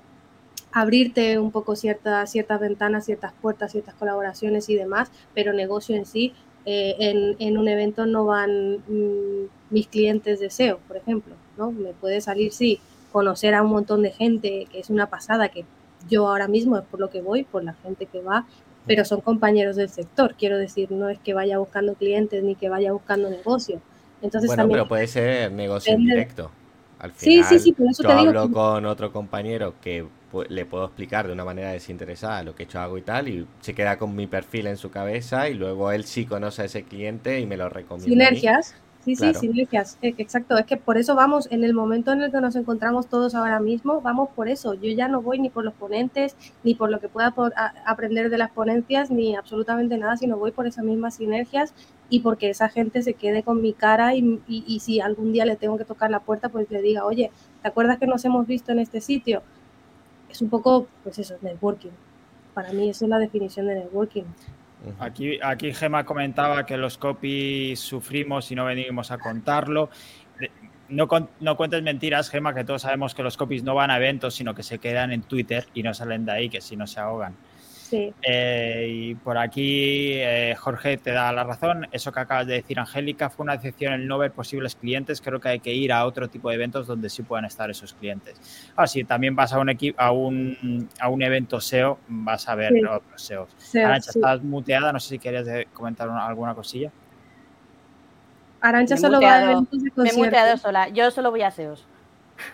abrirte 0.72 1.38
un 1.38 1.50
poco 1.50 1.76
ciertas, 1.76 2.30
ciertas 2.30 2.60
ventanas, 2.60 3.04
ciertas 3.04 3.34
puertas, 3.42 3.72
ciertas 3.72 3.94
colaboraciones 3.94 4.70
y 4.70 4.74
demás, 4.74 5.10
pero 5.34 5.52
negocio 5.52 5.94
en 5.96 6.06
sí, 6.06 6.32
eh, 6.64 6.96
en, 6.98 7.36
en, 7.40 7.58
un 7.58 7.68
evento 7.68 8.06
no 8.06 8.24
van 8.24 8.78
mm, 8.88 9.48
mis 9.68 9.86
clientes 9.88 10.40
de 10.40 10.48
SEO, 10.48 10.78
por 10.88 10.96
ejemplo, 10.96 11.34
¿no? 11.58 11.72
Me 11.72 11.92
puede 11.92 12.22
salir, 12.22 12.54
sí, 12.54 12.80
conocer 13.12 13.52
a 13.52 13.60
un 13.60 13.70
montón 13.70 14.00
de 14.00 14.12
gente, 14.12 14.66
que 14.72 14.78
es 14.78 14.88
una 14.88 15.10
pasada, 15.10 15.50
que 15.50 15.66
yo 16.08 16.26
ahora 16.26 16.48
mismo 16.48 16.78
es 16.78 16.84
por 16.84 17.00
lo 17.00 17.10
que 17.10 17.20
voy, 17.20 17.44
por 17.44 17.62
la 17.64 17.74
gente 17.74 18.06
que 18.06 18.22
va 18.22 18.46
pero 18.86 19.04
son 19.04 19.20
compañeros 19.20 19.76
del 19.76 19.88
sector, 19.88 20.34
quiero 20.38 20.58
decir, 20.58 20.90
no 20.90 21.08
es 21.08 21.18
que 21.18 21.32
vaya 21.32 21.58
buscando 21.58 21.94
clientes 21.94 22.42
ni 22.42 22.54
que 22.54 22.68
vaya 22.68 22.92
buscando 22.92 23.30
negocio. 23.30 23.80
Entonces, 24.20 24.48
bueno, 24.48 24.68
pero 24.68 24.88
puede 24.88 25.06
ser 25.06 25.52
negocio 25.52 25.94
indirecto. 25.94 26.50
Al 27.05 27.12
final, 27.12 27.44
sí, 27.44 27.59
sí, 27.59 27.64
sí, 27.64 27.72
por 27.72 27.86
eso 27.90 28.02
yo 28.02 28.12
hablo 28.12 28.50
con 28.50 28.86
otro 28.86 29.12
compañero 29.12 29.74
que 29.82 30.07
le 30.48 30.64
puedo 30.64 30.86
explicar 30.86 31.26
de 31.26 31.34
una 31.34 31.44
manera 31.44 31.70
desinteresada 31.70 32.42
lo 32.42 32.55
que 32.55 32.62
hecho 32.62 32.80
hago 32.80 32.96
y 32.96 33.02
tal, 33.02 33.28
y 33.28 33.46
se 33.61 33.74
queda 33.74 33.98
con 33.98 34.16
mi 34.16 34.26
perfil 34.26 34.68
en 34.68 34.78
su 34.78 34.90
cabeza 34.90 35.50
y 35.50 35.55
luego 35.55 35.92
él 35.92 36.05
sí 36.05 36.24
conoce 36.24 36.62
a 36.62 36.64
ese 36.64 36.84
cliente 36.84 37.40
y 37.40 37.46
me 37.46 37.59
lo 37.59 37.68
recomienda. 37.68 38.07
Sinergias. 38.07 38.74
Sí, 39.05 39.16
sí, 39.16 39.34
sinergias, 39.34 39.98
e, 40.00 40.14
exacto. 40.16 40.57
Es 40.57 40.64
que 40.64 40.78
por 40.78 40.96
eso 40.96 41.14
vamos, 41.14 41.46
en 41.50 41.62
el 41.62 41.74
momento 41.74 42.11
en 42.12 42.22
el 42.22 42.32
que 42.32 42.40
nos 42.40 42.57
encontramos 42.57 43.07
todos 43.07 43.34
ahora 43.34 43.61
mismo, 43.61 44.00
vamos 44.00 44.30
por 44.34 44.48
eso. 44.48 44.72
Yo 44.72 44.90
ya 44.92 45.09
no 45.09 45.20
voy 45.20 45.38
ni 45.38 45.50
por 45.50 45.62
los 45.62 45.74
ponentes, 45.74 46.36
ni 46.62 46.74
por 46.74 46.90
lo 46.90 47.00
que 47.00 47.09
pueda 47.09 47.34
aprender 47.84 48.30
de 48.30 48.38
las 48.38 48.50
ponencias, 48.50 49.11
ni 49.11 49.36
absolutamente 49.36 49.98
nada, 49.98 50.16
sino 50.16 50.38
voy 50.38 50.52
por 50.52 50.66
esas 50.66 50.84
mismas 50.84 51.16
sinergias 51.16 51.74
y 52.09 52.20
porque 52.20 52.48
esa 52.48 52.70
gente 52.70 53.02
se 53.02 53.12
quede 53.12 53.42
con 53.42 53.61
mi 53.61 53.74
cara 53.74 54.14
y, 54.14 54.40
y 54.46 54.80
si 54.80 55.00
algún 55.00 55.32
día 55.32 55.44
le 55.44 55.57
tengo 55.57 55.76
que 55.76 55.84
tocar 55.84 56.11
la 56.11 56.20
puerta, 56.20 56.48
pues 56.48 56.70
le 56.70 56.80
diga, 56.80 57.05
oye, 57.05 57.30
¿te 57.61 57.68
acuerdas 57.68 57.98
que 57.98 58.07
nos 58.07 58.24
hemos 58.24 58.46
visto 58.46 58.72
en 58.72 58.78
este 58.78 59.02
sitio? 59.02 59.42
Es 60.30 60.40
un 60.40 60.48
poco, 60.48 60.86
pues 61.02 61.18
eso, 61.18 61.36
networking. 61.42 61.90
Para 62.55 62.72
mí 62.72 62.88
eso 62.88 63.05
es 63.05 63.09
la 63.11 63.18
definición 63.18 63.66
de 63.66 63.74
networking. 63.74 64.24
Aquí, 64.99 65.39
aquí 65.43 65.72
Gema 65.72 66.05
comentaba 66.05 66.66
que 66.66 66.76
los 66.76 66.99
copies 66.99 67.80
sufrimos 67.80 68.51
y 68.51 68.55
no 68.55 68.64
venimos 68.64 69.11
a 69.11 69.18
contarlo. 69.18 69.91
No, 70.89 71.09
no, 71.41 71.57
cuentes 71.57 71.82
mentiras, 71.82 72.28
Gema, 72.28 72.55
que 72.55 72.64
todos 72.64 72.82
sabemos 72.82 73.14
que 73.14 73.22
los 73.22 73.37
copies 73.37 73.62
no 73.62 73.74
van 73.74 73.91
a 73.91 73.97
eventos, 73.97 74.35
sino 74.35 74.55
que 74.55 74.62
se 74.62 74.78
quedan 74.78 75.12
en 75.12 75.22
Twitter 75.22 75.66
y 75.74 75.82
no 75.82 75.95
salen 75.95 76.26
de 76.26 76.32
ahí, 76.32 76.49
que 76.51 76.61
si 76.61 76.76
no 76.76 76.87
se 76.87 77.01
ahogan. 77.01 77.35
Eh, 78.22 78.87
y 78.91 79.14
por 79.14 79.39
aquí 79.39 80.12
eh, 80.14 80.55
Jorge 80.59 80.97
te 80.97 81.12
da 81.12 81.32
la 81.32 81.45
razón. 81.45 81.87
Eso 81.93 82.12
que 82.12 82.20
acabas 82.20 82.47
de 82.47 82.55
decir, 82.55 82.78
Angélica, 82.78 83.30
fue 83.30 83.45
una 83.45 83.57
decepción 83.57 83.93
el 83.93 84.07
no 84.07 84.18
ver 84.18 84.32
posibles 84.32 84.74
clientes. 84.74 85.20
Creo 85.20 85.41
que 85.41 85.49
hay 85.49 85.61
que 85.61 85.72
ir 85.72 85.93
a 85.93 86.07
otro 86.07 86.28
tipo 86.28 86.49
de 86.49 86.57
eventos 86.57 86.87
donde 86.87 87.11
sí 87.11 87.22
puedan 87.22 87.45
estar 87.45 87.70
esos 87.70 87.93
clientes. 87.95 88.70
Ahora, 88.76 88.87
si 88.87 89.05
también 89.05 89.37
vas 89.37 89.53
a 89.53 89.59
un, 89.59 89.70
a 89.97 90.12
un, 90.12 90.89
a 91.01 91.09
un 91.09 91.22
evento 91.22 91.61
SEO, 91.61 91.99
vas 92.09 92.49
a 92.49 92.55
ver 92.55 92.72
otros 92.87 93.22
SEOs. 93.22 93.76
Arancha, 93.76 94.11
estás 94.14 94.43
muteada. 94.43 94.93
No 94.93 95.01
sé 95.01 95.11
si 95.11 95.18
querías 95.18 95.47
comentar 95.72 96.09
alguna 96.09 96.55
cosilla. 96.55 96.91
Arancha 98.61 98.97
solo 98.97 99.20
va 99.20 99.35
a 99.35 99.53
eventos 99.53 99.82
de 99.82 99.91
Me 99.97 100.09
he 100.09 100.12
muteado 100.14 100.57
sola. 100.57 100.89
Yo 100.89 101.11
solo 101.11 101.30
voy 101.30 101.43
a 101.43 101.51
SEOs. 101.51 101.87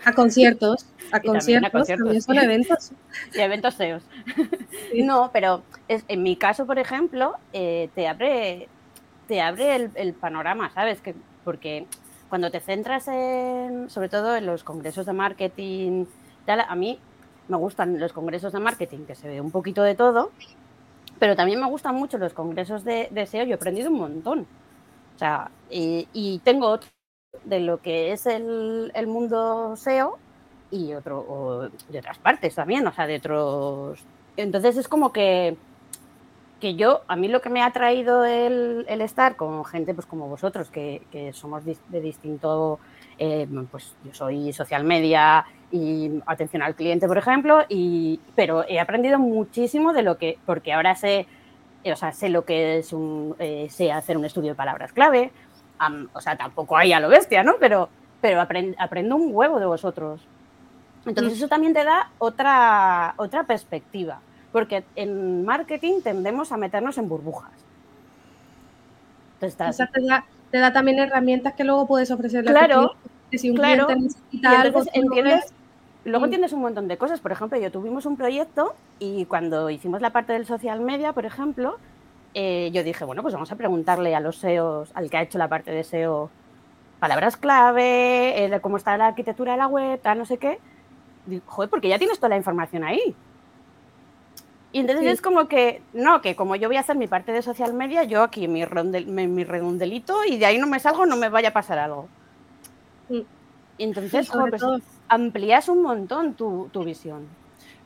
A 0.05 0.13
conciertos, 0.13 0.85
a 1.11 1.19
conciertos, 1.19 1.87
también, 1.87 2.21
son 2.21 2.37
eventos. 2.37 2.91
Y 3.33 3.39
eventos. 3.39 3.75
No, 4.95 5.29
pero 5.33 5.63
es, 5.87 6.03
en 6.07 6.23
mi 6.23 6.35
caso, 6.35 6.65
por 6.65 6.79
ejemplo, 6.79 7.35
eh, 7.53 7.89
te 7.95 8.07
abre, 8.07 8.67
te 9.27 9.41
abre 9.41 9.89
el, 9.95 10.13
panorama, 10.13 10.71
¿sabes? 10.73 11.01
Que, 11.01 11.15
porque 11.43 11.85
cuando 12.29 12.51
te 12.51 12.59
centras 12.59 13.07
en, 13.07 13.89
sobre 13.89 14.09
todo 14.09 14.35
en 14.35 14.45
los 14.45 14.63
congresos 14.63 15.05
de 15.05 15.13
marketing, 15.13 16.05
a 16.47 16.75
mí 16.75 16.99
me 17.47 17.57
gustan 17.57 17.99
los 17.99 18.13
congresos 18.13 18.53
de 18.53 18.59
marketing, 18.59 19.05
que 19.05 19.15
se 19.15 19.27
ve 19.27 19.41
un 19.41 19.51
poquito 19.51 19.83
de 19.83 19.95
todo, 19.95 20.31
pero 21.19 21.35
también 21.35 21.59
me 21.59 21.67
gustan 21.67 21.95
mucho 21.95 22.17
los 22.17 22.33
congresos 22.33 22.83
de, 22.83 23.07
de 23.11 23.25
SEO 23.25 23.45
y 23.45 23.51
he 23.51 23.53
aprendido 23.53 23.89
un 23.89 23.97
montón. 23.97 24.47
O 25.15 25.19
sea, 25.19 25.51
y, 25.69 26.07
y 26.13 26.39
tengo 26.39 26.67
otro 26.67 26.89
de 27.45 27.59
lo 27.59 27.81
que 27.81 28.11
es 28.11 28.25
el, 28.25 28.91
mundo 29.07 29.75
SEO 29.75 30.17
y 30.69 30.93
otro 30.93 31.69
de 31.89 31.99
otras 31.99 32.17
partes 32.19 32.55
también, 32.55 32.85
o 32.87 32.93
sea, 32.93 33.07
de 33.07 33.17
otros. 33.17 33.99
Entonces 34.37 34.77
es 34.77 34.87
como 34.87 35.11
que 35.11 35.57
que 36.59 36.75
yo, 36.75 37.01
a 37.07 37.15
mí 37.15 37.27
lo 37.27 37.41
que 37.41 37.49
me 37.49 37.63
ha 37.63 37.71
traído 37.71 38.23
el, 38.23 38.85
estar 38.87 39.35
con 39.35 39.65
gente 39.65 39.95
pues 39.95 40.05
como 40.05 40.27
vosotros, 40.27 40.69
que, 40.69 41.01
somos 41.33 41.63
de 41.65 42.01
distinto, 42.01 42.79
eh, 43.17 43.47
pues 43.71 43.95
yo 44.03 44.13
soy 44.13 44.53
social 44.53 44.83
media 44.83 45.43
y 45.71 46.21
atención 46.27 46.61
al 46.61 46.75
cliente, 46.75 47.07
por 47.07 47.17
ejemplo, 47.17 47.65
y, 47.67 48.19
pero 48.35 48.63
he 48.67 48.79
aprendido 48.79 49.17
muchísimo 49.17 49.91
de 49.91 50.03
lo 50.03 50.19
que, 50.19 50.37
porque 50.45 50.71
ahora 50.71 50.95
sé, 50.95 51.25
o 51.83 51.95
sea, 51.95 52.11
sé 52.11 52.29
lo 52.29 52.45
que 52.45 52.77
es 52.77 52.93
un, 52.93 53.35
eh, 53.39 53.65
sé 53.71 53.91
hacer 53.91 54.15
un 54.15 54.25
estudio 54.25 54.51
de 54.51 54.55
palabras 54.55 54.93
clave, 54.93 55.31
o 56.13 56.21
sea, 56.21 56.35
tampoco 56.35 56.77
hay 56.77 56.93
a 56.93 56.99
lo 56.99 57.09
bestia, 57.09 57.43
¿no? 57.43 57.55
Pero, 57.59 57.89
pero 58.21 58.41
aprendo 58.41 59.15
un 59.15 59.29
huevo 59.33 59.59
de 59.59 59.65
vosotros. 59.65 60.21
Entonces 61.05 61.33
eso 61.33 61.47
también 61.47 61.73
te 61.73 61.83
da 61.83 62.11
otra, 62.19 63.15
otra 63.17 63.43
perspectiva, 63.43 64.19
porque 64.51 64.83
en 64.95 65.43
marketing 65.45 66.01
tendemos 66.01 66.51
a 66.51 66.57
meternos 66.57 66.97
en 66.97 67.09
burbujas. 67.09 67.51
Entonces, 69.41 69.87
te, 70.51 70.59
da, 70.59 70.71
también 70.71 70.99
herramientas 70.99 71.53
que 71.53 71.63
luego 71.63 71.87
puedes 71.87 72.11
ofrecerle 72.11 72.51
claro, 72.51 72.93
a 73.33 73.37
si 73.37 73.49
un 73.49 73.55
claro, 73.55 73.87
necesita 73.87 74.61
algo, 74.61 74.83
entiendes, 74.93 75.51
luego 76.05 76.25
entiendes 76.25 76.53
un 76.53 76.61
montón 76.61 76.87
de 76.87 76.97
cosas. 76.97 77.19
Por 77.19 77.31
ejemplo, 77.31 77.57
yo 77.57 77.71
tuvimos 77.71 78.05
un 78.05 78.17
proyecto 78.17 78.75
y 78.99 79.25
cuando 79.25 79.71
hicimos 79.71 80.01
la 80.01 80.11
parte 80.11 80.33
del 80.33 80.45
social 80.45 80.79
media, 80.81 81.13
por 81.13 81.25
ejemplo, 81.25 81.77
eh, 82.33 82.71
yo 82.73 82.83
dije, 82.83 83.05
bueno, 83.05 83.21
pues 83.21 83.33
vamos 83.33 83.51
a 83.51 83.55
preguntarle 83.55 84.15
a 84.15 84.19
los 84.19 84.37
SEOs, 84.37 84.91
al 84.93 85.09
que 85.09 85.17
ha 85.17 85.21
hecho 85.21 85.37
la 85.37 85.47
parte 85.47 85.71
de 85.71 85.83
SEO, 85.83 86.29
palabras 86.99 87.37
clave, 87.37 88.45
eh, 88.45 88.61
cómo 88.61 88.77
está 88.77 88.97
la 88.97 89.07
arquitectura 89.07 89.53
de 89.53 89.57
la 89.57 89.67
web, 89.67 89.99
tal, 90.01 90.17
no 90.17 90.25
sé 90.25 90.37
qué. 90.37 90.59
joder, 91.45 91.69
porque 91.69 91.89
ya 91.89 91.97
tienes 91.97 92.17
toda 92.17 92.29
la 92.29 92.37
información 92.37 92.83
ahí. 92.83 93.15
Y 94.73 94.79
entonces 94.79 95.05
es 95.05 95.21
como 95.21 95.49
que, 95.49 95.81
no, 95.91 96.21
que 96.21 96.35
como 96.35 96.55
yo 96.55 96.69
voy 96.69 96.77
a 96.77 96.79
hacer 96.79 96.95
mi 96.95 97.07
parte 97.07 97.33
de 97.33 97.41
social 97.41 97.73
media, 97.73 98.03
yo 98.05 98.23
aquí 98.23 98.47
mi, 98.47 98.65
mi 98.65 99.43
redondelito 99.43 100.23
y 100.23 100.37
de 100.37 100.45
ahí 100.45 100.57
no 100.57 100.67
me 100.67 100.79
salgo, 100.79 101.05
no 101.05 101.17
me 101.17 101.27
vaya 101.27 101.49
a 101.49 101.53
pasar 101.53 101.77
algo. 101.77 102.07
Y 103.09 103.25
entonces, 103.83 104.29
pues, 104.31 104.61
amplías 105.09 105.67
un 105.67 105.81
montón 105.81 106.35
tu, 106.35 106.69
visión. 106.85 107.27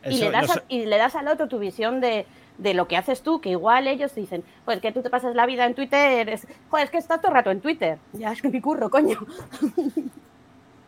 y, 0.04 0.20
le 0.20 0.30
das 0.30 0.62
y 0.68 0.86
le 0.86 0.98
das 0.98 1.16
al 1.16 1.28
otro 1.28 1.48
tu 1.48 1.58
visión 1.58 2.02
de, 2.02 2.26
de 2.58 2.74
lo 2.74 2.88
que 2.88 2.98
haces 2.98 3.22
tú, 3.22 3.42
que 3.42 3.50
igual 3.50 3.88
ellos 3.88 4.14
dicen, 4.16 4.44
pues 4.64 4.80
que 4.80 4.92
tú 4.92 5.02
te 5.02 5.10
pasas 5.10 5.36
la 5.36 5.46
vida 5.46 5.66
en 5.66 5.74
Twitter, 5.74 6.30
es, 6.30 6.48
joder, 6.70 6.86
es 6.86 6.92
que 6.92 6.98
estás 6.98 7.22
todo 7.22 7.30
el 7.30 7.36
rato 7.36 7.52
en 7.52 7.62
Twitter, 7.62 7.98
ya 8.14 8.32
es 8.32 8.42
que 8.42 8.50
mi 8.50 8.62
curro, 8.62 8.90
coño. 8.90 9.18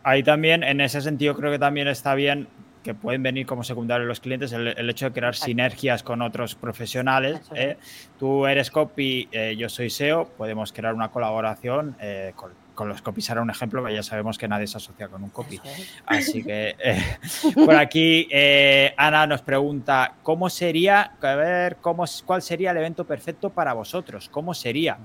Ahí 0.03 0.23
también, 0.23 0.63
en 0.63 0.79
ese 0.79 1.01
sentido, 1.01 1.35
creo 1.35 1.51
que 1.51 1.59
también 1.59 1.87
está 1.87 2.15
bien 2.15 2.47
que 2.87 2.93
pueden 2.93 3.21
venir 3.21 3.45
como 3.45 3.65
secundario 3.65 4.07
los 4.07 4.21
clientes, 4.21 4.53
el, 4.53 4.89
hecho 4.89 5.07
de 5.07 5.11
crear 5.11 5.35
sinergias 5.35 6.03
con 6.03 6.21
otros 6.21 6.55
profesionales. 6.55 7.41
¿eh? 7.53 7.75
Tú 8.17 8.47
eres 8.47 8.71
copy, 8.71 9.27
eh, 9.33 9.57
yo 9.57 9.67
soy 9.67 9.89
SEO, 9.89 10.29
podemos 10.37 10.71
crear 10.71 10.93
una 10.93 11.09
colaboración 11.09 11.97
eh, 11.99 12.31
con 12.37 12.51
con 12.77 12.87
los 12.87 13.01
copies 13.01 13.27
era 13.31 13.41
un 13.41 13.49
ejemplo 13.49 13.83
que 13.83 13.91
ya 13.91 14.03
sabemos 14.03 14.37
que 14.37 14.47
nadie 14.47 14.67
se 14.67 14.77
asocia 14.77 15.07
con 15.07 15.23
un 15.23 15.31
copy. 15.31 15.59
Así 16.05 16.43
que 16.43 16.75
eh, 16.79 17.17
por 17.55 17.75
aquí 17.75 18.27
eh, 18.29 18.93
Ana 18.95 19.25
nos 19.25 19.41
pregunta 19.41 20.13
cómo 20.21 20.47
sería, 20.47 21.13
a 21.19 21.35
ver, 21.35 21.77
cómo, 21.77 22.05
cuál 22.25 22.43
sería 22.43 22.71
el 22.71 22.77
evento 22.77 23.03
perfecto 23.03 23.49
para 23.49 23.73
vosotros, 23.73 24.29
cómo 24.29 24.53
sería. 24.53 24.99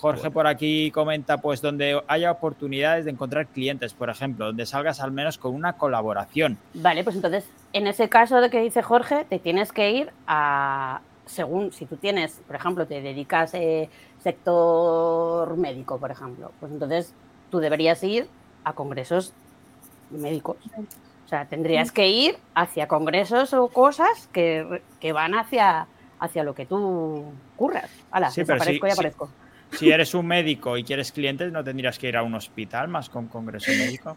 Jorge 0.00 0.30
por 0.32 0.48
aquí 0.48 0.90
comenta, 0.90 1.38
pues 1.38 1.62
donde 1.62 2.02
haya 2.08 2.32
oportunidades 2.32 3.04
de 3.04 3.12
encontrar 3.12 3.46
clientes, 3.46 3.94
por 3.94 4.10
ejemplo, 4.10 4.46
donde 4.46 4.66
salgas 4.66 5.00
al 5.00 5.12
menos 5.12 5.38
con 5.38 5.54
una 5.54 5.74
colaboración. 5.74 6.58
Vale, 6.74 7.04
pues 7.04 7.14
entonces, 7.14 7.48
en 7.72 7.86
ese 7.86 8.08
caso 8.08 8.40
de 8.40 8.50
que 8.50 8.60
dice 8.60 8.82
Jorge, 8.82 9.24
te 9.24 9.38
tienes 9.38 9.72
que 9.72 9.92
ir 9.92 10.12
a, 10.26 11.00
según 11.26 11.72
si 11.72 11.86
tú 11.86 11.96
tienes, 11.96 12.42
por 12.46 12.56
ejemplo, 12.56 12.86
te 12.86 13.00
dedicas 13.00 13.54
eh, 13.54 13.88
sector 14.24 15.56
médico, 15.58 15.98
por 15.98 16.10
ejemplo, 16.10 16.50
pues 16.58 16.72
entonces 16.72 17.14
tú 17.50 17.58
deberías 17.58 18.02
ir 18.02 18.26
a 18.64 18.72
congresos 18.72 19.34
médicos. 20.10 20.56
O 21.26 21.28
sea, 21.28 21.44
tendrías 21.44 21.92
que 21.92 22.08
ir 22.08 22.36
hacia 22.54 22.88
congresos 22.88 23.52
o 23.52 23.68
cosas 23.68 24.28
que, 24.32 24.80
van 25.12 25.34
hacia, 25.34 25.86
hacia 26.18 26.42
lo 26.42 26.54
que 26.54 26.64
tú 26.64 27.32
curras. 27.56 27.90
Sí, 28.30 28.40
desaparezco 28.40 28.86
y 28.86 28.90
aparezco. 28.90 29.28
Si, 29.72 29.90
eres 29.90 30.14
un 30.14 30.26
médico 30.26 30.78
y 30.78 30.84
quieres 30.84 31.12
clientes, 31.12 31.52
¿no 31.52 31.62
tendrías 31.62 31.98
que 31.98 32.08
ir 32.08 32.16
a 32.16 32.22
un 32.22 32.34
hospital 32.34 32.88
más 32.88 33.10
con 33.10 33.26
congreso 33.28 33.70
médico? 33.72 34.16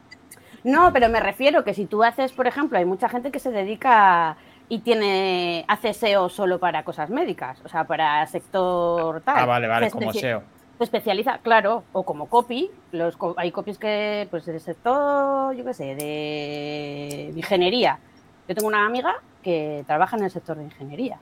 No, 0.64 0.94
pero 0.94 1.10
me 1.10 1.20
refiero 1.20 1.64
que 1.64 1.74
si 1.74 1.86
tú 1.86 2.04
haces, 2.04 2.32
por 2.32 2.48
ejemplo, 2.48 2.78
hay 2.78 2.86
mucha 2.86 3.10
gente 3.10 3.32
que 3.32 3.40
se 3.40 3.52
dedica 3.52 4.38
y 4.70 4.80
tiene 4.80 5.66
hace 5.68 5.94
SEO 5.94 6.30
solo 6.30 6.60
para 6.60 6.84
cosas 6.84 7.10
médicas, 7.10 7.60
o 7.64 7.70
sea, 7.70 7.86
para 7.86 8.26
sector 8.28 9.22
tal. 9.22 9.38
Ah, 9.38 9.46
vale, 9.46 9.68
vale, 9.68 9.92
como 9.92 10.12
SEO. 10.14 10.44
Se 10.78 10.84
especializa, 10.84 11.40
claro, 11.40 11.84
o 11.92 12.04
como 12.04 12.28
copy. 12.28 12.70
Los, 12.92 13.18
hay 13.38 13.52
copies 13.52 13.80
que, 13.80 14.28
pues, 14.30 14.46
del 14.46 14.60
sector, 14.60 15.56
yo 15.56 15.66
qué 15.66 15.74
sé, 15.74 15.96
de 15.96 17.34
ingeniería. 17.36 17.98
Yo 18.48 18.56
tengo 18.56 18.68
una 18.68 18.86
amiga 18.86 19.16
que 19.42 19.84
trabaja 19.88 20.18
en 20.18 20.26
el 20.26 20.32
sector 20.32 20.58
de 20.58 20.66
ingeniería. 20.66 21.18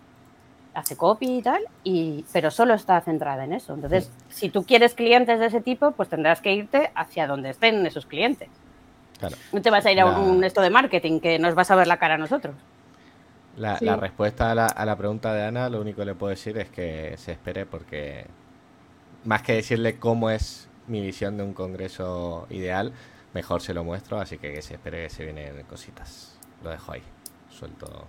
Hace 0.74 0.98
copy 0.98 1.38
y 1.38 1.42
tal, 1.42 1.62
y, 1.86 2.26
pero 2.34 2.52
solo 2.52 2.74
está 2.74 3.00
centrada 3.00 3.46
en 3.46 3.54
eso. 3.54 3.74
Entonces, 3.74 4.12
si 4.28 4.50
tú 4.50 4.66
quieres 4.66 4.94
clientes 4.94 5.40
de 5.40 5.46
ese 5.46 5.62
tipo, 5.62 5.92
pues 5.92 6.10
tendrás 6.10 6.42
que 6.42 6.54
irte 6.54 6.92
hacia 6.94 7.26
donde 7.26 7.52
estén 7.52 7.86
esos 7.86 8.06
clientes. 8.06 8.50
Claro. 9.18 9.38
No 9.54 9.62
te 9.62 9.70
vas 9.70 9.86
a 9.86 9.92
ir 9.94 10.02
a 10.02 10.06
un, 10.06 10.44
esto 10.44 10.60
de 10.60 10.70
marketing 10.70 11.22
que 11.22 11.40
nos 11.40 11.56
vas 11.56 11.72
a 11.72 11.76
ver 11.76 11.88
la 11.88 11.96
cara 11.96 12.16
a 12.16 12.18
nosotros. 12.18 12.56
La, 13.58 13.78
respuesta 13.96 14.52
a 14.52 14.56
la, 14.56 14.66
a 14.66 14.86
la, 14.86 14.98
pregunta 14.98 15.34
de 15.34 15.44
Ana, 15.44 15.70
lo 15.70 15.80
único 15.80 16.00
que 16.00 16.06
le 16.06 16.16
puedo 16.16 16.30
decir 16.30 16.58
es 16.58 16.70
que 16.70 17.16
se 17.18 17.32
espere 17.32 17.66
porque 17.66 18.26
más 19.24 19.42
que 19.42 19.54
decirle 19.54 19.98
cómo 19.98 20.30
es 20.30 20.68
mi 20.88 21.02
visión 21.02 21.38
de 21.38 21.44
un 21.44 21.54
congreso 21.54 22.48
ideal, 22.50 22.92
mejor 23.34 23.62
se 23.62 23.74
lo 23.74 23.84
muestro, 23.84 24.20
así 24.20 24.38
que 24.38 24.54
que 24.54 24.62
se 24.62 24.76
espere 24.76 25.04
que 25.04 25.10
se 25.10 25.24
vienen 25.24 25.64
cositas. 25.64 26.38
Lo 26.64 26.70
dejo 26.70 26.94
ahí, 26.94 27.04
suelto. 27.50 28.08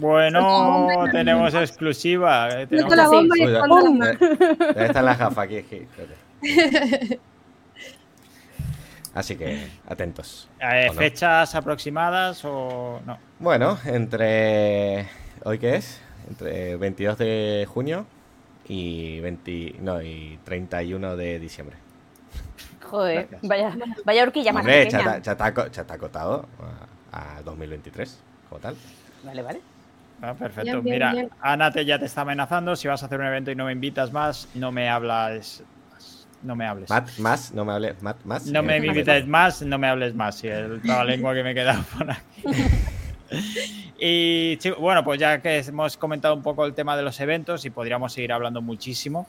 Bueno, 0.00 1.04
tenemos 1.10 1.54
exclusiva. 1.54 2.48
Eh, 2.50 2.66
tenemos... 2.66 2.96
La 2.96 3.08
bomba 3.08 3.36
y 3.36 4.82
Está 4.82 5.02
la 5.02 5.16
gafa 5.16 5.42
aquí. 5.42 5.58
aquí 5.58 5.86
Así 9.14 9.36
que 9.36 9.68
atentos. 9.86 10.48
Eh, 10.60 10.90
¿Fechas 10.94 11.54
aproximadas 11.54 12.44
o 12.44 13.00
no? 13.04 13.18
Bueno, 13.38 13.78
entre. 13.84 15.08
¿Hoy 15.44 15.58
qué 15.58 15.76
es? 15.76 16.00
Entre 16.28 16.76
22 16.76 17.18
de 17.18 17.66
junio 17.68 18.06
y, 18.68 19.20
20, 19.20 19.76
no, 19.80 20.02
y 20.02 20.38
31 20.44 21.16
de 21.16 21.38
diciembre. 21.38 21.76
Joder, 22.82 23.28
vaya, 23.42 23.76
vaya 24.04 24.22
horquilla 24.22 24.52
más 24.52 24.62
Hombre, 24.62 24.84
pequeña. 24.86 25.20
Ya, 25.20 25.32
está, 25.32 25.94
acotado 25.94 26.46
a, 27.12 27.42
2023, 27.42 28.18
como 28.48 28.60
tal. 28.60 28.76
Vale, 29.24 29.42
vale. 29.42 29.60
Ah, 30.22 30.34
perfecto. 30.34 30.82
Mira, 30.82 31.14
Ana 31.40 31.70
te, 31.70 31.84
ya 31.84 31.98
te 31.98 32.06
está 32.06 32.22
amenazando. 32.22 32.74
Si 32.76 32.88
vas 32.88 33.02
a 33.02 33.06
hacer 33.06 33.20
un 33.20 33.26
evento 33.26 33.50
y 33.50 33.54
no 33.54 33.66
me 33.66 33.72
invitas 33.72 34.12
más, 34.12 34.48
no 34.54 34.72
me 34.72 34.88
hablas 34.88 35.62
no 36.42 36.56
me 36.56 36.66
hables. 36.66 36.90
más, 37.18 37.52
no 37.52 37.64
me 37.64 37.72
hables 37.72 38.02
más. 38.02 38.46
No 38.46 38.62
me 38.62 38.78
invites 38.78 39.26
más, 39.26 39.62
no 39.62 39.78
me 39.78 39.88
hables 39.88 40.14
más. 40.14 40.42
Y 40.44 40.48
el 40.48 40.80
lengua 41.06 41.34
que 41.34 41.42
me 41.42 41.52
he 41.52 41.54
quedado 41.54 41.82
por 41.96 42.10
aquí. 42.10 42.42
Y 44.00 44.56
bueno, 44.78 45.02
pues 45.02 45.18
ya 45.18 45.42
que 45.42 45.58
hemos 45.58 45.96
comentado 45.96 46.34
un 46.34 46.42
poco 46.42 46.64
el 46.64 46.72
tema 46.72 46.96
de 46.96 47.02
los 47.02 47.18
eventos 47.18 47.64
y 47.64 47.70
podríamos 47.70 48.12
seguir 48.12 48.32
hablando 48.32 48.62
muchísimo, 48.62 49.26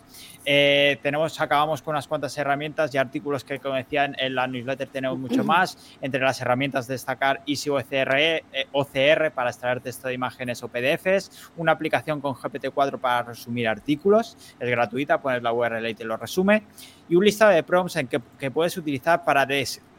eh, 0.52 0.98
tenemos, 1.04 1.40
acabamos 1.40 1.84
con 1.84 1.92
unas 1.94 2.08
cuantas 2.08 2.36
herramientas 2.36 2.92
y 2.96 2.98
artículos 2.98 3.44
que, 3.44 3.60
como 3.60 3.76
decían, 3.76 4.16
en 4.18 4.34
la 4.34 4.48
newsletter 4.48 4.88
tenemos 4.88 5.20
mucho 5.20 5.44
más. 5.44 5.78
Entre 6.02 6.20
las 6.20 6.42
herramientas 6.42 6.88
destacar 6.88 7.44
Easy 7.46 7.70
OCR, 7.70 8.18
eh, 8.18 8.44
OCR 8.72 9.30
para 9.30 9.52
extraer 9.52 9.80
texto 9.80 10.08
de 10.08 10.16
imágenes 10.16 10.64
o 10.64 10.68
PDFs, 10.68 11.52
una 11.56 11.74
aplicación 11.74 12.20
con 12.20 12.34
GPT-4 12.34 12.98
para 12.98 13.22
resumir 13.22 13.68
artículos, 13.68 14.36
es 14.60 14.70
gratuita, 14.72 15.22
pones 15.22 15.44
la 15.44 15.54
URL 15.54 15.88
y 15.88 15.94
te 15.94 16.04
lo 16.04 16.18
resume, 16.18 16.64
y 17.10 17.16
un 17.16 17.26
listado 17.26 17.52
de 17.52 17.64
prompts 17.64 17.96
en 17.96 18.08
que, 18.08 18.20
puedes 18.52 18.78
utilizar 18.78 19.26
para 19.26 19.48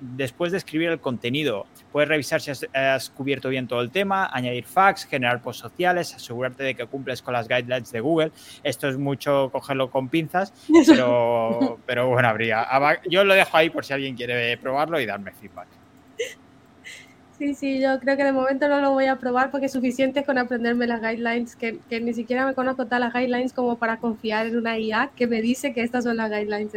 después 0.00 0.52
de 0.52 0.58
escribir 0.58 0.90
el 0.90 1.00
contenido. 1.00 1.66
Puedes 1.90 2.08
revisar 2.08 2.40
si 2.40 2.52
has, 2.72 3.10
cubierto 3.10 3.48
bien 3.48 3.66
todo 3.66 3.80
el 3.80 3.90
tema, 3.90 4.30
añadir 4.32 4.64
facts, 4.64 5.04
generar 5.04 5.42
posts 5.42 5.62
sociales, 5.62 6.14
asegurarte 6.14 6.62
de 6.62 6.74
que 6.76 6.86
cumples 6.86 7.20
con 7.20 7.34
las 7.34 7.48
guidelines 7.48 7.90
de 7.90 8.00
Google. 8.00 8.30
Esto 8.62 8.88
es 8.88 8.96
mucho 8.96 9.50
cogerlo 9.50 9.90
con 9.90 10.08
pinzas, 10.08 10.39
pero, 10.86 11.78
pero 11.86 12.08
bueno, 12.08 12.28
habría. 12.28 12.66
Yo 13.08 13.24
lo 13.24 13.34
dejo 13.34 13.56
ahí 13.56 13.70
por 13.70 13.84
si 13.84 13.92
alguien 13.92 14.16
quiere 14.16 14.56
probarlo 14.56 15.00
y 15.00 15.06
darme 15.06 15.32
feedback. 15.32 15.68
Sí, 17.40 17.54
sí, 17.54 17.80
yo 17.80 17.98
creo 18.00 18.18
que 18.18 18.24
de 18.24 18.32
momento 18.32 18.68
no 18.68 18.82
lo 18.82 18.90
voy 18.90 19.06
a 19.06 19.16
probar 19.16 19.50
porque 19.50 19.64
es 19.64 19.72
suficiente 19.72 20.24
con 20.24 20.36
aprenderme 20.36 20.86
las 20.86 21.00
guidelines, 21.00 21.56
que, 21.56 21.80
ni 21.88 22.12
siquiera 22.12 22.44
me 22.44 22.52
conozco 22.52 22.84
todas 22.84 23.00
las 23.00 23.14
guidelines 23.14 23.54
como 23.54 23.78
para 23.78 23.96
confiar 23.96 24.46
en 24.46 24.58
una 24.58 24.78
IA 24.78 25.10
que 25.16 25.26
me 25.26 25.40
dice 25.40 25.72
que 25.72 25.82
estas 25.82 26.04
son 26.04 26.18
las 26.18 26.30
guidelines. 26.30 26.72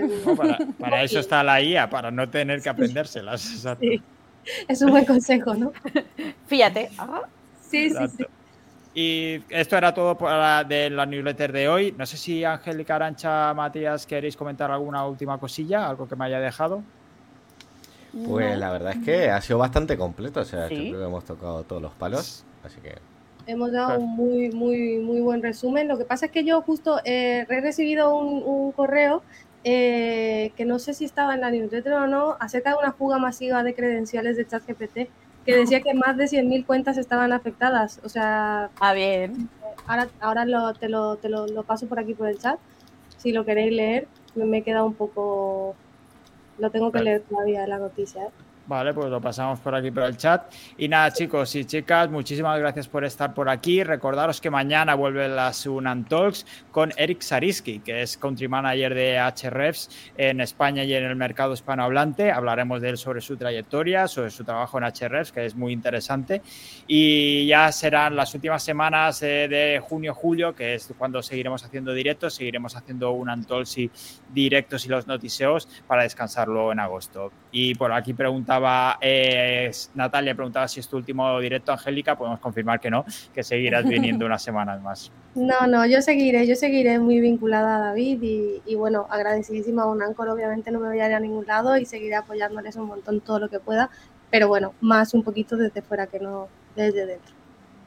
para, 0.80 1.04
eso 1.04 1.20
está 1.20 1.44
la 1.44 1.62
IA, 1.62 1.90
para 1.90 2.12
no 2.12 2.30
tener 2.30 2.62
que 2.62 2.70
aprendérselas. 2.70 3.42
Sí. 3.42 4.02
Es 4.70 4.82
un 4.82 4.92
buen 4.92 5.04
consejo, 5.06 5.54
¿no? 5.54 5.74
Fíjate. 6.48 6.90
Sí, 7.62 7.90
sí, 7.90 8.08
sí. 8.18 8.26
Y 8.96 9.42
esto 9.50 9.76
era 9.76 9.94
todo 9.94 10.16
para 10.18 10.64
de 10.64 10.90
la 10.90 11.06
newsletter 11.06 11.52
de 11.52 11.68
hoy. 11.68 11.96
No 11.98 12.06
sé 12.06 12.18
si 12.18 12.44
Angélica 12.44 12.96
Arancha, 12.96 13.54
Matías, 13.54 14.06
queréis 14.06 14.38
comentar 14.38 14.70
alguna 14.70 15.06
última 15.06 15.40
cosilla, 15.40 15.90
algo 15.90 16.08
que 16.08 16.16
me 16.16 16.26
haya 16.26 16.40
dejado. 16.40 16.84
Pues 18.28 18.58
la 18.60 18.72
verdad 18.72 18.94
es 18.94 19.04
que 19.04 19.30
ha 19.32 19.42
sido 19.42 19.58
bastante 19.58 19.98
completo, 19.98 20.42
o 20.42 20.46
sea, 20.46 20.68
creo 20.68 21.00
que 21.00 21.04
hemos 21.04 21.26
tocado 21.26 21.64
todos 21.64 21.82
los 21.82 21.94
palos, 21.94 22.46
así 22.64 22.80
que... 22.80 22.96
Hemos 23.48 23.72
dado 23.72 24.00
un 24.00 24.16
muy, 24.16 24.52
muy, 24.52 25.00
muy 25.00 25.20
buen 25.20 25.42
resumen. 25.42 25.88
Lo 25.88 25.98
que 25.98 26.06
pasa 26.06 26.28
es 26.28 26.32
que 26.32 26.46
yo 26.46 26.62
justo 26.62 27.00
eh, 27.04 27.46
he 27.50 27.62
recibido 27.62 28.16
un, 28.16 28.72
correo 28.72 29.24
eh, 29.64 30.54
que 30.56 30.64
no 30.64 30.78
sé 30.78 30.94
si 30.94 31.06
estaba 31.06 31.34
en 31.34 31.42
la 31.42 31.50
newsletter 31.50 31.94
o 31.94 32.08
no, 32.08 32.38
acerca 32.40 32.70
de 32.70 32.78
una 32.78 32.94
fuga 32.94 33.18
masiva 33.18 33.64
de 33.64 33.74
credenciales 33.74 34.38
de 34.38 34.48
ChatGPT, 34.48 35.10
que 35.46 35.56
decía 35.56 35.82
que 35.82 35.94
más 35.94 36.18
de 36.18 36.26
100.000 36.26 36.66
cuentas 36.66 36.98
estaban 36.98 37.34
afectadas. 37.34 38.00
O 38.04 38.10
sea... 38.10 38.70
Ah, 38.80 38.94
bien. 38.94 39.50
Ahora, 39.88 40.08
ahora 40.22 40.46
lo, 40.46 40.74
te, 40.74 40.90
lo, 40.90 41.18
te 41.18 41.30
lo, 41.30 41.48
lo 41.48 41.64
paso 41.64 41.88
por 41.88 42.00
aquí 42.00 42.14
por 42.14 42.28
el 42.28 42.40
chat. 42.40 42.60
Si 43.18 43.32
lo 43.32 43.46
queréis 43.46 43.74
leer, 43.74 44.08
me 44.36 44.60
he 44.60 44.64
quedado 44.64 44.86
un 44.86 44.94
poco 44.94 45.76
lo 46.58 46.70
tengo 46.72 46.92
que 46.92 47.02
leer 47.02 47.22
todavía 47.22 47.66
la 47.68 47.78
noticia. 47.78 48.24
¿eh? 48.24 48.30
Vale, 48.66 48.94
pues 48.94 49.10
lo 49.10 49.20
pasamos 49.20 49.60
por 49.60 49.76
aquí 49.76 49.92
por 49.92 50.04
el 50.04 50.16
chat. 50.16 50.50
Y 50.78 50.88
nada, 50.88 51.12
chicos 51.12 51.54
y 51.56 51.66
chicas, 51.66 52.10
muchísimas 52.10 52.58
gracias 52.58 52.88
por 52.88 53.04
estar 53.04 53.34
por 53.34 53.50
aquí. 53.50 53.84
Recordaros 53.84 54.40
que 54.40 54.50
mañana 54.50 54.96
vuelve 54.96 55.28
la 55.28 55.52
Sunan 55.52 56.06
Talks 56.06 56.46
con 56.72 56.94
Eric 56.96 57.22
Sariski, 57.22 57.80
que 57.80 58.04
es 58.04 58.16
country 58.18 58.48
manager 58.48 58.94
de 58.94 59.20
HREFs 59.20 59.90
en 60.16 60.40
España 60.40 60.86
y 60.86 60.94
en 60.94 61.04
el 61.04 61.18
mercado 61.18 61.54
hispanohablante. 61.54 62.32
Hablaremos 62.32 62.82
de 62.82 62.92
él 62.92 62.98
sobre 62.98 63.20
su 63.20 63.36
trayectoria, 63.36 64.08
sobre 64.08 64.32
su 64.32 64.46
trabajo 64.46 64.78
en 64.78 64.86
HREFs, 64.86 65.34
que 65.34 65.46
es 65.46 65.56
muy 65.56 65.74
interesante. 65.74 66.42
Y 66.88 67.46
ya 67.46 67.70
serán 67.74 68.16
las 68.16 68.34
últimas 68.34 68.64
semanas 68.64 69.20
de 69.20 69.82
junio-julio, 69.84 70.56
que 70.56 70.76
es 70.76 70.94
cuando 70.98 71.22
seguiremos 71.22 71.66
haciendo 71.66 71.92
directos, 71.92 72.36
seguiremos 72.36 72.78
haciendo 72.78 73.12
un 73.12 73.44
Talks 73.44 73.78
y 73.78 73.92
directos 74.34 74.86
y 74.86 74.90
los 74.90 75.06
noticios 75.06 75.68
para 75.86 76.04
descansarlo 76.04 76.72
en 76.72 76.80
agosto. 76.80 77.32
Y 77.52 77.76
por 77.76 77.92
aquí 77.92 78.14
pregunta 78.14 78.53
eh, 79.02 79.72
Natalia 79.96 80.36
preguntaba 80.36 80.68
si 80.68 80.80
es 80.80 80.88
tu 80.88 80.98
último 80.98 81.40
directo, 81.40 81.72
Angélica, 81.72 82.18
podemos 82.18 82.40
confirmar 82.40 82.80
que 82.80 82.90
no, 82.90 83.06
que 83.34 83.44
seguirás 83.44 83.86
viniendo 83.86 84.26
unas 84.26 84.42
semanas 84.42 84.82
más. 84.82 85.12
No, 85.36 85.66
no, 85.66 85.84
yo 85.88 86.00
seguiré, 86.04 86.46
yo 86.46 86.56
seguiré 86.56 87.00
muy 87.00 87.20
vinculada 87.20 87.78
a 87.78 87.80
David 87.80 88.62
y, 88.68 88.76
bueno, 88.76 89.08
agradecidísima 89.10 89.82
a 89.82 89.88
Unancor, 89.88 90.30
obviamente 90.30 90.70
no 90.70 90.80
me 90.80 90.90
voy 90.90 91.00
a 91.00 91.08
ir 91.08 91.16
a 91.16 91.20
ningún 91.20 91.48
lado 91.48 91.76
y 91.76 91.86
seguiré 91.86 92.14
apoyándoles 92.14 92.76
un 92.76 92.86
montón 92.86 93.20
todo 93.20 93.40
lo 93.40 93.50
que 93.50 93.60
pueda, 93.60 93.90
pero 94.30 94.48
bueno, 94.48 94.76
más 94.80 95.16
un 95.16 95.24
poquito 95.24 95.58
desde 95.58 95.82
fuera 95.82 96.06
que 96.06 96.20
no 96.20 96.50
desde 96.76 97.08
dentro. 97.08 97.34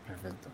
Perfecto. 0.09 0.49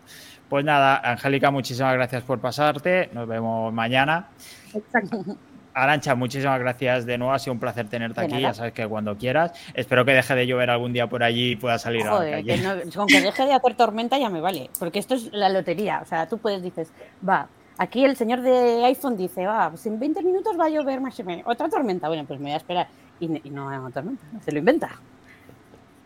Pues 0.47 0.63
nada, 0.63 1.01
Angélica, 1.03 1.49
muchísimas 1.49 1.95
gracias 1.95 2.21
por 2.21 2.39
pasarte, 2.39 3.09
nos 3.11 3.27
vemos 3.27 3.73
mañana. 3.73 4.27
Exacto. 4.75 5.25
Arancha, 5.73 6.15
muchísimas 6.15 6.59
gracias 6.59 7.05
de 7.05 7.17
nuevo. 7.17 7.33
Ha 7.33 7.39
sido 7.39 7.53
un 7.53 7.59
placer 7.59 7.87
tenerte 7.87 8.21
aquí. 8.21 8.39
Ya 8.39 8.53
sabes 8.53 8.73
que 8.73 8.87
cuando 8.87 9.17
quieras. 9.17 9.51
Espero 9.73 10.05
que 10.05 10.11
deje 10.13 10.35
de 10.35 10.47
llover 10.47 10.69
algún 10.69 10.93
día 10.93 11.07
por 11.07 11.23
allí 11.23 11.51
y 11.51 11.55
pueda 11.55 11.79
salir 11.79 12.07
a 12.07 12.23
la 12.23 12.31
calle. 12.31 12.63
con 12.95 13.07
que 13.07 13.21
deje 13.21 13.45
de 13.45 13.53
hacer 13.53 13.73
tormenta 13.75 14.17
ya 14.17 14.29
me 14.29 14.41
vale. 14.41 14.69
Porque 14.79 14.99
esto 14.99 15.15
es 15.15 15.31
la 15.33 15.49
lotería. 15.49 16.01
O 16.03 16.05
sea, 16.05 16.27
tú 16.27 16.37
puedes, 16.37 16.61
dices, 16.61 16.91
va. 17.27 17.47
Aquí 17.77 18.05
el 18.05 18.15
señor 18.15 18.41
de 18.41 18.85
iPhone 18.85 19.17
dice, 19.17 19.47
va, 19.47 19.69
pues 19.71 19.85
en 19.87 19.99
20 19.99 20.21
minutos 20.21 20.59
va 20.59 20.65
a 20.65 20.69
llover 20.69 21.01
más 21.01 21.19
o 21.19 21.23
menos. 21.23 21.45
Otra 21.47 21.69
tormenta. 21.69 22.07
Bueno, 22.07 22.25
pues 22.25 22.39
me 22.39 22.45
voy 22.45 22.53
a 22.53 22.57
esperar. 22.57 22.87
Y, 23.19 23.47
y 23.47 23.49
no 23.49 23.69
hay 23.69 23.79
una 23.79 23.89
tormenta. 23.91 24.23
Se 24.45 24.51
lo 24.51 24.59
inventa 24.59 24.91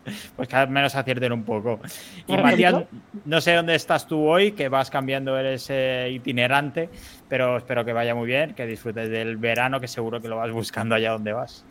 pues 0.36 0.48
cada 0.48 0.64
vez 0.64 0.72
menos 0.72 0.94
acierten 0.94 1.32
un 1.32 1.44
poco. 1.44 1.80
Y 2.26 2.36
Matías, 2.36 2.84
no 3.24 3.40
sé 3.40 3.54
dónde 3.54 3.74
estás 3.74 4.06
tú 4.06 4.26
hoy, 4.26 4.52
que 4.52 4.68
vas 4.68 4.90
cambiando, 4.90 5.38
eres 5.38 5.70
itinerante, 6.10 6.88
pero 7.28 7.58
espero 7.58 7.84
que 7.84 7.92
vaya 7.92 8.14
muy 8.14 8.26
bien, 8.26 8.54
que 8.54 8.66
disfrutes 8.66 9.08
del 9.08 9.36
verano, 9.36 9.80
que 9.80 9.88
seguro 9.88 10.20
que 10.20 10.28
lo 10.28 10.36
vas 10.36 10.50
buscando 10.50 10.94
allá 10.94 11.12
donde 11.12 11.32
vas. 11.32 11.64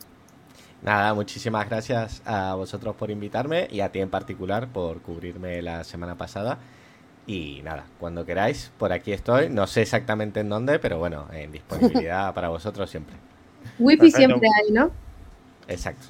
Nada, 0.82 1.14
muchísimas 1.14 1.68
gracias 1.68 2.22
a 2.26 2.54
vosotros 2.54 2.96
por 2.96 3.10
invitarme 3.10 3.68
y 3.72 3.82
a 3.82 3.92
ti 3.92 4.00
en 4.00 4.10
particular 4.10 4.68
por 4.68 5.02
cubrirme 5.02 5.62
la 5.62 5.84
semana 5.84 6.16
pasada. 6.16 6.60
Y 7.26 7.62
nada, 7.64 7.86
cuando 8.00 8.26
queráis, 8.26 8.72
por 8.78 8.94
aquí 8.94 9.12
estoy. 9.12 9.50
No 9.50 9.68
sé 9.68 9.82
exactamente 9.82 10.40
en 10.40 10.50
dónde, 10.50 10.80
pero 10.80 10.98
bueno, 10.98 11.28
en 11.34 11.52
disponibilidad 11.52 12.34
para 12.36 12.50
vosotros 12.50 12.90
siempre. 12.90 13.16
Wifi 13.80 14.12
siempre 14.12 14.48
hay, 14.56 14.72
¿no? 14.72 14.92
Exacto. 15.68 16.08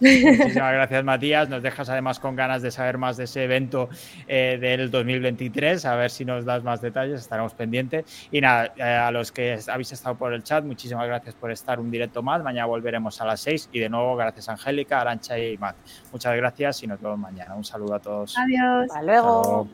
Muchísimas 0.00 0.72
gracias, 0.72 1.04
Matías. 1.04 1.48
Nos 1.48 1.62
dejas 1.62 1.88
además 1.88 2.18
con 2.20 2.36
ganas 2.36 2.62
de 2.62 2.70
saber 2.70 2.98
más 2.98 3.16
de 3.16 3.24
ese 3.24 3.44
evento 3.44 3.88
eh, 4.26 4.58
del 4.60 4.90
2023, 4.90 5.84
a 5.84 5.96
ver 5.96 6.10
si 6.10 6.24
nos 6.24 6.44
das 6.44 6.62
más 6.62 6.80
detalles, 6.80 7.20
estaremos 7.20 7.54
pendientes. 7.54 8.04
Y 8.30 8.40
nada, 8.40 8.72
eh, 8.76 8.82
a 8.82 9.10
los 9.10 9.32
que 9.32 9.58
habéis 9.68 9.92
estado 9.92 10.16
por 10.16 10.32
el 10.32 10.42
chat, 10.42 10.64
muchísimas 10.64 11.06
gracias 11.06 11.34
por 11.34 11.50
estar 11.50 11.80
un 11.80 11.90
directo 11.90 12.22
más. 12.22 12.42
Mañana 12.42 12.66
volveremos 12.66 13.20
a 13.20 13.24
las 13.24 13.40
6 13.40 13.70
y 13.72 13.80
de 13.80 13.88
nuevo, 13.88 14.16
gracias, 14.16 14.48
Angélica, 14.48 15.00
Arancha 15.00 15.38
y 15.38 15.58
Matt. 15.58 15.76
Muchas 16.12 16.36
gracias 16.36 16.82
y 16.82 16.86
nos 16.86 17.00
vemos 17.00 17.18
mañana. 17.18 17.54
Un 17.54 17.64
saludo 17.64 17.94
a 17.94 18.00
todos. 18.00 18.36
Adiós. 18.38 18.86
Hasta 18.90 19.02
luego. 19.02 19.68